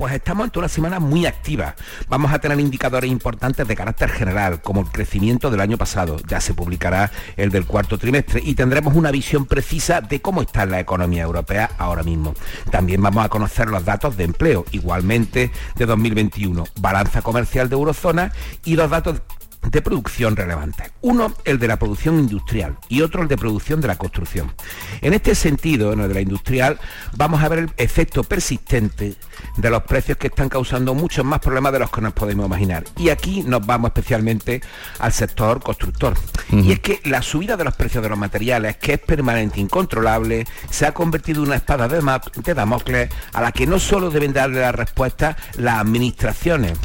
Pues 0.00 0.14
estamos 0.14 0.44
ante 0.44 0.58
una 0.58 0.68
semana 0.68 0.98
muy 0.98 1.26
activa. 1.26 1.74
Vamos 2.08 2.32
a 2.32 2.38
tener 2.38 2.58
indicadores 2.58 3.10
importantes 3.10 3.68
de 3.68 3.76
carácter 3.76 4.08
general, 4.08 4.62
como 4.62 4.80
el 4.80 4.86
crecimiento 4.86 5.50
del 5.50 5.60
año 5.60 5.76
pasado. 5.76 6.16
Ya 6.26 6.40
se 6.40 6.54
publicará 6.54 7.12
el 7.36 7.50
del 7.50 7.66
cuarto 7.66 7.98
trimestre 7.98 8.40
y 8.42 8.54
tendremos 8.54 8.96
una 8.96 9.10
visión 9.10 9.44
precisa 9.44 10.00
de 10.00 10.22
cómo 10.22 10.40
está 10.40 10.64
la 10.64 10.80
economía 10.80 11.24
europea 11.24 11.72
ahora 11.76 12.02
mismo. 12.02 12.32
También 12.70 13.02
vamos 13.02 13.26
a 13.26 13.28
conocer 13.28 13.68
los 13.68 13.84
datos 13.84 14.16
de 14.16 14.24
empleo, 14.24 14.64
igualmente 14.72 15.50
de 15.76 15.84
2021, 15.84 16.64
balanza 16.80 17.20
comercial 17.20 17.68
de 17.68 17.74
Eurozona 17.74 18.32
y 18.64 18.76
los 18.76 18.88
datos 18.88 19.20
de 19.62 19.82
producción 19.82 20.36
relevantes. 20.36 20.90
Uno, 21.02 21.34
el 21.44 21.58
de 21.58 21.68
la 21.68 21.78
producción 21.78 22.18
industrial 22.18 22.78
y 22.88 23.02
otro, 23.02 23.22
el 23.22 23.28
de 23.28 23.36
producción 23.36 23.80
de 23.80 23.88
la 23.88 23.96
construcción. 23.96 24.52
En 25.00 25.14
este 25.14 25.34
sentido, 25.34 25.92
en 25.92 26.00
el 26.00 26.08
de 26.08 26.14
la 26.14 26.20
industrial, 26.20 26.78
vamos 27.16 27.42
a 27.42 27.48
ver 27.48 27.60
el 27.60 27.70
efecto 27.76 28.24
persistente 28.24 29.14
de 29.56 29.70
los 29.70 29.82
precios 29.84 30.18
que 30.18 30.28
están 30.28 30.48
causando 30.48 30.94
muchos 30.94 31.24
más 31.24 31.40
problemas 31.40 31.72
de 31.72 31.78
los 31.80 31.90
que 31.90 32.00
nos 32.00 32.12
podemos 32.12 32.46
imaginar. 32.46 32.84
Y 32.96 33.10
aquí 33.10 33.42
nos 33.42 33.64
vamos 33.64 33.90
especialmente 33.90 34.60
al 34.98 35.12
sector 35.12 35.62
constructor. 35.62 36.14
Y 36.50 36.72
es 36.72 36.80
que 36.80 37.00
la 37.04 37.22
subida 37.22 37.56
de 37.56 37.64
los 37.64 37.74
precios 37.74 38.02
de 38.02 38.08
los 38.08 38.18
materiales, 38.18 38.76
que 38.76 38.94
es 38.94 39.00
permanente 39.00 39.58
e 39.58 39.62
incontrolable, 39.62 40.46
se 40.70 40.86
ha 40.86 40.92
convertido 40.92 41.42
en 41.42 41.48
una 41.48 41.56
espada 41.56 41.88
de, 41.88 42.00
de 42.42 42.54
Damocles 42.54 43.10
a 43.32 43.40
la 43.40 43.52
que 43.52 43.66
no 43.66 43.78
solo 43.78 44.10
deben 44.10 44.32
darle 44.32 44.60
la 44.60 44.72
respuesta 44.72 45.36
las 45.56 45.80
administraciones, 45.80 46.78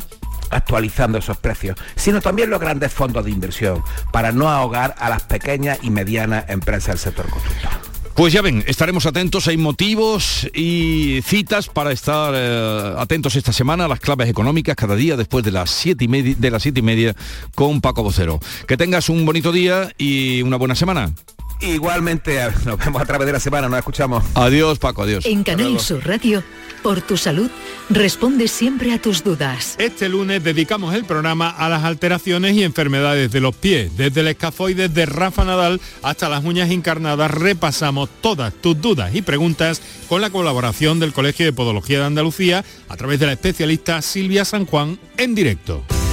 actualizando 0.55 1.17
esos 1.17 1.37
precios, 1.37 1.77
sino 1.95 2.21
también 2.21 2.49
los 2.49 2.59
grandes 2.59 2.93
fondos 2.93 3.25
de 3.25 3.31
inversión, 3.31 3.83
para 4.11 4.31
no 4.31 4.49
ahogar 4.49 4.95
a 4.97 5.09
las 5.09 5.23
pequeñas 5.23 5.79
y 5.81 5.89
medianas 5.89 6.45
empresas 6.49 6.95
del 6.95 6.97
sector 6.99 7.29
constructor. 7.29 7.71
Pues 8.15 8.31
ya 8.31 8.41
ven, 8.41 8.63
estaremos 8.65 9.05
atentos, 9.05 9.49
hay 9.49 9.57
motivos 9.57 10.49
y 10.53 11.19
citas 11.21 11.67
para 11.67 11.91
estar 11.91 12.33
eh, 12.33 12.95
atentos 12.97 13.35
esta 13.35 13.51
semana 13.51 13.85
a 13.85 13.87
las 13.89 13.99
claves 13.99 14.29
económicas 14.29 14.77
cada 14.77 14.95
día 14.95 15.17
después 15.17 15.43
de 15.43 15.51
las 15.51 15.69
siete 15.69 16.05
y 16.05 16.07
media, 16.07 16.33
de 16.37 16.49
las 16.49 16.63
siete 16.63 16.79
y 16.79 16.83
media 16.83 17.13
con 17.55 17.81
Paco 17.81 18.03
Vocero. 18.03 18.39
Que 18.69 18.77
tengas 18.77 19.09
un 19.09 19.25
bonito 19.25 19.51
día 19.51 19.91
y 19.97 20.41
una 20.43 20.55
buena 20.55 20.75
semana. 20.75 21.11
Igualmente, 21.61 22.39
nos 22.65 22.77
vemos 22.77 23.01
a 23.01 23.05
través 23.05 23.25
de 23.25 23.33
la 23.33 23.39
semana, 23.39 23.69
nos 23.69 23.79
escuchamos. 23.79 24.23
Adiós, 24.35 24.79
Paco, 24.79 25.03
adiós. 25.03 25.25
En 25.25 25.43
Canal 25.43 25.79
Sur 25.79 26.05
Radio 26.05 26.43
por 26.85 27.01
tu 27.01 27.17
salud, 27.17 27.49
responde 27.89 28.47
siempre 28.47 28.93
a 28.93 29.01
tus 29.01 29.23
dudas. 29.23 29.75
Este 29.79 30.07
lunes 30.07 30.43
dedicamos 30.43 30.93
el 30.93 31.03
programa 31.03 31.49
a 31.49 31.67
las 31.67 31.83
alteraciones 31.83 32.53
y 32.53 32.63
enfermedades 32.63 33.31
de 33.31 33.41
los 33.41 33.55
pies. 33.55 33.97
Desde 33.97 34.21
el 34.21 34.27
escafoide 34.27 34.87
de 34.87 35.07
Rafa 35.07 35.43
Nadal 35.45 35.81
hasta 36.03 36.29
las 36.29 36.43
uñas 36.43 36.69
encarnadas 36.69 37.31
repasamos 37.31 38.07
todas 38.21 38.53
tus 38.53 38.79
dudas 38.79 39.15
y 39.15 39.23
preguntas 39.23 39.81
con 40.07 40.21
la 40.21 40.29
colaboración 40.29 40.99
del 40.99 41.11
Colegio 41.11 41.47
de 41.47 41.53
Podología 41.53 41.97
de 41.97 42.05
Andalucía 42.05 42.63
a 42.87 42.97
través 42.97 43.19
de 43.19 43.25
la 43.25 43.33
especialista 43.33 44.03
Silvia 44.03 44.45
San 44.45 44.67
Juan 44.67 44.99
en 45.17 45.33
directo. 45.33 45.83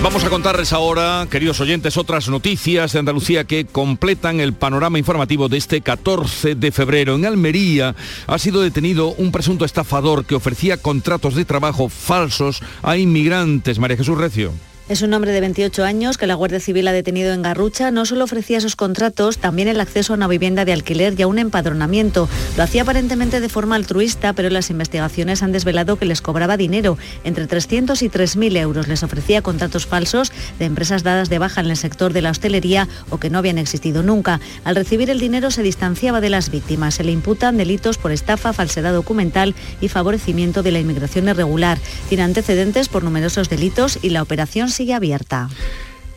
Vamos 0.00 0.22
a 0.22 0.30
contarles 0.30 0.72
ahora, 0.72 1.26
queridos 1.28 1.60
oyentes, 1.60 1.96
otras 1.96 2.28
noticias 2.28 2.92
de 2.92 3.00
Andalucía 3.00 3.44
que 3.44 3.66
completan 3.66 4.38
el 4.38 4.52
panorama 4.52 4.98
informativo 4.98 5.48
de 5.48 5.56
este 5.56 5.80
14 5.80 6.54
de 6.54 6.70
febrero. 6.70 7.16
En 7.16 7.26
Almería 7.26 7.96
ha 8.28 8.38
sido 8.38 8.62
detenido 8.62 9.08
un 9.08 9.32
presunto 9.32 9.64
estafador 9.64 10.24
que 10.24 10.36
ofrecía 10.36 10.76
contratos 10.76 11.34
de 11.34 11.44
trabajo 11.44 11.88
falsos 11.88 12.62
a 12.82 12.96
inmigrantes. 12.96 13.80
María 13.80 13.96
Jesús 13.96 14.16
Recio. 14.16 14.52
Es 14.88 15.02
un 15.02 15.12
hombre 15.12 15.32
de 15.32 15.42
28 15.42 15.84
años 15.84 16.16
que 16.16 16.26
la 16.26 16.34
Guardia 16.34 16.60
Civil 16.60 16.88
ha 16.88 16.92
detenido 16.92 17.34
en 17.34 17.42
Garrucha. 17.42 17.90
No 17.90 18.06
solo 18.06 18.24
ofrecía 18.24 18.56
esos 18.56 18.74
contratos, 18.74 19.36
también 19.36 19.68
el 19.68 19.82
acceso 19.82 20.14
a 20.14 20.16
una 20.16 20.28
vivienda 20.28 20.64
de 20.64 20.72
alquiler 20.72 21.12
y 21.18 21.20
a 21.20 21.26
un 21.26 21.38
empadronamiento. 21.38 22.26
Lo 22.56 22.62
hacía 22.62 22.82
aparentemente 22.82 23.42
de 23.42 23.50
forma 23.50 23.76
altruista, 23.76 24.32
pero 24.32 24.48
las 24.48 24.70
investigaciones 24.70 25.42
han 25.42 25.52
desvelado 25.52 25.96
que 25.96 26.06
les 26.06 26.22
cobraba 26.22 26.56
dinero, 26.56 26.96
entre 27.22 27.46
300 27.46 28.00
y 28.00 28.08
3.000 28.08 28.56
euros. 28.56 28.88
Les 28.88 29.02
ofrecía 29.02 29.42
contratos 29.42 29.84
falsos 29.84 30.32
de 30.58 30.64
empresas 30.64 31.02
dadas 31.02 31.28
de 31.28 31.38
baja 31.38 31.60
en 31.60 31.66
el 31.66 31.76
sector 31.76 32.14
de 32.14 32.22
la 32.22 32.30
hostelería 32.30 32.88
o 33.10 33.18
que 33.18 33.28
no 33.28 33.36
habían 33.36 33.58
existido 33.58 34.02
nunca. 34.02 34.40
Al 34.64 34.74
recibir 34.74 35.10
el 35.10 35.20
dinero 35.20 35.50
se 35.50 35.62
distanciaba 35.62 36.22
de 36.22 36.30
las 36.30 36.50
víctimas. 36.50 36.94
Se 36.94 37.04
le 37.04 37.12
imputan 37.12 37.58
delitos 37.58 37.98
por 37.98 38.10
estafa, 38.10 38.54
falsedad 38.54 38.94
documental 38.94 39.54
y 39.82 39.88
favorecimiento 39.88 40.62
de 40.62 40.72
la 40.72 40.80
inmigración 40.80 41.28
irregular. 41.28 41.76
Tiene 42.08 42.24
antecedentes 42.24 42.88
por 42.88 43.04
numerosos 43.04 43.50
delitos 43.50 43.98
y 44.00 44.08
la 44.08 44.22
operación 44.22 44.70
sigue 44.78 44.94
abierta. 44.94 45.48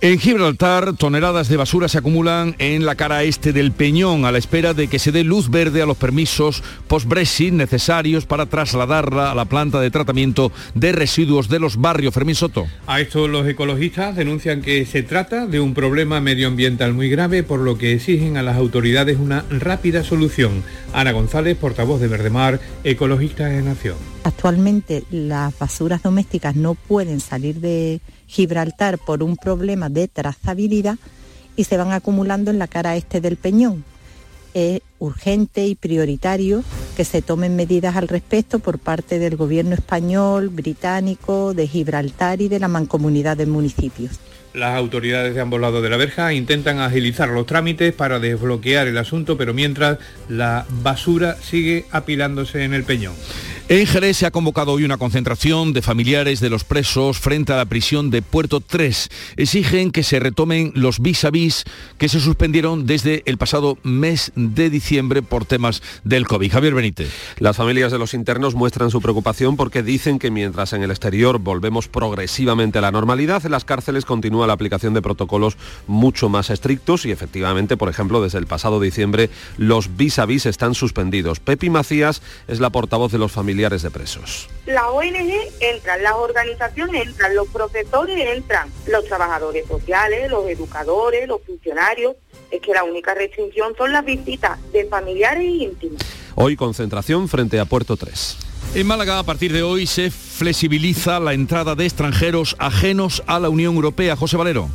En 0.01 0.19
Gibraltar, 0.19 0.95
toneladas 0.95 1.47
de 1.47 1.57
basura 1.57 1.87
se 1.87 1.97
acumulan 1.97 2.55
en 2.59 2.85
la 2.85 2.95
cara 2.95 3.23
este 3.23 3.53
del 3.53 3.71
Peñón 3.71 4.25
a 4.25 4.31
la 4.31 4.37
espera 4.37 4.73
de 4.75 4.87
que 4.87 4.99
se 4.99 5.11
dé 5.11 5.23
luz 5.23 5.49
verde 5.49 5.81
a 5.81 5.85
los 5.87 5.97
permisos 5.97 6.63
post-Brexit 6.87 7.53
necesarios 7.53 8.25
para 8.25 8.47
trasladarla 8.47 9.31
a 9.31 9.35
la 9.35 9.45
planta 9.45 9.79
de 9.79 9.91
tratamiento 9.91 10.51
de 10.75 10.91
residuos 10.91 11.49
de 11.49 11.59
los 11.59 11.77
barrios. 11.77 12.13
Fermín 12.13 12.35
Soto. 12.35 12.67
A 12.87 12.99
esto 12.99 13.27
los 13.27 13.47
ecologistas 13.47 14.15
denuncian 14.15 14.61
que 14.61 14.85
se 14.85 15.01
trata 15.01 15.47
de 15.47 15.59
un 15.59 15.73
problema 15.73 16.19
medioambiental 16.19 16.93
muy 16.93 17.09
grave, 17.09 17.43
por 17.43 17.59
lo 17.59 17.77
que 17.79 17.93
exigen 17.93 18.37
a 18.37 18.43
las 18.43 18.57
autoridades 18.57 19.17
una 19.19 19.45
rápida 19.49 20.03
solución. 20.03 20.63
Ana 20.93 21.11
González, 21.11 21.57
portavoz 21.57 22.01
de 22.01 22.07
Verdemar, 22.07 22.59
ecologista 22.83 23.45
de 23.45 23.61
Nación. 23.61 23.97
Actualmente 24.23 25.03
las 25.09 25.57
basuras 25.57 26.03
domésticas 26.03 26.55
no 26.55 26.75
pueden 26.75 27.19
salir 27.19 27.59
de 27.59 28.01
Gibraltar 28.27 28.99
por 28.99 29.23
un 29.23 29.35
problema 29.35 29.89
de 29.89 30.07
trazabilidad 30.07 30.97
y 31.55 31.63
se 31.63 31.77
van 31.77 31.91
acumulando 31.91 32.51
en 32.51 32.59
la 32.59 32.67
cara 32.67 32.95
este 32.95 33.19
del 33.19 33.37
peñón. 33.37 33.83
Es 34.53 34.81
urgente 34.99 35.65
y 35.65 35.75
prioritario 35.75 36.63
que 36.95 37.05
se 37.05 37.21
tomen 37.21 37.55
medidas 37.55 37.95
al 37.95 38.07
respecto 38.07 38.59
por 38.59 38.77
parte 38.77 39.17
del 39.17 39.37
gobierno 39.37 39.73
español, 39.73 40.49
británico, 40.49 41.53
de 41.53 41.67
Gibraltar 41.67 42.41
y 42.41 42.47
de 42.47 42.59
la 42.59 42.67
mancomunidad 42.67 43.37
de 43.37 43.47
municipios. 43.47 44.19
Las 44.53 44.75
autoridades 44.75 45.33
de 45.33 45.39
ambos 45.39 45.61
lados 45.61 45.81
de 45.81 45.89
la 45.89 45.95
verja 45.95 46.33
intentan 46.33 46.79
agilizar 46.79 47.29
los 47.29 47.45
trámites 47.45 47.93
para 47.93 48.19
desbloquear 48.19 48.87
el 48.87 48.97
asunto, 48.97 49.37
pero 49.37 49.53
mientras 49.53 49.97
la 50.27 50.65
basura 50.83 51.37
sigue 51.41 51.85
apilándose 51.91 52.63
en 52.63 52.73
el 52.73 52.83
peñón. 52.83 53.13
En 53.71 53.85
Jerez 53.85 54.17
se 54.17 54.25
ha 54.25 54.31
convocado 54.31 54.73
hoy 54.73 54.83
una 54.83 54.97
concentración 54.97 55.71
de 55.71 55.81
familiares 55.81 56.41
de 56.41 56.49
los 56.49 56.65
presos 56.65 57.19
frente 57.19 57.53
a 57.53 57.55
la 57.55 57.63
prisión 57.63 58.09
de 58.09 58.21
Puerto 58.21 58.59
3. 58.59 59.07
Exigen 59.37 59.91
que 59.91 60.03
se 60.03 60.19
retomen 60.19 60.73
los 60.75 60.99
vis 60.99 61.23
a 61.23 61.31
vis 61.31 61.63
que 61.97 62.09
se 62.09 62.19
suspendieron 62.19 62.85
desde 62.85 63.23
el 63.25 63.37
pasado 63.37 63.77
mes 63.83 64.33
de 64.35 64.69
diciembre 64.69 65.21
por 65.21 65.45
temas 65.45 65.81
del 66.03 66.27
COVID. 66.27 66.51
Javier 66.51 66.73
Benítez. 66.73 67.13
Las 67.39 67.55
familias 67.55 67.93
de 67.93 67.97
los 67.97 68.13
internos 68.13 68.55
muestran 68.55 68.91
su 68.91 68.99
preocupación 68.99 69.55
porque 69.55 69.83
dicen 69.83 70.19
que 70.19 70.31
mientras 70.31 70.73
en 70.73 70.83
el 70.83 70.91
exterior 70.91 71.39
volvemos 71.39 71.87
progresivamente 71.87 72.79
a 72.79 72.81
la 72.81 72.91
normalidad, 72.91 73.41
las 73.43 73.63
cárceles 73.63 74.03
continúa 74.41 74.47
la 74.47 74.53
aplicación 74.53 74.93
de 74.93 75.01
protocolos 75.01 75.57
mucho 75.87 76.29
más 76.29 76.49
estrictos 76.49 77.05
y 77.05 77.11
efectivamente, 77.11 77.77
por 77.77 77.89
ejemplo, 77.89 78.21
desde 78.21 78.39
el 78.39 78.47
pasado 78.47 78.79
diciembre 78.79 79.29
los 79.57 79.95
vis 79.95 80.19
a 80.19 80.25
vis 80.25 80.45
están 80.45 80.73
suspendidos. 80.73 81.39
Pepi 81.39 81.69
Macías 81.69 82.21
es 82.47 82.59
la 82.59 82.69
portavoz 82.69 83.11
de 83.11 83.17
los 83.17 83.31
familiares 83.31 83.81
de 83.81 83.91
presos. 83.91 84.47
La 84.65 84.89
ONG 84.89 85.31
entran, 85.59 86.01
las 86.01 86.13
organizaciones 86.13 87.07
entran, 87.07 87.35
los 87.35 87.47
profesores 87.49 88.17
entran, 88.35 88.69
los 88.87 89.05
trabajadores 89.05 89.67
sociales, 89.67 90.29
los 90.29 90.47
educadores, 90.49 91.27
los 91.27 91.41
funcionarios. 91.43 92.15
Es 92.49 92.61
que 92.61 92.73
la 92.73 92.83
única 92.83 93.13
restricción 93.13 93.73
son 93.77 93.91
las 93.91 94.03
visitas 94.03 94.59
de 94.71 94.85
familiares 94.85 95.43
e 95.43 95.63
íntimos. 95.65 96.01
Hoy 96.35 96.55
concentración 96.55 97.27
frente 97.27 97.59
a 97.59 97.65
Puerto 97.65 97.95
3. 97.95 98.50
En 98.73 98.87
Málaga, 98.87 99.19
a 99.19 99.23
partir 99.23 99.51
de 99.51 99.63
hoy, 99.63 99.85
se 99.85 100.11
flexibiliza 100.11 101.19
la 101.19 101.33
entrada 101.33 101.75
de 101.75 101.85
extranjeros 101.85 102.55
ajenos 102.57 103.21
a 103.27 103.37
la 103.39 103.49
Unión 103.49 103.75
Europea. 103.75 104.15
José 104.15 104.37
Valero. 104.37 104.69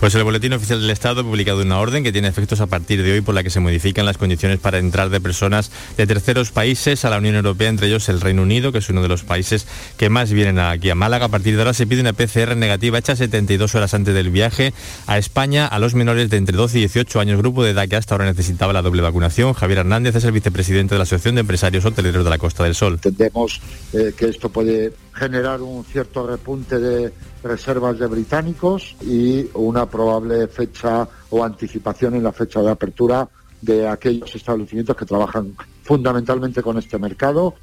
Pues 0.00 0.14
el 0.16 0.24
Boletín 0.24 0.52
Oficial 0.52 0.80
del 0.80 0.90
Estado 0.90 1.20
ha 1.20 1.24
publicado 1.24 1.62
una 1.62 1.78
orden 1.78 2.02
que 2.02 2.10
tiene 2.10 2.26
efectos 2.26 2.60
a 2.60 2.66
partir 2.66 3.02
de 3.02 3.12
hoy 3.12 3.20
por 3.20 3.36
la 3.36 3.44
que 3.44 3.50
se 3.50 3.60
modifican 3.60 4.04
las 4.04 4.18
condiciones 4.18 4.58
para 4.58 4.78
entrar 4.78 5.10
de 5.10 5.20
personas 5.20 5.70
de 5.96 6.06
terceros 6.08 6.50
países 6.50 7.04
a 7.04 7.10
la 7.10 7.18
Unión 7.18 7.36
Europea, 7.36 7.68
entre 7.68 7.86
ellos 7.86 8.08
el 8.08 8.20
Reino 8.20 8.42
Unido, 8.42 8.72
que 8.72 8.78
es 8.78 8.88
uno 8.88 9.02
de 9.02 9.08
los 9.08 9.22
países 9.22 9.66
que 9.96 10.08
más 10.08 10.32
vienen 10.32 10.58
aquí 10.58 10.90
a 10.90 10.96
Málaga. 10.96 11.26
A 11.26 11.28
partir 11.28 11.54
de 11.54 11.62
ahora 11.62 11.74
se 11.74 11.86
pide 11.86 12.00
una 12.00 12.14
PCR 12.14 12.56
negativa 12.56 12.98
hecha 12.98 13.14
72 13.14 13.74
horas 13.76 13.94
antes 13.94 14.12
del 14.12 14.30
viaje 14.30 14.72
a 15.06 15.18
España 15.18 15.66
a 15.66 15.78
los 15.78 15.94
menores 15.94 16.30
de 16.30 16.36
entre 16.36 16.56
12 16.56 16.78
y 16.78 16.80
18 16.80 17.20
años, 17.20 17.38
grupo 17.38 17.62
de 17.62 17.70
edad 17.70 17.86
que 17.88 17.96
hasta 17.96 18.14
ahora 18.14 18.24
necesitaba 18.24 18.72
la 18.72 18.82
doble 18.82 19.02
vacunación. 19.02 19.52
Javier 19.52 19.80
Hernández 19.80 20.16
es 20.16 20.24
el 20.24 20.32
vicepresidente 20.32 20.94
de 20.94 20.98
la 20.98 21.04
Asociación 21.04 21.36
de 21.36 21.42
Empresarios 21.42 21.84
Hoteleros 21.84 22.24
de 22.24 22.30
la 22.30 22.38
Costa 22.38 22.64
del 22.64 22.74
Sol. 22.74 22.98
Entendemos 23.32 23.60
eh, 23.94 24.12
que 24.16 24.26
esto 24.26 24.50
puede 24.50 24.92
generar 25.14 25.62
un 25.62 25.84
cierto 25.84 26.26
repunte 26.26 26.78
de 26.78 27.12
reservas 27.42 27.98
de 27.98 28.06
británicos 28.06 28.94
y 29.00 29.46
una 29.54 29.86
probable 29.86 30.48
fecha 30.48 31.08
o 31.30 31.42
anticipación 31.42 32.14
en 32.14 32.24
la 32.24 32.32
fecha 32.32 32.60
de 32.60 32.70
apertura 32.70 33.28
de 33.60 33.88
aquellos 33.88 34.34
establecimientos 34.34 34.96
que 34.96 35.06
trabajan 35.06 35.54
fundamentalmente 35.82 36.62
con 36.62 36.78
este 36.78 36.98
mercado. 36.98 37.54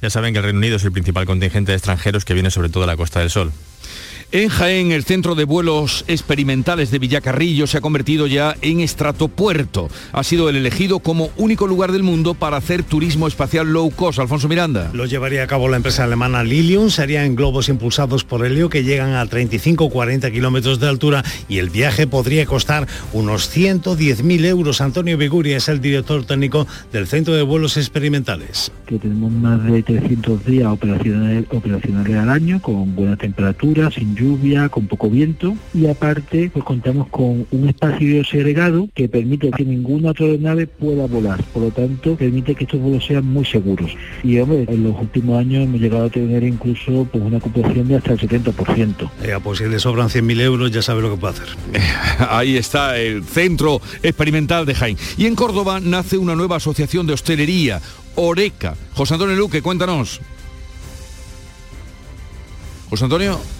Ya 0.00 0.08
saben 0.08 0.32
que 0.32 0.38
el 0.38 0.44
Reino 0.44 0.58
Unido 0.58 0.76
es 0.76 0.84
el 0.84 0.92
principal 0.92 1.26
contingente 1.26 1.72
de 1.72 1.76
extranjeros 1.76 2.24
que 2.24 2.34
viene 2.34 2.50
sobre 2.50 2.70
todo 2.70 2.84
a 2.84 2.86
la 2.86 2.96
Costa 2.96 3.20
del 3.20 3.30
Sol. 3.30 3.52
En 4.32 4.48
Jaén, 4.48 4.92
el 4.92 5.02
centro 5.02 5.34
de 5.34 5.42
vuelos 5.42 6.04
experimentales 6.06 6.92
de 6.92 7.00
Villacarrillo 7.00 7.66
se 7.66 7.78
ha 7.78 7.80
convertido 7.80 8.28
ya 8.28 8.54
en 8.62 8.78
estratopuerto. 8.78 9.88
Ha 10.12 10.22
sido 10.22 10.48
el 10.48 10.54
elegido 10.54 11.00
como 11.00 11.30
único 11.36 11.66
lugar 11.66 11.90
del 11.90 12.04
mundo 12.04 12.34
para 12.34 12.56
hacer 12.56 12.84
turismo 12.84 13.26
espacial 13.26 13.72
low 13.72 13.90
cost. 13.90 14.20
Alfonso 14.20 14.46
Miranda. 14.46 14.92
Lo 14.92 15.06
llevaría 15.06 15.42
a 15.42 15.48
cabo 15.48 15.68
la 15.68 15.78
empresa 15.78 16.04
alemana 16.04 16.44
Lilium. 16.44 16.90
Serían 16.90 17.34
globos 17.34 17.68
impulsados 17.68 18.22
por 18.22 18.46
helio 18.46 18.68
que 18.68 18.84
llegan 18.84 19.14
a 19.14 19.26
35-40 19.26 20.30
kilómetros 20.30 20.78
de 20.78 20.88
altura 20.88 21.24
y 21.48 21.58
el 21.58 21.70
viaje 21.70 22.06
podría 22.06 22.46
costar 22.46 22.86
unos 23.12 23.52
110.000 23.52 24.44
euros. 24.44 24.80
Antonio 24.80 25.18
Biguri 25.18 25.54
es 25.54 25.68
el 25.68 25.80
director 25.80 26.24
técnico 26.24 26.68
del 26.92 27.08
centro 27.08 27.34
de 27.34 27.42
vuelos 27.42 27.76
experimentales. 27.76 28.70
Que 28.86 28.96
tenemos 28.96 29.32
más 29.32 29.64
de 29.64 29.82
300 29.82 30.44
días 30.44 30.68
operacionales, 30.68 31.46
operacionales 31.50 32.16
al 32.16 32.30
año 32.30 32.62
con 32.62 32.94
buenas 32.94 33.18
temperaturas, 33.18 33.94
sin 33.94 34.19
lluvia, 34.20 34.68
con 34.68 34.86
poco 34.86 35.08
viento 35.08 35.54
y 35.72 35.86
aparte 35.86 36.50
pues 36.52 36.64
contamos 36.64 37.08
con 37.08 37.46
un 37.50 37.68
espacio 37.68 38.24
segregado 38.24 38.88
que 38.94 39.08
permite 39.08 39.50
que 39.50 39.64
ninguna 39.64 40.10
otra 40.10 40.26
nave 40.38 40.66
pueda 40.66 41.06
volar, 41.06 41.42
por 41.52 41.62
lo 41.62 41.70
tanto 41.70 42.16
permite 42.16 42.54
que 42.54 42.64
estos 42.64 42.80
vuelos 42.80 43.04
sean 43.04 43.24
muy 43.24 43.44
seguros. 43.44 43.90
Y 44.22 44.38
hombre, 44.38 44.66
en 44.68 44.84
los 44.84 45.00
últimos 45.00 45.38
años 45.38 45.64
hemos 45.64 45.80
llegado 45.80 46.04
a 46.04 46.10
tener 46.10 46.42
incluso 46.44 47.08
pues, 47.10 47.24
una 47.24 47.38
ocupación 47.38 47.88
de 47.88 47.96
hasta 47.96 48.12
el 48.12 48.18
70%. 48.18 49.10
Eh, 49.22 49.38
pues 49.42 49.58
si 49.58 49.64
le 49.64 49.78
sobran 49.78 50.08
100.000 50.08 50.40
euros 50.40 50.70
ya 50.70 50.82
sabe 50.82 51.02
lo 51.02 51.10
que 51.10 51.16
puede 51.16 51.34
hacer. 51.34 51.48
Ahí 52.28 52.56
está 52.56 52.98
el 52.98 53.24
centro 53.24 53.80
experimental 54.02 54.66
de 54.66 54.74
Jaén. 54.74 54.96
Y 55.16 55.26
en 55.26 55.34
Córdoba 55.34 55.80
nace 55.80 56.18
una 56.18 56.34
nueva 56.34 56.56
asociación 56.56 57.06
de 57.06 57.14
hostelería, 57.14 57.80
Oreca. 58.16 58.76
José 58.94 59.14
Antonio 59.14 59.36
Luque, 59.36 59.62
cuéntanos. 59.62 60.20
José 62.90 63.04
Antonio. 63.04 63.59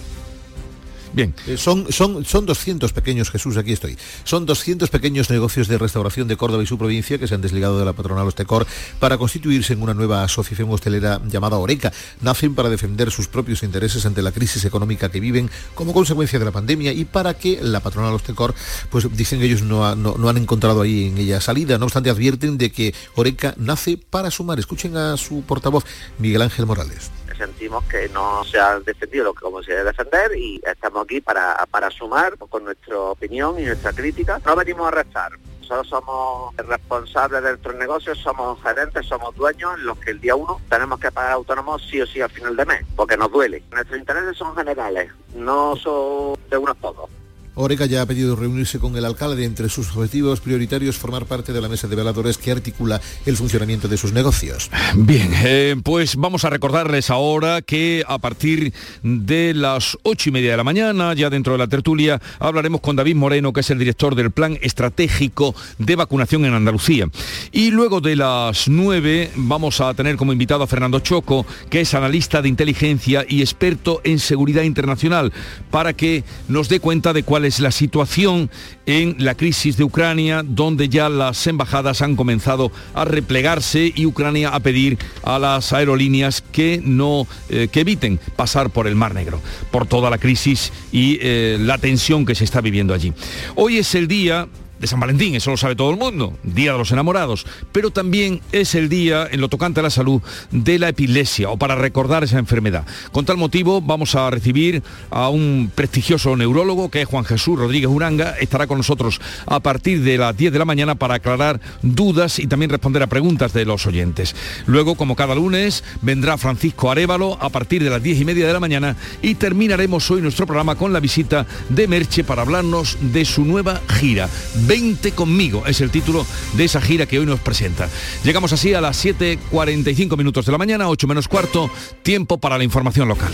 Bien. 1.13 1.35
Eh, 1.47 1.57
son, 1.57 1.91
son, 1.91 2.23
son 2.23 2.45
200 2.45 2.93
pequeños, 2.93 3.29
Jesús, 3.29 3.57
aquí 3.57 3.73
estoy. 3.73 3.97
Son 4.23 4.45
200 4.45 4.89
pequeños 4.89 5.29
negocios 5.29 5.67
de 5.67 5.77
restauración 5.77 6.27
de 6.27 6.37
Córdoba 6.37 6.63
y 6.63 6.67
su 6.67 6.77
provincia 6.77 7.17
que 7.17 7.27
se 7.27 7.35
han 7.35 7.41
desligado 7.41 7.77
de 7.77 7.85
la 7.85 7.93
patronal 7.93 8.27
Ostecor 8.27 8.65
para 8.99 9.17
constituirse 9.17 9.73
en 9.73 9.81
una 9.81 9.93
nueva 9.93 10.23
asociación 10.23 10.69
hostelera 10.71 11.21
llamada 11.27 11.57
Oreca. 11.57 11.91
Nacen 12.21 12.55
para 12.55 12.69
defender 12.69 13.11
sus 13.11 13.27
propios 13.27 13.63
intereses 13.63 14.05
ante 14.05 14.21
la 14.21 14.31
crisis 14.31 14.63
económica 14.63 15.09
que 15.09 15.19
viven 15.19 15.49
como 15.75 15.93
consecuencia 15.93 16.39
de 16.39 16.45
la 16.45 16.51
pandemia 16.51 16.93
y 16.93 17.05
para 17.05 17.33
que 17.33 17.59
la 17.61 17.81
patronal 17.81 18.13
Ostecor, 18.13 18.55
pues 18.89 19.05
dicen 19.15 19.39
que 19.39 19.45
ellos 19.45 19.63
no, 19.63 19.95
no, 19.95 20.15
no 20.17 20.29
han 20.29 20.37
encontrado 20.37 20.81
ahí 20.81 21.07
en 21.07 21.17
ella 21.17 21.41
salida. 21.41 21.77
No 21.77 21.85
obstante, 21.85 22.09
advierten 22.09 22.57
de 22.57 22.71
que 22.71 22.93
Oreca 23.15 23.53
nace 23.57 23.97
para 23.97 24.31
sumar. 24.31 24.59
Escuchen 24.59 24.95
a 24.95 25.17
su 25.17 25.41
portavoz, 25.41 25.83
Miguel 26.19 26.41
Ángel 26.41 26.65
Morales 26.65 27.11
sentimos 27.41 27.83
que 27.85 28.07
no 28.09 28.43
se 28.43 28.59
ha 28.59 28.79
defendido 28.79 29.25
lo 29.25 29.33
que 29.33 29.41
como 29.41 29.63
se 29.63 29.71
debe 29.71 29.85
defender 29.85 30.37
y 30.37 30.61
estamos 30.63 31.00
aquí 31.01 31.21
para, 31.21 31.65
para 31.69 31.89
sumar 31.89 32.37
con 32.37 32.63
nuestra 32.63 32.97
opinión 32.97 33.59
y 33.59 33.63
nuestra 33.63 33.93
crítica. 33.93 34.41
No 34.45 34.55
venimos 34.55 34.87
a 34.87 34.91
restar. 34.91 35.31
Nosotros 35.61 35.87
somos 35.87 36.55
responsables 36.57 37.43
de 37.43 37.49
nuestros 37.49 37.75
negocios, 37.75 38.17
somos 38.17 38.61
gerentes, 38.61 39.05
somos 39.05 39.33
dueños, 39.35 39.79
los 39.79 39.97
que 39.99 40.11
el 40.11 40.19
día 40.19 40.35
uno 40.35 40.59
tenemos 40.69 40.99
que 40.99 41.11
pagar 41.11 41.31
autónomos 41.31 41.87
sí 41.89 42.01
o 42.01 42.05
sí 42.05 42.19
al 42.19 42.29
final 42.29 42.57
de 42.57 42.65
mes, 42.65 42.85
porque 42.95 43.15
nos 43.15 43.31
duele. 43.31 43.63
Nuestros 43.71 43.97
intereses 43.97 44.35
son 44.35 44.53
generales, 44.55 45.11
no 45.33 45.75
son 45.77 46.37
de 46.49 46.57
unos 46.57 46.75
pocos. 46.75 47.09
Oreca 47.55 47.85
ya 47.85 48.01
ha 48.01 48.05
pedido 48.05 48.35
reunirse 48.35 48.79
con 48.79 48.95
el 48.95 49.03
alcalde 49.03 49.43
entre 49.43 49.67
sus 49.67 49.95
objetivos 49.95 50.39
prioritarios 50.39 50.97
formar 50.97 51.25
parte 51.25 51.51
de 51.51 51.61
la 51.61 51.67
mesa 51.67 51.87
de 51.87 51.95
veladores 51.95 52.37
que 52.37 52.51
articula 52.51 53.01
el 53.25 53.35
funcionamiento 53.35 53.87
de 53.87 53.97
sus 53.97 54.13
negocios. 54.13 54.69
Bien, 54.95 55.31
eh, 55.43 55.75
pues 55.83 56.15
vamos 56.15 56.45
a 56.45 56.49
recordarles 56.49 57.09
ahora 57.09 57.61
que 57.61 58.03
a 58.07 58.19
partir 58.19 58.73
de 59.03 59.53
las 59.53 59.97
ocho 60.03 60.29
y 60.29 60.31
media 60.31 60.51
de 60.51 60.57
la 60.57 60.63
mañana, 60.63 61.13
ya 61.13 61.29
dentro 61.29 61.53
de 61.53 61.59
la 61.59 61.67
tertulia, 61.67 62.21
hablaremos 62.39 62.79
con 62.79 62.95
David 62.95 63.15
Moreno, 63.15 63.51
que 63.51 63.59
es 63.59 63.69
el 63.69 63.79
director 63.79 64.15
del 64.15 64.31
Plan 64.31 64.57
Estratégico 64.61 65.53
de 65.77 65.95
Vacunación 65.95 66.45
en 66.45 66.53
Andalucía. 66.53 67.07
Y 67.51 67.71
luego 67.71 67.99
de 67.99 68.15
las 68.15 68.69
nueve 68.69 69.31
vamos 69.35 69.81
a 69.81 69.93
tener 69.93 70.15
como 70.15 70.31
invitado 70.31 70.63
a 70.63 70.67
Fernando 70.67 70.99
Choco, 70.99 71.45
que 71.69 71.81
es 71.81 71.93
analista 71.93 72.41
de 72.41 72.49
inteligencia 72.49 73.25
y 73.27 73.41
experto 73.41 73.99
en 74.03 74.19
seguridad 74.19 74.63
internacional, 74.63 75.33
para 75.69 75.93
que 75.93 76.23
nos 76.47 76.69
dé 76.69 76.79
cuenta 76.79 77.11
de 77.11 77.23
cuál 77.23 77.40
es 77.45 77.59
la 77.59 77.71
situación 77.71 78.49
en 78.85 79.15
la 79.19 79.35
crisis 79.35 79.77
de 79.77 79.83
Ucrania, 79.83 80.43
donde 80.45 80.89
ya 80.89 81.09
las 81.09 81.45
embajadas 81.47 82.01
han 82.01 82.15
comenzado 82.15 82.71
a 82.93 83.05
replegarse 83.05 83.91
y 83.95 84.05
Ucrania 84.05 84.49
a 84.49 84.59
pedir 84.59 84.97
a 85.23 85.39
las 85.39 85.73
aerolíneas 85.73 86.41
que 86.41 86.81
no 86.83 87.27
eh, 87.49 87.67
que 87.71 87.81
eviten 87.81 88.19
pasar 88.35 88.69
por 88.69 88.87
el 88.87 88.95
Mar 88.95 89.13
Negro, 89.13 89.39
por 89.71 89.85
toda 89.85 90.09
la 90.09 90.17
crisis 90.17 90.71
y 90.91 91.17
eh, 91.21 91.57
la 91.59 91.77
tensión 91.77 92.25
que 92.25 92.35
se 92.35 92.43
está 92.43 92.61
viviendo 92.61 92.93
allí. 92.93 93.13
Hoy 93.55 93.77
es 93.77 93.95
el 93.95 94.07
día 94.07 94.47
de 94.81 94.87
San 94.87 94.99
Valentín, 94.99 95.35
eso 95.35 95.51
lo 95.51 95.57
sabe 95.57 95.75
todo 95.75 95.91
el 95.91 95.97
mundo, 95.97 96.33
Día 96.43 96.71
de 96.71 96.79
los 96.79 96.91
Enamorados, 96.91 97.45
pero 97.71 97.91
también 97.91 98.41
es 98.51 98.73
el 98.73 98.89
día, 98.89 99.27
en 99.31 99.39
lo 99.39 99.47
tocante 99.47 99.79
a 99.79 99.83
la 99.83 99.91
salud, 99.91 100.21
de 100.49 100.79
la 100.79 100.89
epilepsia 100.89 101.49
o 101.51 101.57
para 101.57 101.75
recordar 101.75 102.23
esa 102.23 102.39
enfermedad. 102.39 102.85
Con 103.11 103.23
tal 103.23 103.37
motivo 103.37 103.79
vamos 103.79 104.15
a 104.15 104.29
recibir 104.31 104.81
a 105.11 105.29
un 105.29 105.71
prestigioso 105.73 106.35
neurólogo 106.35 106.89
que 106.89 107.01
es 107.01 107.07
Juan 107.07 107.25
Jesús 107.25 107.59
Rodríguez 107.59 107.89
Uranga, 107.91 108.31
estará 108.39 108.65
con 108.65 108.77
nosotros 108.77 109.21
a 109.45 109.59
partir 109.59 110.01
de 110.01 110.17
las 110.17 110.35
10 110.35 110.51
de 110.51 110.59
la 110.59 110.65
mañana 110.65 110.95
para 110.95 111.15
aclarar 111.15 111.61
dudas 111.83 112.39
y 112.39 112.47
también 112.47 112.71
responder 112.71 113.03
a 113.03 113.07
preguntas 113.07 113.53
de 113.53 113.65
los 113.65 113.85
oyentes. 113.85 114.35
Luego, 114.65 114.95
como 114.95 115.15
cada 115.15 115.35
lunes, 115.35 115.83
vendrá 116.01 116.39
Francisco 116.39 116.89
Arevalo 116.89 117.37
a 117.39 117.49
partir 117.49 117.83
de 117.83 117.91
las 117.91 118.01
10 118.01 118.21
y 118.21 118.25
media 118.25 118.47
de 118.47 118.53
la 118.53 118.59
mañana 118.59 118.95
y 119.21 119.35
terminaremos 119.35 120.09
hoy 120.09 120.21
nuestro 120.21 120.47
programa 120.47 120.73
con 120.73 120.91
la 120.91 120.99
visita 120.99 121.45
de 121.69 121.87
Merche 121.87 122.23
para 122.23 122.41
hablarnos 122.41 122.97
de 122.99 123.25
su 123.25 123.45
nueva 123.45 123.79
gira 123.99 124.27
20 124.71 125.11
conmigo, 125.11 125.63
es 125.67 125.81
el 125.81 125.91
título 125.91 126.25
de 126.53 126.63
esa 126.63 126.79
gira 126.79 127.05
que 127.05 127.19
hoy 127.19 127.25
nos 127.25 127.41
presenta. 127.41 127.89
Llegamos 128.23 128.53
así 128.53 128.73
a 128.73 128.79
las 128.79 129.03
7.45 129.03 130.15
minutos 130.15 130.45
de 130.45 130.51
la 130.53 130.57
mañana, 130.57 130.87
8 130.87 131.07
menos 131.07 131.27
cuarto, 131.27 131.69
tiempo 132.03 132.37
para 132.37 132.57
la 132.57 132.63
información 132.63 133.09
local. 133.09 133.33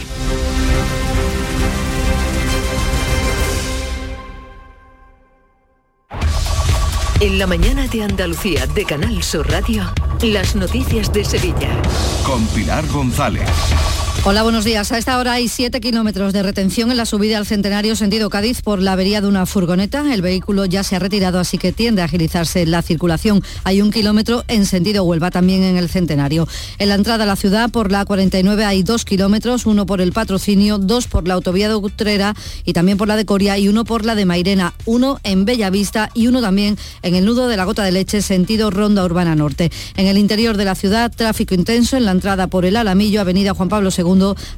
En 7.19 7.38
la 7.38 7.45
mañana 7.45 7.88
de 7.88 8.01
Andalucía 8.01 8.65
de 8.65 8.85
Canal 8.85 9.21
Sur 9.21 9.47
Radio, 9.47 9.83
las 10.23 10.55
noticias 10.55 11.13
de 11.13 11.23
Sevilla. 11.23 11.69
Con 12.25 12.47
Pilar 12.47 12.88
González. 12.88 13.47
Hola, 14.24 14.43
buenos 14.43 14.65
días. 14.65 14.91
A 14.91 14.97
esta 14.97 15.18
hora 15.20 15.34
hay 15.34 15.47
7 15.47 15.80
kilómetros 15.80 16.34
de 16.34 16.43
retención 16.43 16.91
en 16.91 16.97
la 16.97 17.05
subida 17.05 17.38
al 17.38 17.45
Centenario 17.45 17.95
sentido 17.95 18.30
Cádiz 18.30 18.61
por 18.61 18.82
la 18.82 18.91
avería 18.91 19.22
de 19.22 19.28
una 19.28 19.45
furgoneta. 19.45 20.13
El 20.13 20.22
vehículo 20.22 20.65
ya 20.65 20.84
se 20.84 20.97
ha 20.97 20.99
retirado, 20.99 21.39
así 21.39 21.57
que 21.57 21.72
tiende 21.72 22.01
a 22.01 22.05
agilizarse 22.05 22.65
la 22.65 22.82
circulación. 22.82 23.41
Hay 23.63 23.82
un 23.82 23.89
kilómetro 23.89 24.43
en 24.49 24.65
sentido 24.65 25.05
Huelva, 25.05 25.32
también 25.32 25.63
en 25.63 25.78
el 25.78 25.88
Centenario. 25.88 26.45
En 26.78 26.89
la 26.89 26.95
entrada 26.95 27.24
a 27.24 27.28
la 27.28 27.38
ciudad 27.38 27.70
por 27.70 27.89
la 27.89 28.03
49 28.03 28.65
hay 28.65 28.84
dos 28.84 29.05
kilómetros, 29.05 29.65
uno 29.65 29.86
por 29.86 30.01
el 30.01 30.11
patrocinio, 30.11 30.78
dos 30.78 31.07
por 31.07 31.26
la 31.26 31.36
autovía 31.36 31.70
de 31.70 31.76
Utrera 31.76 32.36
y 32.65 32.74
también 32.74 32.97
por 32.97 33.07
la 33.07 33.15
de 33.15 33.26
Coria 33.26 33.57
y 33.57 33.70
uno 33.70 33.86
por 33.86 34.05
la 34.05 34.15
de 34.15 34.26
Mairena, 34.26 34.74
uno 34.86 35.20
en 35.24 35.45
Bellavista 35.45 36.09
y 36.13 36.28
uno 36.28 36.41
también 36.41 36.78
en 37.01 37.15
el 37.15 37.24
nudo 37.24 37.47
de 37.47 37.55
la 37.55 37.63
Gota 37.63 37.84
de 37.84 37.93
Leche, 37.93 38.22
sentido 38.22 38.72
Ronda 38.72 39.05
Urbana 39.05 39.36
Norte. 39.36 39.72
En 39.95 40.07
el 40.07 40.18
interior 40.18 40.57
de 40.57 40.65
la 40.65 40.76
ciudad, 40.76 41.13
tráfico 41.15 41.55
intenso 41.55 41.95
en 41.95 42.03
la 42.03 42.11
entrada 42.11 42.47
por 42.47 42.65
el 42.65 42.76
Alamillo, 42.76 43.22
Avenida 43.22 43.53
Juan 43.53 43.70
Pablo 43.70 43.89
II 43.95 44.07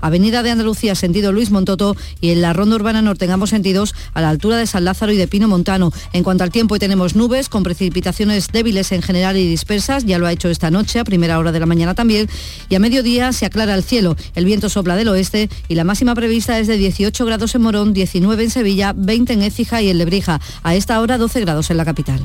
Avenida 0.01 0.43
de 0.43 0.51
Andalucía, 0.51 0.93
sentido 0.93 1.31
Luis 1.31 1.49
Montoto, 1.49 1.95
y 2.21 2.29
en 2.29 2.41
la 2.41 2.53
Ronda 2.53 2.75
Urbana 2.75 3.01
Norte 3.01 3.25
en 3.25 3.31
ambos 3.31 3.49
sentidos, 3.49 3.95
a 4.13 4.21
la 4.21 4.29
altura 4.29 4.57
de 4.57 4.67
San 4.67 4.85
Lázaro 4.85 5.11
y 5.11 5.17
de 5.17 5.27
Pino 5.27 5.47
Montano. 5.47 5.91
En 6.13 6.23
cuanto 6.23 6.43
al 6.43 6.51
tiempo, 6.51 6.75
hoy 6.75 6.79
tenemos 6.79 7.15
nubes 7.15 7.49
con 7.49 7.63
precipitaciones 7.63 8.49
débiles 8.51 8.91
en 8.91 9.01
general 9.01 9.37
y 9.37 9.47
dispersas, 9.47 10.05
ya 10.05 10.19
lo 10.19 10.27
ha 10.27 10.31
hecho 10.31 10.49
esta 10.49 10.69
noche, 10.69 10.99
a 10.99 11.03
primera 11.03 11.39
hora 11.39 11.51
de 11.51 11.59
la 11.59 11.65
mañana 11.65 11.95
también, 11.95 12.29
y 12.69 12.75
a 12.75 12.79
mediodía 12.79 13.33
se 13.33 13.45
aclara 13.45 13.73
el 13.73 13.83
cielo, 13.83 14.15
el 14.35 14.45
viento 14.45 14.69
sopla 14.69 14.95
del 14.95 15.07
oeste 15.07 15.49
y 15.67 15.75
la 15.75 15.83
máxima 15.83 16.13
prevista 16.13 16.59
es 16.59 16.67
de 16.67 16.77
18 16.77 17.25
grados 17.25 17.55
en 17.55 17.61
Morón, 17.61 17.93
19 17.93 18.43
en 18.43 18.49
Sevilla, 18.49 18.93
20 18.95 19.33
en 19.33 19.41
Écija 19.41 19.81
y 19.81 19.89
en 19.89 19.97
Lebrija. 19.97 20.39
A 20.63 20.75
esta 20.75 21.01
hora 21.01 21.17
12 21.17 21.41
grados 21.41 21.71
en 21.71 21.77
la 21.77 21.85
capital. 21.85 22.19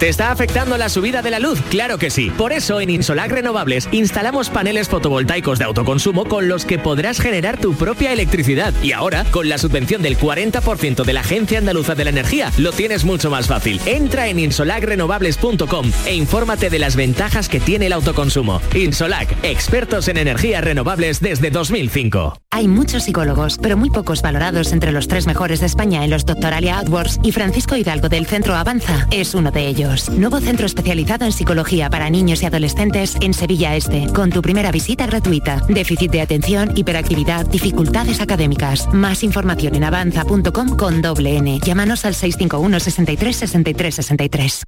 ¿Te 0.00 0.08
está 0.08 0.30
afectando 0.30 0.78
la 0.78 0.88
subida 0.88 1.20
de 1.20 1.30
la 1.30 1.38
luz? 1.38 1.60
Claro 1.68 1.98
que 1.98 2.08
sí. 2.08 2.30
Por 2.30 2.54
eso 2.54 2.80
en 2.80 2.88
Insolac 2.88 3.30
Renovables 3.30 3.86
instalamos 3.92 4.48
paneles 4.48 4.88
fotovoltaicos 4.88 5.58
de 5.58 5.66
autoconsumo 5.66 6.24
con 6.24 6.48
los 6.48 6.64
que 6.64 6.78
podrás 6.78 7.20
generar 7.20 7.58
tu 7.58 7.74
propia 7.74 8.10
electricidad. 8.10 8.72
Y 8.82 8.92
ahora, 8.92 9.26
con 9.30 9.50
la 9.50 9.58
subvención 9.58 10.00
del 10.00 10.16
40% 10.16 11.04
de 11.04 11.12
la 11.12 11.20
Agencia 11.20 11.58
Andaluza 11.58 11.94
de 11.94 12.04
la 12.04 12.10
Energía, 12.10 12.50
lo 12.56 12.72
tienes 12.72 13.04
mucho 13.04 13.28
más 13.28 13.46
fácil. 13.46 13.78
Entra 13.84 14.28
en 14.28 14.38
insolacrenovables.com 14.38 15.92
e 16.06 16.14
infórmate 16.14 16.70
de 16.70 16.78
las 16.78 16.96
ventajas 16.96 17.50
que 17.50 17.60
tiene 17.60 17.84
el 17.84 17.92
autoconsumo. 17.92 18.62
Insolac, 18.74 19.36
expertos 19.42 20.08
en 20.08 20.16
energías 20.16 20.64
renovables 20.64 21.20
desde 21.20 21.50
2005. 21.50 22.38
Hay 22.52 22.68
muchos 22.68 23.02
psicólogos, 23.02 23.58
pero 23.60 23.76
muy 23.76 23.90
pocos 23.90 24.22
valorados 24.22 24.72
entre 24.72 24.92
los 24.92 25.08
tres 25.08 25.26
mejores 25.26 25.60
de 25.60 25.66
España 25.66 26.04
en 26.04 26.10
los 26.10 26.24
Doctoralia 26.24 26.78
AdWords 26.78 27.20
y 27.22 27.32
Francisco 27.32 27.76
Hidalgo 27.76 28.08
del 28.08 28.24
Centro 28.24 28.54
Avanza 28.54 29.06
es 29.10 29.34
uno 29.34 29.50
de 29.50 29.66
ellos. 29.66 29.89
Nuevo 29.90 30.38
centro 30.40 30.66
especializado 30.66 31.24
en 31.24 31.32
psicología 31.32 31.90
para 31.90 32.08
niños 32.10 32.42
y 32.42 32.46
adolescentes 32.46 33.16
en 33.20 33.34
Sevilla 33.34 33.74
Este, 33.74 34.06
con 34.12 34.30
tu 34.30 34.40
primera 34.40 34.70
visita 34.70 35.06
gratuita. 35.06 35.62
Déficit 35.68 36.12
de 36.12 36.20
atención, 36.20 36.72
hiperactividad, 36.76 37.46
dificultades 37.46 38.20
académicas. 38.20 38.86
Más 38.92 39.24
información 39.24 39.74
en 39.74 39.84
avanza.com 39.84 40.76
con 40.76 41.02
doble 41.02 41.36
N. 41.36 41.58
Llámanos 41.64 42.04
al 42.04 42.14
651 42.14 42.78
63 42.78 43.36
63 43.36 43.94
63. 43.96 44.62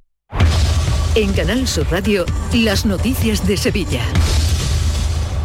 En 1.15 1.31
Canal 1.31 1.67
Sur 1.67 1.89
Radio, 1.89 2.25
las 2.53 2.85
noticias 2.85 3.47
de 3.47 3.55
Sevilla. 3.55 4.01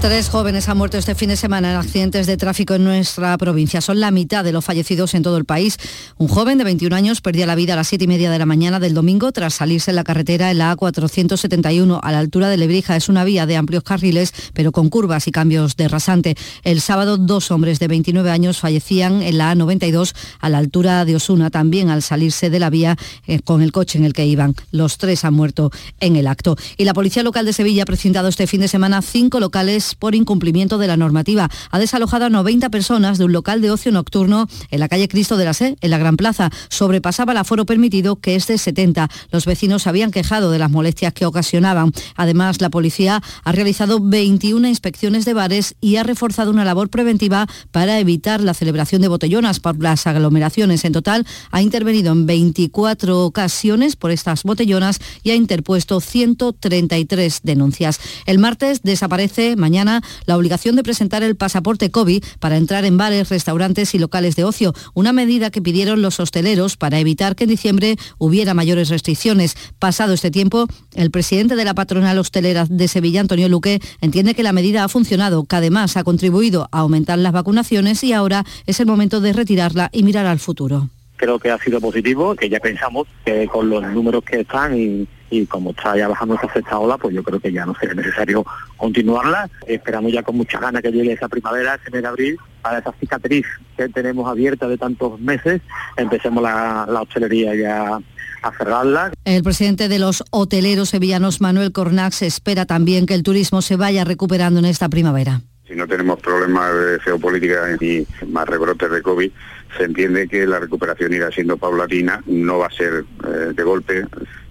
Tres 0.01 0.29
jóvenes 0.29 0.69
han 0.69 0.79
muerto 0.79 0.97
este 0.97 1.17
fin 1.17 1.29
de 1.29 1.37
semana 1.37 1.73
en 1.73 1.77
accidentes 1.77 2.29
de 2.29 2.37
tráfico 2.37 2.75
en 2.75 2.85
nuestra 2.85 3.37
provincia. 3.37 3.81
Son 3.81 3.99
la 3.99 4.13
mitad 4.13 4.45
de 4.45 4.53
los 4.53 4.65
fallecidos 4.65 5.13
en 5.15 5.25
todo 5.25 5.37
el 5.37 5.45
país. 5.45 5.77
Un 6.19 6.29
joven 6.29 6.57
de 6.57 6.63
21 6.63 6.95
años 6.95 7.21
perdía 7.21 7.47
la 7.47 7.57
vida 7.57 7.73
a 7.73 7.77
las 7.77 7.89
7 7.89 8.05
y 8.05 8.07
media 8.07 8.31
de 8.31 8.39
la 8.39 8.47
mañana 8.47 8.79
del 8.79 8.95
domingo 8.95 9.33
tras 9.33 9.55
salirse 9.55 9.91
en 9.91 9.97
la 9.97 10.05
carretera 10.05 10.53
en 10.53 10.59
la 10.59 10.77
A471 10.77 11.99
a 12.01 12.13
la 12.13 12.21
altura 12.21 12.49
de 12.49 12.57
Lebrija. 12.57 12.95
Es 12.95 13.09
una 13.09 13.25
vía 13.25 13.45
de 13.45 13.57
amplios 13.57 13.83
carriles, 13.83 14.33
pero 14.53 14.71
con 14.71 14.89
curvas 14.89 15.27
y 15.27 15.33
cambios 15.33 15.75
de 15.75 15.89
rasante. 15.89 16.37
El 16.63 16.81
sábado, 16.81 17.17
dos 17.17 17.51
hombres 17.51 17.81
de 17.81 17.89
29 17.89 18.31
años 18.31 18.59
fallecían 18.59 19.21
en 19.23 19.37
la 19.37 19.53
A92 19.53 20.15
a 20.39 20.49
la 20.49 20.59
altura 20.59 21.05
de 21.07 21.17
Osuna, 21.17 21.51
también 21.51 21.91
al 21.91 22.03
salirse 22.03 22.51
de 22.51 22.61
la 22.61 22.71
vía 22.71 22.97
eh, 23.27 23.41
con 23.41 23.63
el 23.63 23.73
coche 23.73 23.99
en 23.99 24.05
el 24.05 24.13
que 24.13 24.27
iban. 24.27 24.55
Los 24.71 24.97
tres 24.97 25.25
han 25.25 25.35
muerto 25.35 25.73
en 25.99 26.15
el 26.15 26.29
acto. 26.29 26.57
Y 26.77 26.85
la 26.85 26.95
Policía 26.95 27.25
Local 27.25 27.45
de 27.45 27.53
Sevilla 27.53 27.83
ha 27.83 27.87
presentado 27.87 28.29
este 28.29 28.47
fin 28.47 28.61
de 28.61 28.69
semana 28.69 29.03
cinco 29.03 29.41
locales 29.41 29.88
por 29.95 30.15
incumplimiento 30.15 30.79
de 30.79 30.87
la 30.87 30.97
normativa. 30.97 31.49
Ha 31.71 31.79
desalojado 31.79 32.27
a 32.27 32.31
90 32.31 32.71
personas 32.71 33.19
de 33.19 33.25
un 33.25 33.33
local 33.33 33.61
de 33.61 33.71
ocio 33.71 33.93
nocturno 33.93 34.49
en 34.71 34.81
la 34.81 34.89
calle 34.89 35.09
Cristo 35.09 35.37
de 35.37 35.45
la 35.45 35.55
Sé, 35.55 35.77
en 35.81 35.91
la 35.91 35.99
Gran 35.99 36.17
Plaza. 36.17 36.51
Sobrepasaba 36.69 37.33
el 37.33 37.39
aforo 37.39 37.67
permitido, 37.67 38.17
que 38.17 38.35
es 38.35 38.47
de 38.47 38.59
70. 38.59 39.09
Los 39.31 39.47
vecinos 39.47 39.87
habían 39.87 40.11
quejado 40.11 40.51
de 40.51 40.59
las 40.59 40.71
molestias 40.71 41.13
que 41.13 41.27
ocasionaban. 41.27 41.93
Además, 42.17 42.61
la 42.61 42.71
policía 42.71 43.23
ha 43.45 43.53
realizado 43.53 44.01
21 44.01 44.69
inspecciones 44.69 45.25
de 45.25 45.35
bares 45.35 45.75
y 45.81 45.97
ha 45.97 46.03
reforzado 46.03 46.51
una 46.51 46.65
labor 46.65 46.89
preventiva 46.91 47.47
para 47.71 47.99
evitar 47.99 48.41
la 48.41 48.55
celebración 48.55 49.03
de 49.03 49.09
botellonas 49.09 49.61
por 49.61 49.81
las 49.81 50.07
aglomeraciones. 50.07 50.85
En 50.85 50.93
total, 50.93 51.27
ha 51.51 51.63
intervenido 51.63 52.13
en 52.13 52.27
24 52.27 53.25
ocasiones 53.25 53.97
por 53.97 54.11
estas 54.11 54.43
botellonas 54.43 55.01
y 55.23 55.31
ha 55.31 55.35
interpuesto 55.35 56.01
133 56.01 57.41
denuncias. 57.43 58.01
El 58.27 58.39
martes 58.39 58.83
desaparece 58.83 59.57
mañana 59.57 59.78
la 59.85 60.37
obligación 60.37 60.77
de 60.77 60.83
presentar 60.83 61.23
el 61.23 61.37
pasaporte 61.37 61.91
COVID 61.91 62.25
para 62.41 62.57
entrar 62.57 62.85
en 62.85 62.97
bares, 62.97 63.29
restaurantes 63.29 63.95
y 63.95 63.99
locales 63.99 64.37
de 64.37 64.45
ocio, 64.45 64.75
una 64.95 65.13
medida 65.13 65.51
que 65.51 65.63
pidieron 65.63 66.03
los 66.03 66.21
hosteleros 66.21 66.77
para 66.77 66.99
evitar 66.99 67.37
que 67.37 67.45
en 67.45 67.51
diciembre 67.51 67.97
hubiera 68.19 68.55
mayores 68.55 68.89
restricciones. 68.89 69.57
Pasado 69.79 70.15
este 70.15 70.31
tiempo, 70.31 70.67
el 70.95 71.11
presidente 71.11 71.57
de 71.57 71.65
la 71.65 71.75
patronal 71.75 72.19
hostelera 72.19 72.67
de 72.69 72.89
Sevilla, 72.89 73.21
Antonio 73.21 73.49
Luque, 73.49 73.81
entiende 74.01 74.35
que 74.35 74.43
la 74.43 74.53
medida 74.53 74.85
ha 74.85 74.89
funcionado, 74.89 75.45
que 75.45 75.57
además 75.57 75.97
ha 75.97 76.05
contribuido 76.05 76.69
a 76.73 76.81
aumentar 76.81 77.19
las 77.19 77.33
vacunaciones 77.33 78.03
y 78.05 78.13
ahora 78.13 78.45
es 78.67 78.81
el 78.81 78.87
momento 78.87 79.21
de 79.21 79.33
retirarla 79.33 79.91
y 79.93 80.03
mirar 80.03 80.27
al 80.27 80.39
futuro 80.39 80.89
creo 81.19 81.41
que 81.41 81.51
ha 81.51 81.59
sido 81.59 81.81
positivo, 81.81 82.37
que 82.37 82.49
ya 82.49 82.61
pensamos 82.61 83.09
que 83.25 83.49
con 83.49 83.69
los 83.69 83.83
números 83.83 84.23
que 84.23 84.43
están 84.43 84.79
y, 84.79 85.09
y 85.31 85.47
como 85.47 85.71
está 85.71 85.97
ya 85.97 86.09
bajando 86.09 86.35
esta 86.35 86.53
sexta 86.53 86.79
ola, 86.79 86.97
pues 86.99 87.15
yo 87.15 87.23
creo 87.23 87.41
que 87.41 87.53
ya 87.53 87.67
no 87.67 87.75
sería 87.75 87.95
necesario 87.95 88.45
continuarla. 88.77 89.49
Esperamos 89.67 90.13
ya 90.13 90.23
con 90.23 90.37
mucha 90.37 90.59
ganas 90.59 90.83
que 90.83 90.93
llegue 90.93 91.13
esa 91.13 91.29
primavera, 91.29 91.75
ese 91.75 91.91
mes 91.91 92.03
de 92.03 92.09
abril, 92.09 92.39
para 92.63 92.79
esa 92.79 92.93
cicatriz 92.93 93.47
que 93.77 93.89
tenemos 93.89 94.29
abierta 94.29 94.69
de 94.69 94.79
tantos 94.79 95.21
meses, 95.21 95.61
empecemos 95.97 96.43
la, 96.43 96.87
la 96.89 97.03
hostelería 97.03 97.55
ya 97.55 98.01
a 98.43 98.53
cerrarla. 98.53 99.13
El 99.25 99.43
presidente 99.43 99.89
de 99.89 99.99
los 99.99 100.25
hoteleros 100.31 100.91
sevillanos, 100.91 101.41
Manuel 101.41 101.73
Cornax, 101.73 102.23
espera 102.23 102.67
también 102.67 103.07
que 103.07 103.15
el 103.15 103.23
turismo 103.23 103.63
se 103.63 103.77
vaya 103.77 104.05
recuperando 104.05 104.61
en 104.61 104.67
esta 104.67 104.89
primavera. 104.89 105.43
Si 105.67 105.75
no 105.75 105.87
tenemos 105.87 106.19
problemas 106.21 106.73
de 106.75 107.01
geopolítica 107.01 107.77
ni 107.79 108.07
más 108.27 108.49
rebrotes 108.49 108.91
de 108.91 109.03
COVID, 109.03 109.31
se 109.77 109.85
entiende 109.85 110.27
que 110.27 110.47
la 110.47 110.61
recuperación 110.61 111.13
irá 111.13 111.31
siendo 111.31 111.59
paulatina, 111.59 112.23
no 112.27 112.59
va 112.59 112.69
a 112.69 112.71
ser 112.71 113.05
eh, 113.25 113.53
de 113.55 113.63
golpe. 113.63 114.05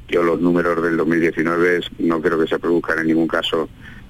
Yo 0.08 0.24
los 0.24 0.40
números 0.40 0.82
del 0.82 0.98
2019 0.98 1.82
no 2.00 2.22
creo 2.22 2.40
que 2.40 2.48
se 2.48 2.60
produzcan 2.60 3.00
en 3.00 3.08
ningún 3.08 3.28
caso 3.28 3.68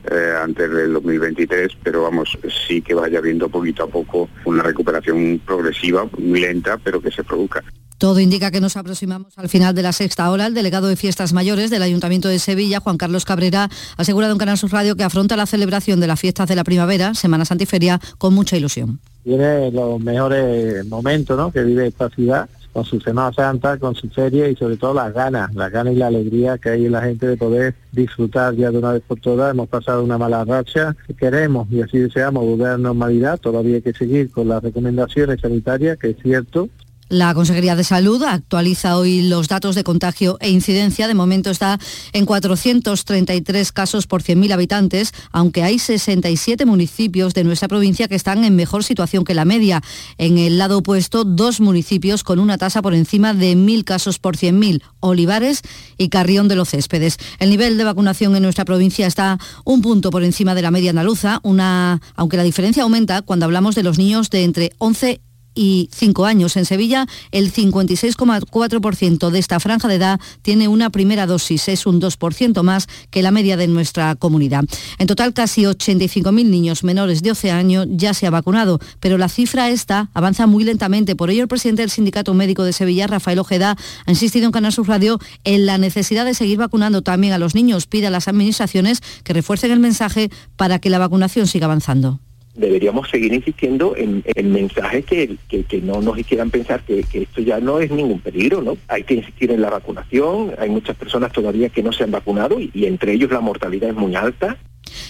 eh, 0.09 0.33
antes 0.41 0.71
del 0.71 0.93
2023, 0.93 1.71
pero 1.83 2.03
vamos, 2.03 2.37
sí 2.67 2.81
que 2.81 2.93
vaya 2.93 3.19
viendo 3.19 3.49
poquito 3.49 3.83
a 3.83 3.87
poco 3.87 4.29
una 4.45 4.63
recuperación 4.63 5.41
progresiva, 5.45 6.07
muy 6.17 6.39
lenta, 6.39 6.77
pero 6.77 7.01
que 7.01 7.11
se 7.11 7.23
produzca. 7.23 7.63
Todo 7.97 8.19
indica 8.19 8.51
que 8.51 8.61
nos 8.61 8.77
aproximamos 8.77 9.37
al 9.37 9.49
final 9.49 9.73
de 9.73 9.81
la 9.81 9.91
sexta 9.91 10.29
hora. 10.29 10.45
El 10.45 10.53
delegado 10.53 10.87
de 10.87 10.95
Fiestas 10.95 11.33
Mayores 11.33 11.71
del 11.71 11.81
Ayuntamiento 11.81 12.27
de 12.27 12.37
Sevilla, 12.37 12.79
Juan 12.79 12.97
Carlos 12.97 13.25
Cabrera, 13.25 13.63
ha 13.63 14.01
asegurado 14.01 14.33
en 14.33 14.37
Canal 14.37 14.57
Sur 14.57 14.71
Radio 14.71 14.95
que 14.95 15.03
afronta 15.03 15.35
la 15.35 15.47
celebración 15.47 15.99
de 15.99 16.05
las 16.05 16.19
fiestas 16.19 16.47
de 16.47 16.55
la 16.55 16.63
primavera, 16.63 17.15
Semana 17.15 17.43
Santiferia, 17.43 17.99
con 18.19 18.35
mucha 18.35 18.55
ilusión. 18.55 18.99
Tiene 19.23 19.71
los 19.71 19.99
mejores 19.99 20.85
momentos 20.85 21.35
¿no? 21.37 21.51
que 21.51 21.63
vive 21.63 21.87
esta 21.87 22.07
ciudad 22.09 22.47
con 22.77 22.85
su 22.85 22.99
Semana 22.99 23.33
Santa, 23.33 23.79
con 23.79 23.95
su 23.95 24.07
feria 24.07 24.47
y 24.47 24.55
sobre 24.55 24.77
todo 24.77 24.93
las 24.93 25.11
ganas, 25.11 25.51
las 25.55 25.71
ganas 25.71 25.93
y 25.93 25.95
la 25.95 26.07
alegría 26.07 26.59
que 26.59 26.69
hay 26.69 26.85
en 26.85 26.91
la 26.91 27.01
gente 27.01 27.25
de 27.25 27.35
poder 27.35 27.73
disfrutar 27.91 28.53
ya 28.53 28.69
de 28.69 28.77
una 28.77 28.91
vez 28.91 29.01
por 29.01 29.19
todas. 29.19 29.49
Hemos 29.49 29.67
pasado 29.67 30.03
una 30.03 30.19
mala 30.19 30.45
racha, 30.45 30.95
queremos 31.17 31.67
y 31.71 31.81
así 31.81 31.97
deseamos 31.97 32.45
volver 32.45 32.67
a 32.67 32.77
normalidad, 32.77 33.39
todavía 33.39 33.77
hay 33.77 33.81
que 33.81 33.93
seguir 33.93 34.29
con 34.29 34.49
las 34.49 34.61
recomendaciones 34.61 35.41
sanitarias, 35.41 35.97
que 35.97 36.11
es 36.11 36.17
cierto, 36.21 36.69
la 37.09 37.33
Consejería 37.33 37.75
de 37.75 37.83
Salud 37.83 38.21
actualiza 38.23 38.97
hoy 38.97 39.21
los 39.21 39.47
datos 39.47 39.75
de 39.75 39.83
contagio 39.83 40.37
e 40.39 40.49
incidencia. 40.49 41.07
De 41.07 41.13
momento 41.13 41.49
está 41.49 41.79
en 42.13 42.25
433 42.25 43.71
casos 43.71 44.07
por 44.07 44.23
100.000 44.23 44.51
habitantes, 44.51 45.13
aunque 45.31 45.63
hay 45.63 45.79
67 45.79 46.65
municipios 46.65 47.33
de 47.33 47.43
nuestra 47.43 47.67
provincia 47.67 48.07
que 48.07 48.15
están 48.15 48.43
en 48.43 48.55
mejor 48.55 48.83
situación 48.83 49.23
que 49.23 49.33
la 49.33 49.45
media. 49.45 49.81
En 50.17 50.37
el 50.37 50.57
lado 50.57 50.79
opuesto, 50.79 51.23
dos 51.23 51.59
municipios 51.59 52.23
con 52.23 52.39
una 52.39 52.57
tasa 52.57 52.81
por 52.81 52.93
encima 52.93 53.33
de 53.33 53.55
1.000 53.55 53.83
casos 53.83 54.19
por 54.19 54.35
100.000, 54.35 54.81
Olivares 54.99 55.61
y 55.97 56.09
Carrión 56.09 56.47
de 56.47 56.55
los 56.55 56.69
Céspedes. 56.69 57.17
El 57.39 57.49
nivel 57.49 57.77
de 57.77 57.83
vacunación 57.83 58.35
en 58.35 58.43
nuestra 58.43 58.65
provincia 58.65 59.07
está 59.07 59.37
un 59.63 59.81
punto 59.81 60.09
por 60.09 60.23
encima 60.23 60.55
de 60.55 60.61
la 60.61 60.71
media 60.71 60.89
andaluza, 60.89 61.39
una, 61.43 62.01
aunque 62.15 62.37
la 62.37 62.43
diferencia 62.43 62.83
aumenta 62.83 63.21
cuando 63.21 63.45
hablamos 63.45 63.75
de 63.75 63.83
los 63.83 63.97
niños 63.97 64.29
de 64.29 64.43
entre 64.43 64.71
11 64.77 65.21
y 65.57 65.89
5 65.91 66.25
años. 66.25 66.55
En 66.55 66.65
Sevilla, 66.65 67.07
el 67.31 67.51
56,4% 67.51 69.29
de 69.31 69.39
esta 69.39 69.59
franja 69.59 69.87
de 69.87 69.95
edad 69.95 70.19
tiene 70.43 70.67
una 70.67 70.91
primera 70.91 71.25
dosis, 71.25 71.67
es 71.67 71.85
un 71.85 71.99
2% 71.99 72.61
más 72.61 72.87
que 73.09 73.23
la 73.23 73.31
media 73.31 73.57
de 73.57 73.67
nuestra 73.67 74.15
comunidad. 74.15 74.63
En 74.99 75.07
total, 75.07 75.33
casi 75.33 75.63
85.000 75.63 76.45
niños 76.45 76.83
menores 76.83 77.21
de 77.21 77.29
12 77.29 77.51
años 77.51 77.87
ya 77.89 78.13
se 78.13 78.27
ha 78.27 78.29
vacunado, 78.29 78.79
pero 78.99 79.17
la 79.17 79.29
cifra 79.29 79.69
esta 79.69 80.09
avanza 80.13 80.45
muy 80.45 80.63
lentamente. 80.63 81.15
Por 81.15 81.31
ello, 81.31 81.41
el 81.41 81.47
presidente 81.47 81.81
del 81.81 81.89
Sindicato 81.89 82.33
Médico 82.33 82.63
de 82.63 82.73
Sevilla, 82.73 83.07
Rafael 83.07 83.39
Ojeda, 83.39 83.75
ha 84.05 84.11
insistido 84.11 84.45
en 84.45 84.51
Canal 84.51 84.71
Sur 84.71 84.87
Radio 84.87 85.19
en 85.43 85.65
la 85.65 85.77
necesidad 85.77 86.25
de 86.25 86.35
seguir 86.35 86.59
vacunando 86.59 87.01
también 87.01 87.33
a 87.33 87.39
los 87.39 87.55
niños. 87.55 87.87
Pide 87.87 88.07
a 88.07 88.11
las 88.11 88.27
administraciones 88.27 89.01
que 89.23 89.33
refuercen 89.33 89.71
el 89.71 89.79
mensaje 89.79 90.29
para 90.55 90.79
que 90.79 90.89
la 90.89 90.99
vacunación 90.99 91.47
siga 91.47 91.65
avanzando 91.65 92.19
deberíamos 92.57 93.09
seguir 93.09 93.33
insistiendo 93.33 93.95
en 93.95 94.23
el 94.35 94.47
mensaje 94.47 95.03
que, 95.03 95.37
que, 95.47 95.81
no 95.81 96.01
nos 96.01 96.17
hicieran 96.17 96.49
pensar 96.49 96.81
que, 96.81 97.03
que, 97.03 97.21
esto 97.23 97.41
ya 97.41 97.59
no 97.59 97.79
es 97.79 97.91
ningún 97.91 98.19
peligro, 98.19 98.61
¿no? 98.61 98.77
Hay 98.87 99.03
que 99.03 99.13
insistir 99.13 99.51
en 99.51 99.61
la 99.61 99.69
vacunación, 99.69 100.53
hay 100.57 100.69
muchas 100.69 100.95
personas 100.95 101.31
todavía 101.31 101.69
que 101.69 101.83
no 101.83 101.93
se 101.93 102.03
han 102.03 102.11
vacunado 102.11 102.57
y 102.59 102.85
entre 102.85 103.13
ellos 103.13 103.31
la 103.31 103.39
mortalidad 103.39 103.89
es 103.89 103.95
muy 103.95 104.15
alta 104.15 104.57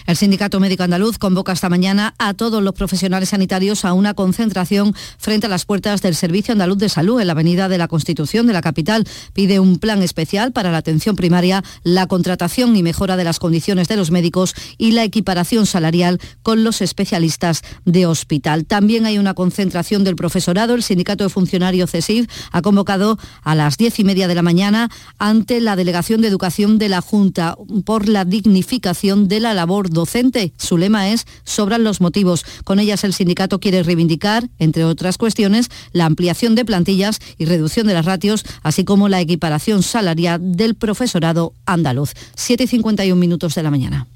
el 0.08 0.16
Sindicato 0.16 0.62
Médico 0.62 0.84
Andaluz 0.84 1.18
convoca 1.18 1.52
esta 1.52 1.68
mañana 1.68 2.16
a 2.18 2.34
todos 2.34 2.64
los 2.64 2.74
profesionales 2.74 3.30
sanitarios 3.30 3.84
a 3.84 3.92
una 3.92 4.14
concentración 4.14 4.96
frente 5.18 5.48
a 5.48 5.50
las 5.50 5.66
puertas 5.66 6.02
del 6.02 6.16
Servicio 6.16 6.54
Andaluz 6.54 6.78
de 6.78 6.88
Salud 6.88 7.20
en 7.20 7.28
la 7.28 7.34
Avenida 7.34 7.68
de 7.68 7.78
la 7.78 7.90
Constitución 7.90 8.48
de 8.48 8.54
la 8.54 8.62
capital. 8.62 9.06
Pide 9.34 9.60
un 9.60 9.80
plan 9.80 10.02
especial 10.02 10.54
para 10.54 10.72
la 10.72 10.78
atención 10.78 11.18
primaria, 11.18 11.62
la 11.84 12.08
contratación 12.08 12.74
y 12.78 12.84
mejora 12.84 13.18
de 13.18 13.26
las 13.26 13.38
condiciones 13.38 13.90
de 13.90 13.98
los 13.98 14.10
médicos 14.10 14.56
y 14.78 14.92
la 14.92 15.04
equiparación 15.04 15.66
salarial 15.66 16.22
con 16.42 16.64
los 16.64 16.82
especialistas 16.82 17.62
de 17.84 18.06
hospital. 18.06 18.66
También 18.66 19.06
hay 19.06 19.18
una 19.18 19.34
concentración 19.34 20.06
del 20.06 20.16
profesorado. 20.16 20.74
El 20.74 20.84
Sindicato 20.84 21.26
de 21.26 21.30
Funcionarios 21.30 21.92
CESIF 21.92 22.30
ha 22.54 22.62
convocado 22.62 23.20
a 23.44 23.56
las 23.56 23.76
diez 23.76 24.00
y 24.00 24.06
media 24.06 24.30
de 24.30 24.36
la 24.36 24.42
mañana 24.42 24.90
ante 25.18 25.60
la 25.60 25.76
Delegación 25.76 26.22
de 26.22 26.30
Educación 26.30 26.78
de 26.78 26.88
la 26.88 27.02
Junta 27.02 27.58
por 27.84 28.08
la 28.08 28.24
dignificación 28.24 29.28
de 29.28 29.42
la 29.42 29.54
labor 29.54 29.90
docente. 29.98 30.54
Su 30.58 30.78
lema 30.78 31.10
es 31.10 31.26
Sobran 31.44 31.84
los 31.84 32.00
motivos. 32.00 32.46
Con 32.64 32.80
ellas 32.80 33.04
el 33.04 33.14
sindicato 33.14 33.60
quiere 33.60 33.84
reivindicar, 33.84 34.48
entre 34.60 34.86
otras 34.86 35.18
cuestiones, 35.18 35.70
la 35.92 36.06
ampliación 36.06 36.56
de 36.56 36.64
plantillas 36.64 37.20
y 37.38 37.46
reducción 37.46 37.88
de 37.88 37.94
las 37.94 38.06
ratios, 38.06 38.46
así 38.64 38.86
como 38.86 39.10
la 39.10 39.20
equiparación 39.20 39.84
salarial 39.84 40.40
del 40.56 40.76
profesorado 40.76 41.54
andaluz. 41.66 42.14
7.51 42.38 43.16
minutos 43.16 43.56
de 43.56 43.64
la 43.64 43.72
mañana. 43.72 44.08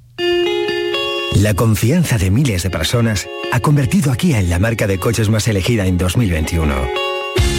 La 1.35 1.53
confianza 1.55 2.17
de 2.17 2.29
miles 2.29 2.63
de 2.63 2.69
personas 2.69 3.27
ha 3.51 3.59
convertido 3.61 4.11
a 4.11 4.15
Kia 4.15 4.39
en 4.39 4.49
la 4.49 4.59
marca 4.59 4.85
de 4.85 4.99
coches 4.99 5.29
más 5.29 5.47
elegida 5.47 5.87
en 5.87 5.97
2021. 5.97 6.73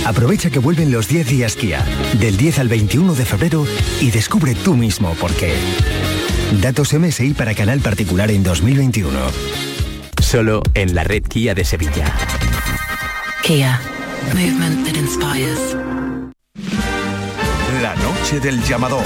Aprovecha 0.04 0.50
que 0.50 0.58
vuelven 0.58 0.92
los 0.92 1.08
10 1.08 1.28
días 1.28 1.56
Kia, 1.56 1.84
del 2.20 2.36
10 2.36 2.58
al 2.58 2.68
21 2.68 3.14
de 3.14 3.24
febrero, 3.24 3.64
y 4.00 4.10
descubre 4.10 4.54
tú 4.54 4.74
mismo 4.76 5.14
por 5.14 5.32
qué. 5.34 5.54
Datos 6.61 6.92
MSI 6.92 7.34
para 7.34 7.55
canal 7.55 7.80
particular 7.80 8.30
en 8.30 8.42
2021. 8.42 9.18
Solo 10.20 10.62
en 10.74 10.94
la 10.94 11.03
red 11.03 11.22
Kia 11.22 11.55
de 11.55 11.64
Sevilla. 11.64 12.14
Kia. 13.42 13.80
Movement 14.34 14.86
that 14.86 14.96
inspires. 14.96 15.76
La 17.80 17.94
noche 17.96 18.38
del 18.40 18.62
llamador. 18.64 19.05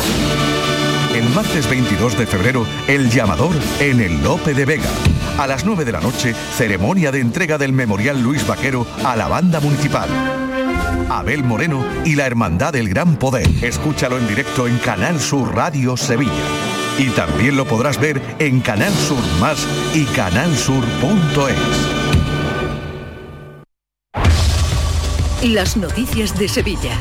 El 1.15 1.29
martes 1.31 1.69
22 1.71 2.19
de 2.19 2.27
febrero, 2.27 2.67
el 2.89 3.11
llamador 3.11 3.55
en 3.81 4.01
el 4.01 4.23
Lope 4.23 4.53
de 4.53 4.67
Vega. 4.67 4.91
A 5.39 5.47
las 5.47 5.65
9 5.65 5.85
de 5.85 5.93
la 5.93 6.01
noche, 6.01 6.35
ceremonia 6.57 7.11
de 7.13 7.21
entrega 7.21 7.57
del 7.57 7.73
Memorial 7.73 8.21
Luis 8.21 8.47
Vaquero 8.47 8.87
a 9.05 9.17
la 9.17 9.29
banda 9.29 9.61
municipal. 9.61 10.09
Abel 11.09 11.45
Moreno 11.45 11.87
y 12.05 12.17
la 12.17 12.27
Hermandad 12.27 12.73
del 12.73 12.89
Gran 12.89 13.17
Poder. 13.17 13.49
Escúchalo 13.63 14.19
en 14.19 14.29
directo 14.29 14.67
en 14.67 14.77
Canal 14.79 15.21
Sur 15.21 15.55
Radio 15.55 15.97
Sevilla. 15.97 16.76
Y 16.99 17.11
también 17.11 17.57
lo 17.57 17.67
podrás 17.67 18.01
ver 18.01 18.21
en 18.39 18.61
Canal 18.61 18.93
Sur 18.93 19.23
Más 19.41 19.67
y 19.95 20.05
canalsur.es. 20.05 21.57
Las 25.43 25.77
noticias 25.77 26.39
de 26.39 26.49
Sevilla. 26.49 26.99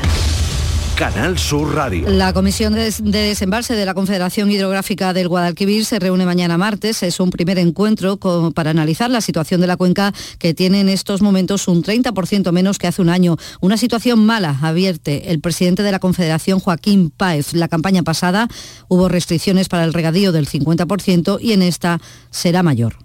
Canal 0.96 1.38
Sur 1.38 1.74
Radio. 1.74 2.08
La 2.08 2.32
Comisión 2.32 2.72
de, 2.72 2.90
Desembalse 2.90 3.74
de 3.74 3.84
la 3.84 3.92
Confederación 3.92 4.50
Hidrográfica 4.50 5.12
del 5.12 5.28
Guadalquivir 5.28 5.84
se 5.84 5.98
reúne 5.98 6.24
mañana 6.24 6.56
martes. 6.56 7.02
Es 7.02 7.20
un 7.20 7.28
primer 7.28 7.58
encuentro 7.58 8.16
para 8.54 8.70
analizar 8.70 9.10
la 9.10 9.20
situación 9.20 9.60
de 9.60 9.66
la 9.66 9.76
cuenca 9.76 10.14
que 10.38 10.54
tiene 10.54 10.80
en 10.80 10.88
estos 10.88 11.20
momentos 11.20 11.68
un 11.68 11.82
30% 11.82 12.50
menos 12.50 12.78
que 12.78 12.86
hace 12.86 13.02
un 13.02 13.10
año. 13.10 13.36
Una 13.60 13.76
situación 13.76 14.24
mala, 14.24 14.58
advierte 14.62 15.30
el 15.32 15.40
presidente 15.40 15.82
de 15.82 15.92
la 15.92 15.98
Confederación, 15.98 16.60
Joaquín 16.60 17.10
Páez. 17.10 17.52
La 17.52 17.68
campaña 17.68 18.02
pasada 18.02 18.48
hubo 18.88 19.10
restricciones 19.10 19.68
para 19.68 19.84
el 19.84 19.92
regadío 19.92 20.32
del 20.32 20.48
50% 20.48 21.38
y 21.42 21.52
en 21.52 21.60
esta 21.60 22.00
será 22.30 22.62
mayor. 22.62 22.96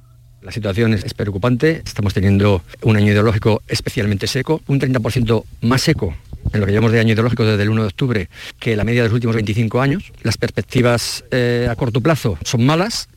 La 0.42 0.54
situación 0.54 0.94
es 0.94 1.14
preocupante. 1.14 1.82
Estamos 1.86 2.14
teniendo 2.14 2.64
un 2.84 2.96
año 2.96 3.12
ideológico 3.12 3.62
especialmente 3.68 4.28
seco, 4.28 4.62
un 4.68 4.80
30% 4.80 5.44
más 5.60 5.82
seco 5.82 6.16
en 6.54 6.60
lo 6.60 6.66
que 6.66 6.72
llevamos 6.72 6.92
de 6.92 7.00
año 7.00 7.14
ideológico 7.14 7.46
desde 7.46 7.64
el 7.64 7.70
1 7.70 7.82
de 7.82 7.88
octubre 7.88 8.30
que 8.60 8.76
la 8.76 8.84
media 8.84 9.02
de 9.02 9.10
los 9.10 9.14
últimos 9.14 9.36
25 9.36 9.82
años. 9.82 10.12
Las 10.24 10.38
perspectivas 10.38 11.24
eh, 11.32 11.68
a 11.70 11.76
corto 11.76 12.02
plazo 12.02 12.38
son 12.44 12.66
malas 12.66 13.10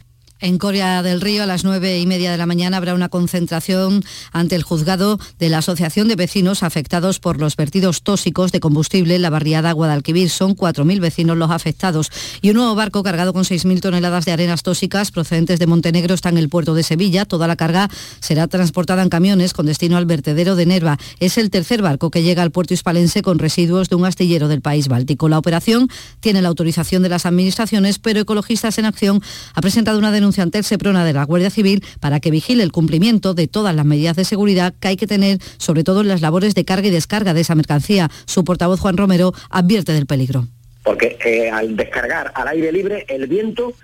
En 0.45 0.59
Corea 0.59 1.03
del 1.03 1.22
Río, 1.22 1.42
a 1.42 1.47
las 1.47 1.64
nueve 1.64 1.99
y 1.99 2.07
media 2.07 2.30
de 2.30 2.36
la 2.36 2.45
mañana, 2.45 2.76
habrá 2.76 2.92
una 2.92 3.09
concentración 3.09 4.05
ante 4.30 4.55
el 4.55 4.62
juzgado 4.62 5.18
de 5.38 5.49
la 5.49 5.57
Asociación 5.57 6.07
de 6.07 6.16
Vecinos 6.16 6.62
afectados 6.62 7.18
por 7.18 7.40
los 7.40 7.57
vertidos 7.57 8.03
tóxicos 8.03 8.53
de 8.53 8.61
combustible 8.61 9.16
en 9.16 9.22
la 9.22 9.30
barriada 9.30 9.72
Guadalquivir. 9.72 10.28
Son 10.28 10.55
4.000 10.55 11.01
vecinos 11.01 11.38
los 11.38 11.51
afectados. 11.51 12.11
Y 12.42 12.51
un 12.51 12.57
nuevo 12.57 12.74
barco 12.74 13.03
cargado 13.03 13.32
con 13.32 13.45
6.000 13.45 13.80
toneladas 13.80 14.26
de 14.26 14.32
arenas 14.32 14.62
tóxicas 14.62 15.11
procedentes 15.11 15.59
de 15.59 15.66
Montenegro 15.66 16.12
está 16.12 16.28
en 16.28 16.36
el 16.36 16.51
puerto 16.51 16.74
de 16.74 16.82
Sevilla. 16.82 17.24
Toda 17.24 17.47
la 17.47 17.57
carga 17.57 17.88
será 18.20 18.47
transportada 18.47 19.03
en 19.03 19.09
camiones 19.09 19.55
con 19.55 19.64
destino 19.64 19.97
al 19.97 20.05
vertedero 20.05 20.57
de 20.57 20.66
Nerva. 20.66 20.99
Es 21.20 21.38
el 21.38 21.49
tercer 21.49 21.80
barco 21.80 22.11
que 22.11 22.22
llega 22.22 22.42
al 22.42 22.51
puerto 22.51 22.74
hispalense 22.74 23.22
con 23.22 23.38
residuos 23.38 23.88
de 23.88 23.97
un 23.97 24.05
astillero 24.05 24.49
del 24.49 24.61
país 24.61 24.88
báltico. 24.88 25.30
La 25.30 25.38
operación 25.38 25.88
tiene 26.20 26.42
la 26.42 26.51
autorización 26.51 27.03
de 27.03 27.09
las 27.09 27.24
administraciones, 27.24 27.99
pero 27.99 28.20
Ecologistas 28.20 28.76
en 28.76 28.84
Acción 28.84 29.22
ha 29.55 29.62
presentado 29.62 29.99
una 29.99 30.11
denuncia 30.11 30.34
ante 30.43 30.59
el 30.59 30.64
Seprona 30.64 31.05
de 31.05 31.12
la 31.12 31.24
Guardia 31.24 31.51
Civil 31.51 31.85
para 32.01 32.20
que 32.20 32.30
vigile 32.30 32.62
el 32.62 32.72
cumplimiento 32.72 33.35
de 33.35 33.49
todas 33.49 33.74
las 33.74 33.85
medidas 33.85 34.16
de 34.16 34.24
seguridad 34.24 34.74
que 34.80 34.89
hay 34.89 34.97
que 34.97 35.07
tener, 35.07 35.39
sobre 35.59 35.85
todo 35.85 36.01
en 36.01 36.09
las 36.09 36.20
labores 36.20 36.55
de 36.55 36.64
carga 36.64 36.89
y 36.89 36.91
descarga 36.91 37.35
de 37.35 37.41
esa 37.41 37.55
mercancía. 37.55 38.11
Su 38.26 38.45
portavoz 38.45 38.80
Juan 38.80 38.97
Romero 38.97 39.32
advierte 39.51 39.93
del 39.93 40.07
peligro. 40.07 40.47
Porque 40.82 41.16
eh, 41.24 41.51
al 41.51 41.76
descargar 41.76 42.32
al 42.35 42.49
aire 42.49 42.72
libre, 42.72 43.07
el 43.09 43.26
viento 43.26 43.74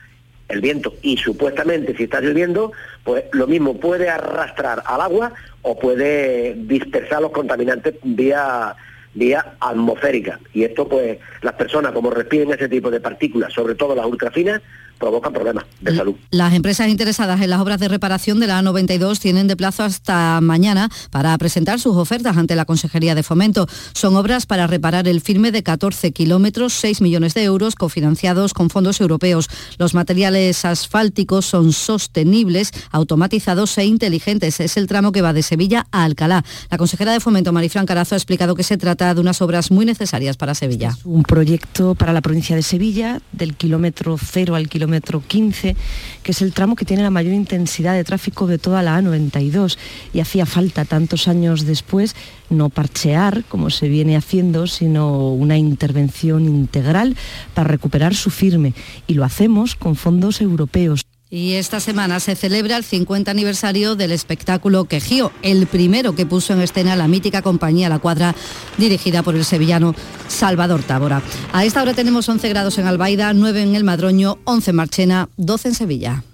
el 0.51 0.61
viento 0.61 0.95
y 1.01 1.17
supuestamente 1.17 1.97
si 1.97 2.05
está 2.05 2.21
lloviendo, 2.21 2.73
pues 3.05 3.25
lo 3.33 3.47
mismo 3.47 3.79
puede 3.79 4.09
arrastrar 4.09 4.83
al 4.85 5.01
agua 5.01 5.33
o 5.63 5.79
puede 5.79 6.55
dispersar 6.55 7.23
los 7.23 7.31
contaminantes 7.31 7.95
vía 8.03 8.75
vía 9.15 9.55
atmosférica. 9.61 10.39
Y 10.53 10.65
esto, 10.65 10.89
pues, 10.89 11.19
las 11.43 11.55
personas 11.55 11.93
como 11.93 12.11
respiren 12.11 12.53
ese 12.53 12.69
tipo 12.69 12.91
de 12.91 13.01
partículas, 13.01 13.53
sobre 13.53 13.75
todo 13.75 13.95
las 13.95 14.07
ultrafinas, 14.07 14.63
provocan 15.01 15.33
problemas 15.33 15.65
de 15.81 15.97
salud. 15.97 16.15
Las 16.31 16.55
empresas 16.55 16.89
interesadas 16.89 17.41
en 17.41 17.51
las 17.51 17.61
obras 17.61 17.81
de 17.81 17.89
reparación 17.89 18.39
de 18.39 18.47
la 18.47 18.63
A92 18.63 19.19
tienen 19.19 19.49
de 19.49 19.57
plazo 19.57 19.83
hasta 19.83 20.41
mañana 20.41 20.89
para 21.11 21.37
presentar 21.39 21.81
sus 21.81 21.97
ofertas 21.97 22.37
ante 22.37 22.55
la 22.55 22.67
Consejería 22.67 23.17
de 23.17 23.25
Fomento. 23.25 23.67
Son 23.95 24.15
obras 24.15 24.47
para 24.47 24.67
reparar 24.67 25.09
el 25.09 25.23
firme 25.23 25.51
de 25.51 25.63
14 25.63 26.13
kilómetros, 26.13 26.75
6 26.75 27.01
millones 27.01 27.35
de 27.35 27.43
euros, 27.45 27.75
cofinanciados 27.75 28.53
con 28.53 28.69
fondos 28.69 29.01
europeos. 29.01 29.49
Los 29.79 29.95
materiales 29.95 30.65
asfálticos 30.65 31.47
son 31.47 31.73
sostenibles, 31.73 32.71
automatizados 32.93 33.77
e 33.79 33.87
inteligentes. 33.87 34.61
Es 34.61 34.77
el 34.77 34.87
tramo 34.87 35.13
que 35.13 35.23
va 35.23 35.33
de 35.33 35.43
Sevilla 35.43 35.87
a 35.91 36.05
Alcalá. 36.05 36.45
La 36.71 36.77
consejera 36.77 37.13
de 37.13 37.21
Fomento, 37.21 37.53
Marifran 37.53 37.87
Carazo, 37.87 38.15
ha 38.15 38.19
explicado 38.19 38.55
que 38.55 38.63
se 38.63 38.77
trata 38.77 39.15
de 39.15 39.21
unas 39.21 39.41
obras 39.41 39.71
muy 39.71 39.87
necesarias 39.87 40.37
para 40.37 40.55
Sevilla. 40.55 40.91
Es 40.91 41.07
un 41.07 41.23
proyecto 41.23 41.95
para 41.95 42.13
la 42.13 42.21
provincia 42.21 42.55
de 42.55 42.63
Sevilla, 42.63 43.23
del 43.33 43.57
kilómetro 43.57 44.19
cero 44.19 44.55
al 44.55 44.69
kilómetro 44.69 44.90
metro 44.91 45.23
15, 45.27 45.77
que 46.23 46.33
es 46.33 46.43
el 46.43 46.53
tramo 46.53 46.77
que 46.77 46.85
tiene 46.85 47.03
la 47.03 47.11
mayor 47.11 47.33
intensidad 47.33 47.95
de 47.95 48.05
tráfico 48.05 48.47
de 48.47 48.59
toda 48.59 48.83
la 48.83 49.01
A92 49.01 49.79
y 50.13 50.21
hacía 50.21 50.45
falta 50.45 50.85
tantos 50.85 51.29
años 51.29 51.65
después 51.65 52.15
no 52.51 52.69
parchear 52.69 53.45
como 53.45 53.71
se 53.71 53.89
viene 53.89 54.17
haciendo, 54.17 54.67
sino 54.67 55.31
una 55.33 55.57
intervención 55.57 56.45
integral 56.45 57.17
para 57.55 57.69
recuperar 57.69 58.15
su 58.15 58.31
firme 58.31 58.75
y 59.07 59.15
lo 59.15 59.25
hacemos 59.25 59.77
con 59.77 59.97
fondos 59.97 60.41
europeos. 60.41 61.10
Y 61.33 61.55
esta 61.55 61.79
semana 61.79 62.19
se 62.19 62.35
celebra 62.35 62.77
el 62.77 62.83
50 62.83 63.31
aniversario 63.31 63.95
del 63.95 64.11
espectáculo 64.11 64.87
Quejío, 64.87 65.31
el 65.43 65.69
primero 65.69 66.17
que 66.17 66.27
puso 66.27 66.53
en 66.53 66.61
escena 66.61 66.97
la 66.97 67.07
mítica 67.07 67.41
compañía 67.41 67.89
La 67.89 68.01
Cuadra, 68.01 68.35
dirigida 68.79 69.23
por 69.23 69.37
el 69.37 69.45
sevillano 69.45 69.95
Salvador 70.27 70.83
Tábora. 70.83 71.23
A 71.53 71.65
esta 71.65 71.83
hora 71.83 71.95
tenemos 71.95 72.29
11 72.29 72.49
grados 72.49 72.79
en 72.79 72.89
Albaida, 72.89 73.33
9 73.33 73.63
en 73.63 73.77
El 73.77 73.85
Madroño, 73.85 74.39
11 74.43 74.71
en 74.71 74.77
Marchena, 74.77 75.29
12 75.37 75.69
en 75.69 75.75
Sevilla. 75.75 76.25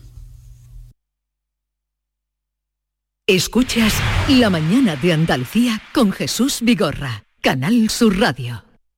Escuchas 3.26 3.92
La 4.28 4.48
mañana 4.48 4.96
de 4.96 5.12
Andalucía 5.12 5.82
con 5.92 6.10
Jesús 6.10 6.60
Vigorra, 6.62 7.24
Canal 7.42 7.90
Sur 7.90 8.18
Radio. 8.18 8.65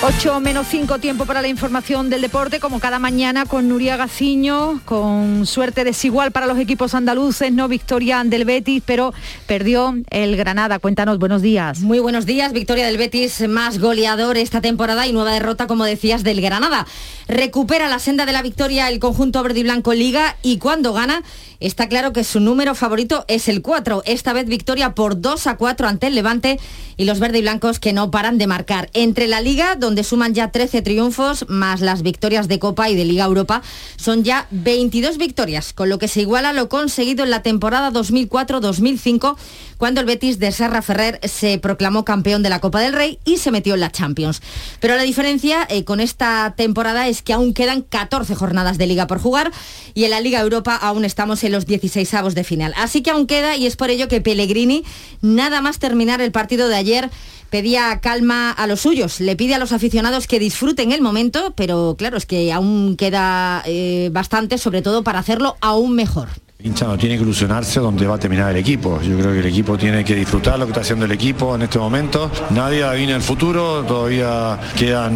8 0.00 0.38
menos 0.38 0.68
5 0.70 1.00
tiempo 1.00 1.26
para 1.26 1.42
la 1.42 1.48
información 1.48 2.08
del 2.08 2.20
deporte, 2.20 2.60
como 2.60 2.78
cada 2.78 3.00
mañana 3.00 3.46
con 3.46 3.68
Nuria 3.68 3.96
Gaciño, 3.96 4.80
con 4.84 5.44
suerte 5.44 5.82
desigual 5.82 6.30
para 6.30 6.46
los 6.46 6.56
equipos 6.56 6.94
andaluces, 6.94 7.50
no 7.52 7.66
victoria 7.66 8.22
del 8.22 8.44
Betis, 8.44 8.80
pero 8.86 9.12
perdió 9.48 9.96
el 10.10 10.36
Granada. 10.36 10.78
Cuéntanos, 10.78 11.18
buenos 11.18 11.42
días. 11.42 11.80
Muy 11.80 11.98
buenos 11.98 12.26
días, 12.26 12.52
victoria 12.52 12.86
del 12.86 12.96
Betis 12.96 13.48
más 13.48 13.80
goleador 13.80 14.36
esta 14.36 14.60
temporada 14.60 15.04
y 15.08 15.12
nueva 15.12 15.32
derrota, 15.32 15.66
como 15.66 15.84
decías, 15.84 16.22
del 16.22 16.40
Granada. 16.40 16.86
Recupera 17.26 17.88
la 17.88 17.98
senda 17.98 18.24
de 18.24 18.32
la 18.32 18.42
victoria 18.42 18.88
el 18.88 19.00
conjunto 19.00 19.42
verde 19.42 19.60
y 19.60 19.62
blanco 19.64 19.94
Liga 19.94 20.36
y 20.44 20.58
cuando 20.58 20.92
gana 20.92 21.24
está 21.60 21.88
claro 21.88 22.12
que 22.12 22.24
su 22.24 22.40
número 22.40 22.74
favorito 22.74 23.24
es 23.28 23.48
el 23.48 23.62
4. 23.62 24.02
Esta 24.06 24.32
vez 24.32 24.46
victoria 24.46 24.94
por 24.94 25.20
2 25.20 25.46
a 25.48 25.56
4 25.56 25.88
ante 25.88 26.06
el 26.06 26.14
Levante 26.14 26.58
y 26.96 27.04
los 27.04 27.18
verde 27.20 27.38
y 27.38 27.42
blancos 27.42 27.80
que 27.80 27.92
no 27.92 28.10
paran 28.10 28.38
de 28.38 28.46
marcar. 28.46 28.90
Entre 28.92 29.26
la 29.26 29.40
Liga, 29.40 29.74
donde 29.88 30.04
suman 30.04 30.34
ya 30.34 30.52
13 30.52 30.82
triunfos, 30.82 31.46
más 31.48 31.80
las 31.80 32.02
victorias 32.02 32.46
de 32.46 32.58
Copa 32.58 32.90
y 32.90 32.94
de 32.94 33.06
Liga 33.06 33.24
Europa, 33.24 33.62
son 33.96 34.22
ya 34.22 34.46
22 34.50 35.16
victorias, 35.16 35.72
con 35.72 35.88
lo 35.88 35.98
que 35.98 36.08
se 36.08 36.20
iguala 36.20 36.52
lo 36.52 36.68
conseguido 36.68 37.24
en 37.24 37.30
la 37.30 37.40
temporada 37.42 37.90
2004-2005, 37.90 39.38
cuando 39.78 40.02
el 40.02 40.06
Betis 40.06 40.38
de 40.38 40.52
Serra 40.52 40.82
Ferrer 40.82 41.20
se 41.26 41.56
proclamó 41.58 42.04
campeón 42.04 42.42
de 42.42 42.50
la 42.50 42.60
Copa 42.60 42.80
del 42.80 42.92
Rey 42.92 43.18
y 43.24 43.38
se 43.38 43.50
metió 43.50 43.72
en 43.72 43.80
la 43.80 43.90
Champions. 43.90 44.42
Pero 44.78 44.94
la 44.94 45.04
diferencia 45.04 45.66
eh, 45.70 45.84
con 45.84 46.00
esta 46.00 46.52
temporada 46.54 47.08
es 47.08 47.22
que 47.22 47.32
aún 47.32 47.54
quedan 47.54 47.80
14 47.80 48.34
jornadas 48.34 48.76
de 48.76 48.88
Liga 48.88 49.06
por 49.06 49.20
jugar 49.20 49.52
y 49.94 50.04
en 50.04 50.10
la 50.10 50.20
Liga 50.20 50.40
Europa 50.40 50.76
aún 50.76 51.06
estamos 51.06 51.42
en 51.44 51.52
los 51.52 51.64
16 51.64 52.12
avos 52.12 52.34
de 52.34 52.44
final. 52.44 52.74
Así 52.76 53.00
que 53.00 53.10
aún 53.10 53.26
queda 53.26 53.56
y 53.56 53.66
es 53.66 53.76
por 53.76 53.88
ello 53.88 54.06
que 54.06 54.20
Pellegrini, 54.20 54.84
nada 55.22 55.62
más 55.62 55.78
terminar 55.78 56.20
el 56.20 56.30
partido 56.30 56.68
de 56.68 56.76
ayer, 56.76 57.10
pedía 57.50 58.00
calma 58.00 58.50
a 58.50 58.66
los 58.66 58.80
suyos, 58.80 59.20
le 59.20 59.36
pide 59.36 59.54
a 59.54 59.58
los 59.58 59.72
aficionados 59.72 60.26
que 60.26 60.38
disfruten 60.38 60.92
el 60.92 61.00
momento, 61.00 61.52
pero 61.56 61.96
claro, 61.98 62.16
es 62.16 62.26
que 62.26 62.52
aún 62.52 62.96
queda 62.96 63.62
eh, 63.66 64.10
bastante, 64.12 64.58
sobre 64.58 64.82
todo 64.82 65.02
para 65.02 65.18
hacerlo 65.18 65.56
aún 65.60 65.94
mejor. 65.94 66.28
El 66.60 66.66
hincha 66.66 66.88
no 66.88 66.98
tiene 66.98 67.16
que 67.16 67.22
ilusionarse 67.22 67.78
donde 67.78 68.04
va 68.04 68.16
a 68.16 68.18
terminar 68.18 68.50
el 68.50 68.56
equipo. 68.56 69.00
Yo 69.00 69.16
creo 69.16 69.32
que 69.32 69.38
el 69.38 69.46
equipo 69.46 69.78
tiene 69.78 70.04
que 70.04 70.16
disfrutar 70.16 70.58
lo 70.58 70.64
que 70.66 70.72
está 70.72 70.80
haciendo 70.80 71.04
el 71.04 71.12
equipo 71.12 71.54
en 71.54 71.62
este 71.62 71.78
momento. 71.78 72.32
Nadie 72.50 72.82
adivina 72.82 73.14
el 73.14 73.22
futuro, 73.22 73.84
todavía 73.84 74.58
quedan 74.76 75.14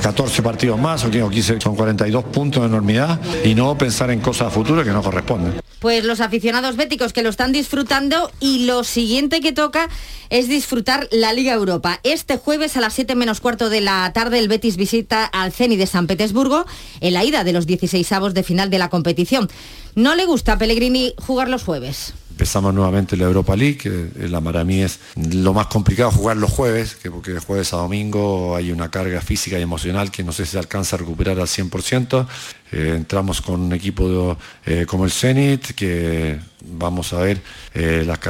14 0.00 0.40
eh, 0.40 0.42
partidos 0.42 0.80
más, 0.80 1.04
o 1.04 1.10
15, 1.10 1.60
son 1.60 1.76
42 1.76 2.24
puntos 2.24 2.62
de 2.62 2.68
enormidad, 2.68 3.20
y 3.44 3.54
no 3.54 3.76
pensar 3.76 4.10
en 4.10 4.20
cosas 4.20 4.46
a 4.46 4.50
futuro 4.50 4.82
que 4.82 4.88
no 4.88 5.02
corresponden. 5.02 5.60
Pues 5.80 6.04
los 6.04 6.20
aficionados 6.20 6.76
béticos 6.76 7.12
que 7.12 7.22
lo 7.22 7.28
están 7.28 7.52
disfrutando 7.52 8.30
y 8.40 8.64
lo 8.64 8.82
siguiente 8.82 9.40
que 9.40 9.52
toca 9.52 9.88
es 10.30 10.48
disfrutar 10.48 11.08
la 11.10 11.32
Liga 11.32 11.52
Europa. 11.52 12.00
Este 12.04 12.36
jueves 12.36 12.76
a 12.76 12.80
las 12.80 12.94
7 12.94 13.14
menos 13.16 13.40
cuarto 13.40 13.68
de 13.68 13.80
la 13.80 14.10
tarde 14.14 14.38
el 14.38 14.48
Betis 14.48 14.76
visita 14.76 15.24
al 15.24 15.52
Ceni 15.52 15.76
de 15.76 15.86
San 15.86 16.06
Petersburgo 16.06 16.64
en 17.00 17.14
la 17.14 17.24
ida 17.24 17.44
de 17.44 17.52
los 17.52 17.66
16 17.66 18.12
avos 18.12 18.32
de 18.34 18.42
final 18.42 18.70
de 18.70 18.78
la 18.78 18.90
competición. 18.90 19.48
No 19.94 20.14
le 20.14 20.24
gusta 20.24 20.52
a 20.52 20.58
Pellegrini 20.70 21.14
jugar 21.18 21.48
los 21.48 21.64
jueves. 21.64 22.14
Empezamos 22.30 22.72
nuevamente 22.72 23.16
la 23.16 23.24
Europa 23.24 23.56
League, 23.56 23.76
que 23.76 24.28
la, 24.28 24.40
para 24.40 24.62
mí 24.62 24.82
es 24.82 25.00
lo 25.16 25.52
más 25.52 25.66
complicado 25.66 26.12
jugar 26.12 26.36
los 26.36 26.52
jueves, 26.52 26.94
que 26.94 27.10
porque 27.10 27.32
de 27.32 27.40
jueves 27.40 27.72
a 27.72 27.78
domingo 27.78 28.54
hay 28.54 28.70
una 28.70 28.88
carga 28.88 29.20
física 29.20 29.58
y 29.58 29.62
emocional 29.62 30.12
que 30.12 30.22
no 30.22 30.30
sé 30.30 30.46
si 30.46 30.52
se 30.52 30.58
alcanza 30.60 30.94
a 30.94 31.00
recuperar 31.00 31.40
al 31.40 31.48
100%. 31.48 32.24
Eh, 32.70 32.92
entramos 32.94 33.40
con 33.40 33.60
un 33.60 33.72
equipo 33.72 34.38
eh, 34.64 34.86
como 34.86 35.06
el 35.06 35.10
Zenit, 35.10 35.72
que 35.72 36.38
vamos 36.64 37.12
a 37.14 37.18
ver 37.18 37.42
eh, 37.74 38.04
las, 38.06 38.20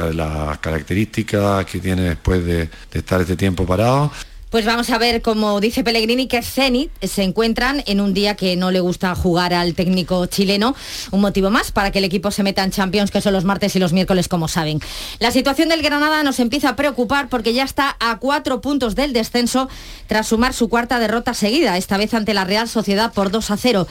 características 0.57 1.63
que 1.67 1.77
tiene 1.77 2.01
después 2.01 2.43
de 2.43 2.69
estar 2.91 3.21
este 3.21 3.35
tiempo 3.35 3.67
parado. 3.67 4.11
Pues 4.51 4.65
vamos 4.65 4.89
a 4.89 4.97
ver, 4.97 5.21
como 5.21 5.61
dice 5.61 5.81
Pellegrini, 5.81 6.27
que 6.27 6.41
Zenit 6.41 6.91
se 7.01 7.23
encuentran 7.23 7.83
en 7.85 8.01
un 8.01 8.13
día 8.13 8.35
que 8.35 8.57
no 8.57 8.69
le 8.69 8.81
gusta 8.81 9.15
jugar 9.15 9.53
al 9.53 9.75
técnico 9.75 10.25
chileno. 10.25 10.75
Un 11.11 11.21
motivo 11.21 11.49
más 11.49 11.71
para 11.71 11.91
que 11.91 11.99
el 11.99 12.03
equipo 12.03 12.31
se 12.31 12.43
meta 12.43 12.61
en 12.61 12.71
Champions, 12.71 13.11
que 13.11 13.21
son 13.21 13.31
los 13.31 13.45
martes 13.45 13.77
y 13.77 13.79
los 13.79 13.93
miércoles, 13.93 14.27
como 14.27 14.49
saben. 14.49 14.81
La 15.19 15.31
situación 15.31 15.69
del 15.69 15.81
Granada 15.81 16.21
nos 16.23 16.41
empieza 16.41 16.67
a 16.67 16.75
preocupar 16.75 17.29
porque 17.29 17.53
ya 17.53 17.63
está 17.63 17.95
a 18.01 18.19
cuatro 18.19 18.59
puntos 18.59 18.93
del 18.93 19.13
descenso 19.13 19.69
tras 20.07 20.27
sumar 20.27 20.53
su 20.53 20.67
cuarta 20.67 20.99
derrota 20.99 21.33
seguida, 21.33 21.77
esta 21.77 21.95
vez 21.95 22.13
ante 22.13 22.33
la 22.33 22.43
Real 22.43 22.67
Sociedad 22.67 23.13
por 23.13 23.31
2 23.31 23.51
a 23.51 23.55
0 23.55 23.87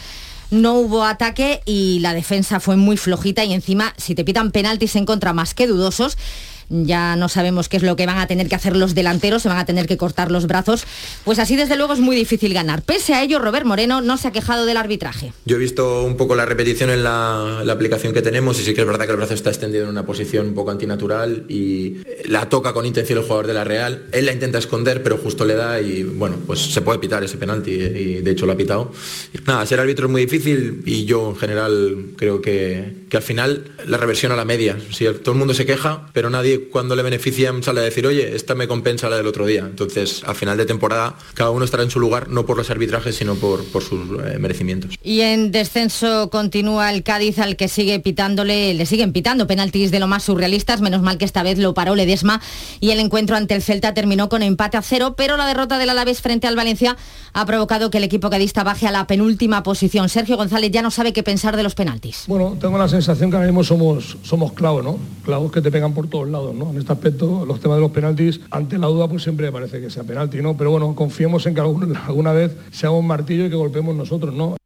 no 0.50 0.74
hubo 0.74 1.04
ataque 1.04 1.62
y 1.64 2.00
la 2.00 2.12
defensa 2.12 2.60
fue 2.60 2.76
muy 2.76 2.96
flojita 2.96 3.44
y 3.44 3.52
encima 3.52 3.94
si 3.96 4.14
te 4.14 4.24
pitan 4.24 4.50
penaltis 4.50 4.96
en 4.96 5.06
contra 5.06 5.32
más 5.32 5.54
que 5.54 5.66
dudosos, 5.66 6.18
ya 6.70 7.16
no 7.16 7.28
sabemos 7.28 7.68
qué 7.68 7.76
es 7.76 7.82
lo 7.82 7.96
que 7.96 8.06
van 8.06 8.18
a 8.18 8.26
tener 8.26 8.48
que 8.48 8.54
hacer 8.54 8.76
los 8.76 8.94
delanteros, 8.94 9.42
se 9.42 9.48
van 9.48 9.58
a 9.58 9.66
tener 9.66 9.86
que 9.86 9.96
cortar 9.96 10.30
los 10.30 10.46
brazos, 10.46 10.84
pues 11.24 11.38
así 11.38 11.56
desde 11.56 11.76
luego 11.76 11.92
es 11.92 12.00
muy 12.00 12.16
difícil 12.16 12.54
ganar. 12.54 12.82
Pese 12.82 13.14
a 13.14 13.22
ello, 13.22 13.38
Robert 13.38 13.66
Moreno 13.66 14.00
no 14.00 14.16
se 14.16 14.28
ha 14.28 14.32
quejado 14.32 14.66
del 14.66 14.76
arbitraje. 14.76 15.32
Yo 15.44 15.56
he 15.56 15.58
visto 15.58 16.04
un 16.04 16.16
poco 16.16 16.36
la 16.36 16.46
repetición 16.46 16.90
en 16.90 17.02
la, 17.02 17.60
aplicación 17.70 18.12
que 18.12 18.20
tenemos 18.20 18.60
y 18.60 18.64
sí 18.64 18.74
que 18.74 18.82
es 18.82 18.86
verdad 18.86 19.06
que 19.06 19.12
el 19.12 19.16
brazo 19.16 19.32
está 19.32 19.48
extendido 19.50 19.84
en 19.84 19.90
una 19.90 20.04
posición 20.04 20.48
un 20.48 20.54
poco 20.54 20.70
antinatural 20.70 21.46
y 21.48 21.98
la 22.26 22.48
toca 22.48 22.72
con 22.72 22.84
intención 22.84 23.18
el 23.18 23.24
jugador 23.24 23.46
de 23.46 23.54
la 23.54 23.64
Real. 23.64 24.06
Él 24.12 24.26
la 24.26 24.32
intenta 24.32 24.58
esconder, 24.58 25.02
pero 25.02 25.16
justo 25.16 25.44
le 25.44 25.54
da 25.54 25.80
y 25.80 26.02
bueno, 26.02 26.36
pues 26.46 26.60
se 26.60 26.82
puede 26.82 26.98
pitar 26.98 27.24
ese 27.24 27.36
penalti 27.36 27.70
y 27.70 28.20
de 28.20 28.30
hecho 28.30 28.44
lo 28.44 28.52
ha 28.52 28.56
pitado. 28.56 28.92
Nada, 29.46 29.64
ser 29.66 29.80
árbitro 29.80 30.06
es 30.06 30.12
muy 30.12 30.26
difícil 30.26 30.82
y 30.84 31.04
yo 31.04 31.30
en 31.30 31.36
general 31.36 32.06
creo 32.16 32.42
que, 32.42 33.04
que 33.08 33.16
al 33.16 33.22
final 33.22 33.72
la 33.86 33.96
reversión 33.96 34.32
a 34.32 34.36
la 34.36 34.44
media. 34.44 34.76
Si 34.90 35.04
todo 35.04 35.32
el 35.32 35.38
mundo 35.38 35.54
se 35.54 35.64
queja, 35.64 36.08
pero 36.12 36.28
nadie 36.28 36.59
cuando 36.72 36.96
le 36.96 37.02
benefician 37.02 37.62
sale 37.62 37.80
a 37.80 37.84
decir, 37.84 38.06
oye, 38.06 38.34
esta 38.34 38.54
me 38.54 38.68
compensa 38.68 39.08
la 39.08 39.16
del 39.16 39.26
otro 39.26 39.46
día. 39.46 39.60
Entonces, 39.60 40.22
al 40.26 40.34
final 40.34 40.56
de 40.56 40.66
temporada, 40.66 41.16
cada 41.34 41.50
uno 41.50 41.64
estará 41.64 41.82
en 41.82 41.90
su 41.90 42.00
lugar, 42.00 42.28
no 42.28 42.46
por 42.46 42.56
los 42.56 42.70
arbitrajes, 42.70 43.16
sino 43.16 43.34
por, 43.34 43.64
por 43.66 43.82
sus 43.82 44.00
eh, 44.24 44.38
merecimientos. 44.38 44.94
Y 45.02 45.20
en 45.20 45.52
descenso 45.52 46.30
continúa 46.30 46.92
el 46.92 47.02
Cádiz 47.02 47.38
al 47.38 47.56
que 47.56 47.68
sigue 47.68 48.00
pitándole, 48.00 48.74
le 48.74 48.86
siguen 48.86 49.12
pitando 49.12 49.46
penaltis 49.46 49.90
de 49.90 50.00
lo 50.00 50.06
más 50.06 50.24
surrealistas, 50.24 50.80
menos 50.80 51.02
mal 51.02 51.18
que 51.18 51.24
esta 51.24 51.42
vez 51.42 51.58
lo 51.58 51.74
paró 51.74 51.94
Ledesma 51.94 52.40
y 52.80 52.90
el 52.90 53.00
encuentro 53.00 53.36
ante 53.36 53.54
el 53.54 53.62
Celta 53.62 53.94
terminó 53.94 54.28
con 54.28 54.42
empate 54.42 54.76
a 54.76 54.82
cero, 54.82 55.14
pero 55.16 55.36
la 55.36 55.46
derrota 55.46 55.78
del 55.78 55.90
Alavés 55.90 56.20
frente 56.20 56.46
al 56.46 56.56
Valencia 56.56 56.96
ha 57.32 57.46
provocado 57.46 57.90
que 57.90 57.98
el 57.98 58.04
equipo 58.04 58.30
cadista 58.30 58.64
baje 58.64 58.86
a 58.86 58.90
la 58.90 59.06
penúltima 59.06 59.62
posición. 59.62 60.08
Sergio 60.08 60.36
González 60.36 60.70
ya 60.70 60.82
no 60.82 60.90
sabe 60.90 61.12
qué 61.12 61.22
pensar 61.22 61.56
de 61.56 61.62
los 61.62 61.74
penaltis. 61.74 62.24
Bueno, 62.26 62.56
tengo 62.60 62.78
la 62.78 62.88
sensación 62.88 63.30
que 63.30 63.36
ahora 63.36 63.46
mismo 63.46 63.64
somos, 63.64 64.16
somos 64.22 64.52
clavos, 64.52 64.84
¿no? 64.84 64.98
Clavos 65.24 65.52
que 65.52 65.60
te 65.60 65.70
pegan 65.70 65.94
por 65.94 66.08
todos 66.08 66.28
lados, 66.28 66.49
En 66.52 66.78
este 66.78 66.92
aspecto, 66.92 67.44
los 67.46 67.60
temas 67.60 67.76
de 67.76 67.82
los 67.82 67.90
penaltis, 67.90 68.40
ante 68.50 68.78
la 68.78 68.88
duda, 68.88 69.08
pues 69.08 69.22
siempre 69.22 69.50
parece 69.52 69.80
que 69.80 69.90
sea 69.90 70.02
penalti, 70.02 70.42
¿no? 70.42 70.56
Pero 70.56 70.70
bueno, 70.70 70.94
confiemos 70.94 71.46
en 71.46 71.54
que 71.54 71.60
alguna, 71.60 72.32
vez 72.32 72.56
sea 72.70 72.90
un 72.90 73.06
martillo 73.06 73.46
y 73.46 73.50
que 73.50 73.56
golpeemos 73.56 73.94
nosotros, 73.94 74.34
¿no? 74.34 74.56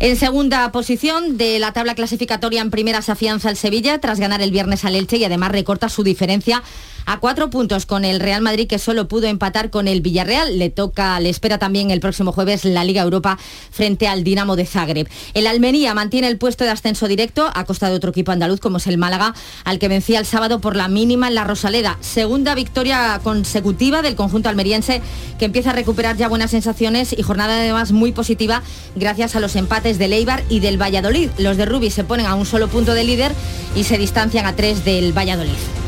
En 0.00 0.14
segunda 0.14 0.70
posición 0.70 1.38
de 1.38 1.58
la 1.58 1.72
tabla 1.72 1.96
clasificatoria 1.96 2.60
en 2.60 2.70
primera 2.70 3.02
se 3.02 3.10
afianza 3.10 3.50
el 3.50 3.56
Sevilla 3.56 3.98
tras 4.00 4.20
ganar 4.20 4.40
el 4.40 4.52
viernes 4.52 4.84
al 4.84 4.94
Elche 4.94 5.16
y 5.16 5.24
además 5.24 5.50
recorta 5.50 5.88
su 5.88 6.04
diferencia 6.04 6.62
a 7.04 7.20
cuatro 7.20 7.48
puntos 7.48 7.86
con 7.86 8.04
el 8.04 8.20
Real 8.20 8.42
Madrid 8.42 8.68
que 8.68 8.78
solo 8.78 9.08
pudo 9.08 9.28
empatar 9.28 9.70
con 9.70 9.88
el 9.88 10.02
Villarreal. 10.02 10.58
Le 10.58 10.68
toca, 10.68 11.18
le 11.20 11.30
espera 11.30 11.58
también 11.58 11.90
el 11.90 12.00
próximo 12.00 12.32
jueves 12.32 12.66
la 12.66 12.84
Liga 12.84 13.02
Europa 13.02 13.38
frente 13.70 14.06
al 14.06 14.24
Dinamo 14.24 14.56
de 14.56 14.66
Zagreb. 14.66 15.08
El 15.32 15.46
Almería 15.46 15.94
mantiene 15.94 16.28
el 16.28 16.36
puesto 16.36 16.64
de 16.64 16.70
ascenso 16.70 17.08
directo 17.08 17.50
a 17.54 17.64
costa 17.64 17.88
de 17.88 17.96
otro 17.96 18.10
equipo 18.10 18.30
andaluz 18.30 18.60
como 18.60 18.76
es 18.76 18.86
el 18.86 18.98
Málaga, 18.98 19.34
al 19.64 19.78
que 19.78 19.88
vencía 19.88 20.18
el 20.18 20.26
sábado 20.26 20.60
por 20.60 20.76
la 20.76 20.88
mínima 20.88 21.28
en 21.28 21.34
la 21.34 21.44
Rosaleda. 21.44 21.96
Segunda 22.02 22.54
victoria 22.54 23.18
consecutiva 23.24 24.02
del 24.02 24.14
conjunto 24.14 24.50
almeriense 24.50 25.00
que 25.38 25.46
empieza 25.46 25.70
a 25.70 25.72
recuperar 25.72 26.18
ya 26.18 26.28
buenas 26.28 26.50
sensaciones 26.50 27.14
y 27.18 27.22
jornada 27.22 27.54
además 27.54 27.90
muy 27.90 28.12
positiva 28.12 28.62
gracias 28.96 29.34
a 29.34 29.40
los 29.40 29.56
empates 29.56 29.87
del 29.96 30.12
Eibar 30.12 30.42
y 30.50 30.60
del 30.60 30.80
Valladolid. 30.80 31.30
Los 31.38 31.56
de 31.56 31.64
Rubí 31.64 31.90
se 31.90 32.04
ponen 32.04 32.26
a 32.26 32.34
un 32.34 32.44
solo 32.44 32.68
punto 32.68 32.92
de 32.92 33.04
líder 33.04 33.32
y 33.74 33.84
se 33.84 33.96
distancian 33.96 34.44
a 34.44 34.54
tres 34.54 34.84
del 34.84 35.16
Valladolid. 35.16 35.87